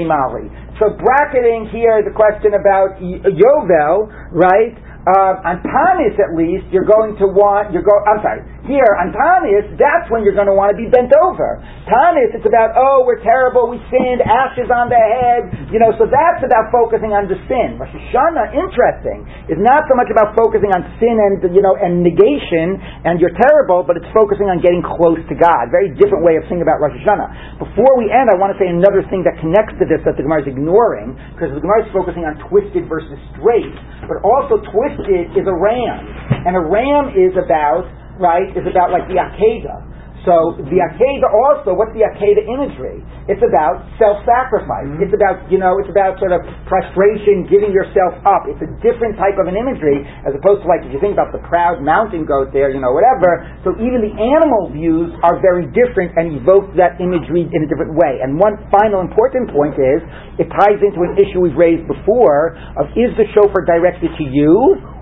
mali. 0.08 0.48
So 0.80 0.96
bracketing 0.98 1.70
here 1.70 2.02
the 2.02 2.16
question 2.16 2.56
about 2.58 2.98
Yovel, 2.98 4.10
right? 4.34 4.74
Uh, 5.02 5.34
on 5.50 5.58
Tanis, 5.66 6.14
at 6.22 6.38
least, 6.38 6.70
you're 6.70 6.86
going 6.86 7.18
to 7.18 7.26
want, 7.26 7.74
you're 7.74 7.82
go, 7.82 7.96
I'm 8.06 8.22
sorry, 8.22 8.42
here, 8.68 8.92
on 9.00 9.10
Tanis, 9.16 9.74
that's 9.80 10.06
when 10.12 10.22
you're 10.22 10.38
going 10.38 10.52
to 10.52 10.58
want 10.58 10.76
to 10.76 10.78
be 10.78 10.86
bent 10.86 11.10
over. 11.26 11.64
Tanis, 11.88 12.36
it's 12.36 12.46
about, 12.46 12.78
oh, 12.78 13.08
we're 13.08 13.24
terrible, 13.24 13.72
we 13.72 13.82
sinned, 13.90 14.22
ashes 14.22 14.70
on 14.70 14.92
the 14.92 15.00
head, 15.00 15.72
you 15.74 15.80
know, 15.82 15.96
so 15.98 16.06
that's 16.06 16.44
about 16.46 16.70
focusing 16.70 17.16
on 17.16 17.26
the 17.26 17.40
sin. 17.50 17.80
Rosh 17.82 17.90
Hashanah, 17.90 18.54
interesting, 18.54 19.26
is 19.50 19.58
not 19.58 19.88
so 19.88 19.98
much 19.98 20.12
about 20.12 20.38
focusing 20.38 20.70
on 20.76 20.86
sin 21.02 21.16
and, 21.18 21.42
you 21.56 21.64
know, 21.64 21.74
and 21.80 22.06
negation, 22.06 22.78
and 23.08 23.18
you're 23.18 23.34
terrible, 23.48 23.82
but 23.82 23.98
it's 23.98 24.10
focusing 24.14 24.52
on 24.52 24.62
getting 24.62 24.86
close 24.86 25.22
to 25.32 25.36
God. 25.40 25.74
Very 25.74 25.96
different 25.98 26.22
way 26.22 26.38
of 26.38 26.46
thinking 26.46 26.62
about 26.62 26.78
Rosh 26.78 26.94
Hashanah. 27.02 27.58
Before 27.58 27.94
we 27.98 28.12
end, 28.12 28.30
I 28.30 28.38
want 28.38 28.54
to 28.54 28.60
say 28.62 28.70
another 28.70 29.02
thing 29.10 29.26
that 29.26 29.40
connects 29.42 29.80
to 29.82 29.86
this 29.90 30.04
that 30.06 30.20
the 30.20 30.24
Gemara 30.28 30.46
is 30.46 30.50
ignoring, 30.52 31.18
because 31.34 31.50
the 31.56 31.64
Gemara 31.64 31.88
is 31.88 31.90
focusing 31.90 32.28
on 32.30 32.38
twisted 32.46 32.86
versus 32.86 33.18
straight, 33.34 33.74
but 34.06 34.22
also 34.22 34.60
twisted 34.70 34.82
twisted 34.82 35.38
is 35.38 35.48
a 35.48 35.54
ram. 35.54 36.00
And 36.46 36.56
a 36.56 36.64
ram 36.64 37.14
is 37.14 37.34
about, 37.38 37.86
right, 38.22 38.48
is 38.54 38.64
about 38.70 38.94
like 38.94 39.10
the 39.10 39.18
Akedah. 39.18 39.92
So 40.22 40.54
the 40.54 40.78
Akedah 40.78 41.34
also, 41.34 41.74
what's 41.74 41.98
the 41.98 42.06
Akedah 42.06 42.46
imagery? 42.46 43.02
It's 43.26 43.42
about 43.42 43.82
self-sacrifice. 43.98 44.86
Mm-hmm. 44.86 45.02
It's 45.02 45.16
about, 45.18 45.50
you 45.50 45.58
know, 45.58 45.82
it's 45.82 45.90
about 45.90 46.22
sort 46.22 46.30
of 46.30 46.46
prostration, 46.70 47.50
giving 47.50 47.74
yourself 47.74 48.22
up. 48.30 48.46
It's 48.46 48.62
a 48.62 48.70
different 48.86 49.18
type 49.18 49.42
of 49.42 49.50
an 49.50 49.58
imagery 49.58 50.06
as 50.22 50.38
opposed 50.38 50.62
to 50.62 50.70
like 50.70 50.86
if 50.86 50.94
you 50.94 51.02
think 51.02 51.18
about 51.18 51.34
the 51.34 51.42
proud 51.50 51.82
mountain 51.82 52.30
goat 52.30 52.54
there, 52.54 52.70
you 52.70 52.78
know, 52.78 52.94
whatever. 52.94 53.50
So 53.66 53.74
even 53.82 54.06
the 54.06 54.14
animal 54.14 54.70
views 54.70 55.10
are 55.26 55.42
very 55.42 55.66
different 55.74 56.14
and 56.14 56.38
evoke 56.38 56.70
that 56.78 57.02
imagery 57.02 57.50
in 57.50 57.60
a 57.66 57.68
different 57.70 57.98
way. 57.98 58.22
And 58.22 58.38
one 58.38 58.62
final 58.70 59.02
important 59.02 59.50
point 59.50 59.74
is 59.82 60.06
it 60.38 60.54
ties 60.54 60.78
into 60.86 61.02
an 61.02 61.18
issue 61.18 61.42
we've 61.42 61.58
raised 61.58 61.90
before 61.90 62.54
of 62.78 62.94
is 62.94 63.10
the 63.18 63.26
shofar 63.34 63.66
directed 63.66 64.14
to 64.22 64.26
you 64.30 64.54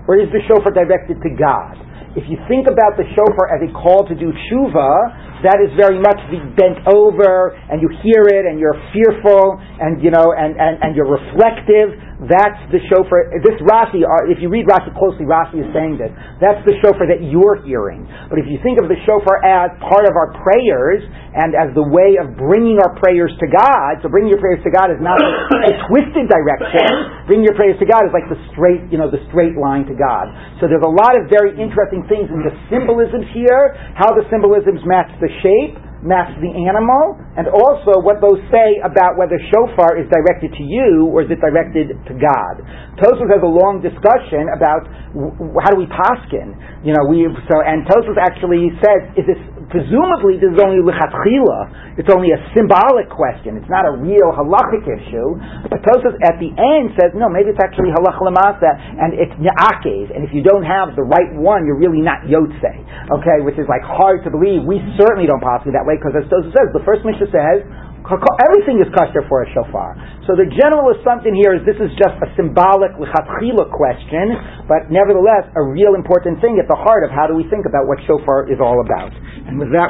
or 0.08 0.16
is 0.16 0.32
the 0.32 0.40
shofar 0.48 0.72
directed 0.72 1.20
to 1.20 1.30
God? 1.36 1.89
If 2.18 2.26
you 2.26 2.38
think 2.50 2.66
about 2.66 2.98
the 2.98 3.06
shofar 3.14 3.54
as 3.54 3.62
a 3.62 3.70
call 3.70 4.02
to 4.10 4.14
do 4.18 4.34
tshuva, 4.34 5.46
that 5.46 5.62
is 5.62 5.70
very 5.78 5.98
much 6.02 6.18
the 6.34 6.42
bent 6.58 6.82
over 6.90 7.54
and 7.70 7.78
you 7.80 7.88
hear 8.02 8.26
it 8.26 8.44
and 8.50 8.58
you're 8.58 8.76
fearful 8.90 9.56
and 9.80 10.02
you 10.02 10.10
know 10.10 10.34
and, 10.36 10.58
and, 10.58 10.82
and 10.82 10.90
you're 10.96 11.08
reflective. 11.08 11.94
That's 12.28 12.60
the 12.68 12.84
shofar. 12.92 13.32
This 13.40 13.56
Rashi, 13.64 14.04
uh, 14.04 14.28
if 14.28 14.44
you 14.44 14.52
read 14.52 14.68
Rashi 14.68 14.92
closely, 14.92 15.24
Rashi 15.24 15.64
is 15.64 15.68
saying 15.72 15.96
this. 15.96 16.12
That's 16.36 16.60
the 16.68 16.76
shofar 16.84 17.08
that 17.08 17.24
you're 17.24 17.64
hearing. 17.64 18.04
But 18.28 18.36
if 18.36 18.44
you 18.44 18.60
think 18.60 18.76
of 18.76 18.92
the 18.92 18.98
shofar 19.08 19.40
as 19.40 19.72
part 19.80 20.04
of 20.04 20.12
our 20.12 20.36
prayers 20.44 21.00
and 21.32 21.56
as 21.56 21.72
the 21.72 21.86
way 21.88 22.20
of 22.20 22.36
bringing 22.36 22.76
our 22.76 22.92
prayers 23.00 23.32
to 23.40 23.48
God, 23.48 24.04
so 24.04 24.12
bringing 24.12 24.28
your 24.28 24.42
prayers 24.42 24.60
to 24.68 24.72
God 24.72 24.92
is 24.92 25.00
not 25.00 25.16
a 25.16 25.72
twisted 25.88 26.28
direction. 26.28 27.24
Bringing 27.24 27.48
your 27.48 27.56
prayers 27.56 27.80
to 27.80 27.88
God 27.88 28.04
is 28.04 28.12
like 28.12 28.28
the 28.28 28.36
straight, 28.52 28.84
you 28.92 29.00
know, 29.00 29.08
the 29.08 29.24
straight 29.32 29.56
line 29.56 29.88
to 29.88 29.96
God. 29.96 30.28
So 30.60 30.68
there's 30.68 30.84
a 30.84 30.92
lot 30.92 31.16
of 31.16 31.32
very 31.32 31.56
interesting 31.56 32.04
things 32.04 32.28
in 32.28 32.44
the 32.44 32.52
symbolisms 32.68 33.32
here, 33.32 33.80
how 33.96 34.12
the 34.12 34.28
symbolisms 34.28 34.84
match 34.84 35.08
the 35.24 35.32
shape 35.40 35.80
match 36.00 36.32
the 36.40 36.48
animal, 36.48 37.20
and 37.36 37.44
also 37.48 38.00
what 38.00 38.24
those 38.24 38.40
say 38.48 38.80
about 38.80 39.20
whether 39.20 39.36
shofar 39.52 40.00
is 40.00 40.08
directed 40.08 40.52
to 40.56 40.64
you 40.64 41.08
or 41.12 41.22
is 41.24 41.30
it 41.30 41.40
directed 41.44 41.92
to 42.08 42.12
God. 42.16 42.54
Tosfos 42.96 43.28
has 43.28 43.44
a 43.44 43.52
long 43.52 43.84
discussion 43.84 44.48
about 44.56 44.88
w- 45.12 45.32
how 45.60 45.70
do 45.72 45.78
we 45.80 45.88
paskin. 45.92 46.56
You 46.84 46.96
know, 46.96 47.04
we 47.04 47.28
so 47.48 47.56
and 47.60 47.84
Tosfos 47.84 48.16
actually 48.16 48.72
says, 48.80 49.00
is 49.20 49.24
this 49.28 49.40
presumably 49.70 50.36
this 50.36 50.50
is 50.50 50.58
only 50.58 50.82
lichatchila. 50.82 51.96
It's 51.96 52.10
only 52.10 52.34
a 52.34 52.40
symbolic 52.52 53.08
question. 53.08 53.56
It's 53.56 53.70
not 53.70 53.86
a 53.86 53.94
real 53.94 54.34
halachic 54.34 54.84
issue. 54.84 55.38
But 55.70 55.80
Tosfos 55.86 56.18
at 56.26 56.36
the 56.42 56.50
end 56.50 56.92
says, 56.98 57.14
no, 57.14 57.30
maybe 57.30 57.54
it's 57.54 57.62
actually 57.62 57.94
halach 57.94 58.18
lamasa, 58.18 58.70
and 58.74 59.14
it's 59.14 59.34
ne'akev. 59.38 60.10
And 60.10 60.26
if 60.26 60.34
you 60.34 60.42
don't 60.42 60.66
have 60.66 60.98
the 60.98 61.06
right 61.06 61.30
one, 61.32 61.64
you're 61.64 61.78
really 61.78 62.02
not 62.02 62.26
yotzei. 62.26 62.82
Okay, 63.22 63.46
which 63.46 63.56
is 63.56 63.70
like 63.70 63.86
hard 63.86 64.26
to 64.26 64.30
believe. 64.30 64.66
We 64.66 64.82
certainly 64.98 65.30
don't 65.30 65.42
paskin 65.42 65.72
that 65.72 65.86
way 65.86 65.96
because 65.96 66.18
as 66.18 66.26
Tosfos 66.26 66.52
says, 66.52 66.68
the 66.74 66.84
first 66.84 67.06
Mishnah 67.06 67.30
says 67.30 67.58
everything 68.04 68.84
is 68.84 68.88
kosher 68.92 69.24
for 69.30 69.42
a 69.42 69.48
shofar. 69.56 69.96
So 70.28 70.36
the 70.36 70.46
general 70.60 70.92
assumption 70.92 71.32
here 71.32 71.56
is 71.56 71.64
this 71.64 71.80
is 71.80 71.88
just 71.96 72.16
a 72.20 72.28
symbolic 72.36 72.92
lichatchila 73.00 73.72
question, 73.72 74.36
but 74.68 74.92
nevertheless 74.92 75.48
a 75.56 75.62
real 75.64 75.96
important 75.96 76.44
thing 76.44 76.60
at 76.60 76.68
the 76.68 76.76
heart 76.76 77.08
of 77.08 77.10
how 77.10 77.24
do 77.24 77.32
we 77.32 77.48
think 77.48 77.64
about 77.64 77.88
what 77.88 77.96
shofar 78.04 78.52
is 78.52 78.60
all 78.60 78.84
about. 78.84 79.16
And 79.48 79.56
with 79.56 79.72
that. 79.72 79.88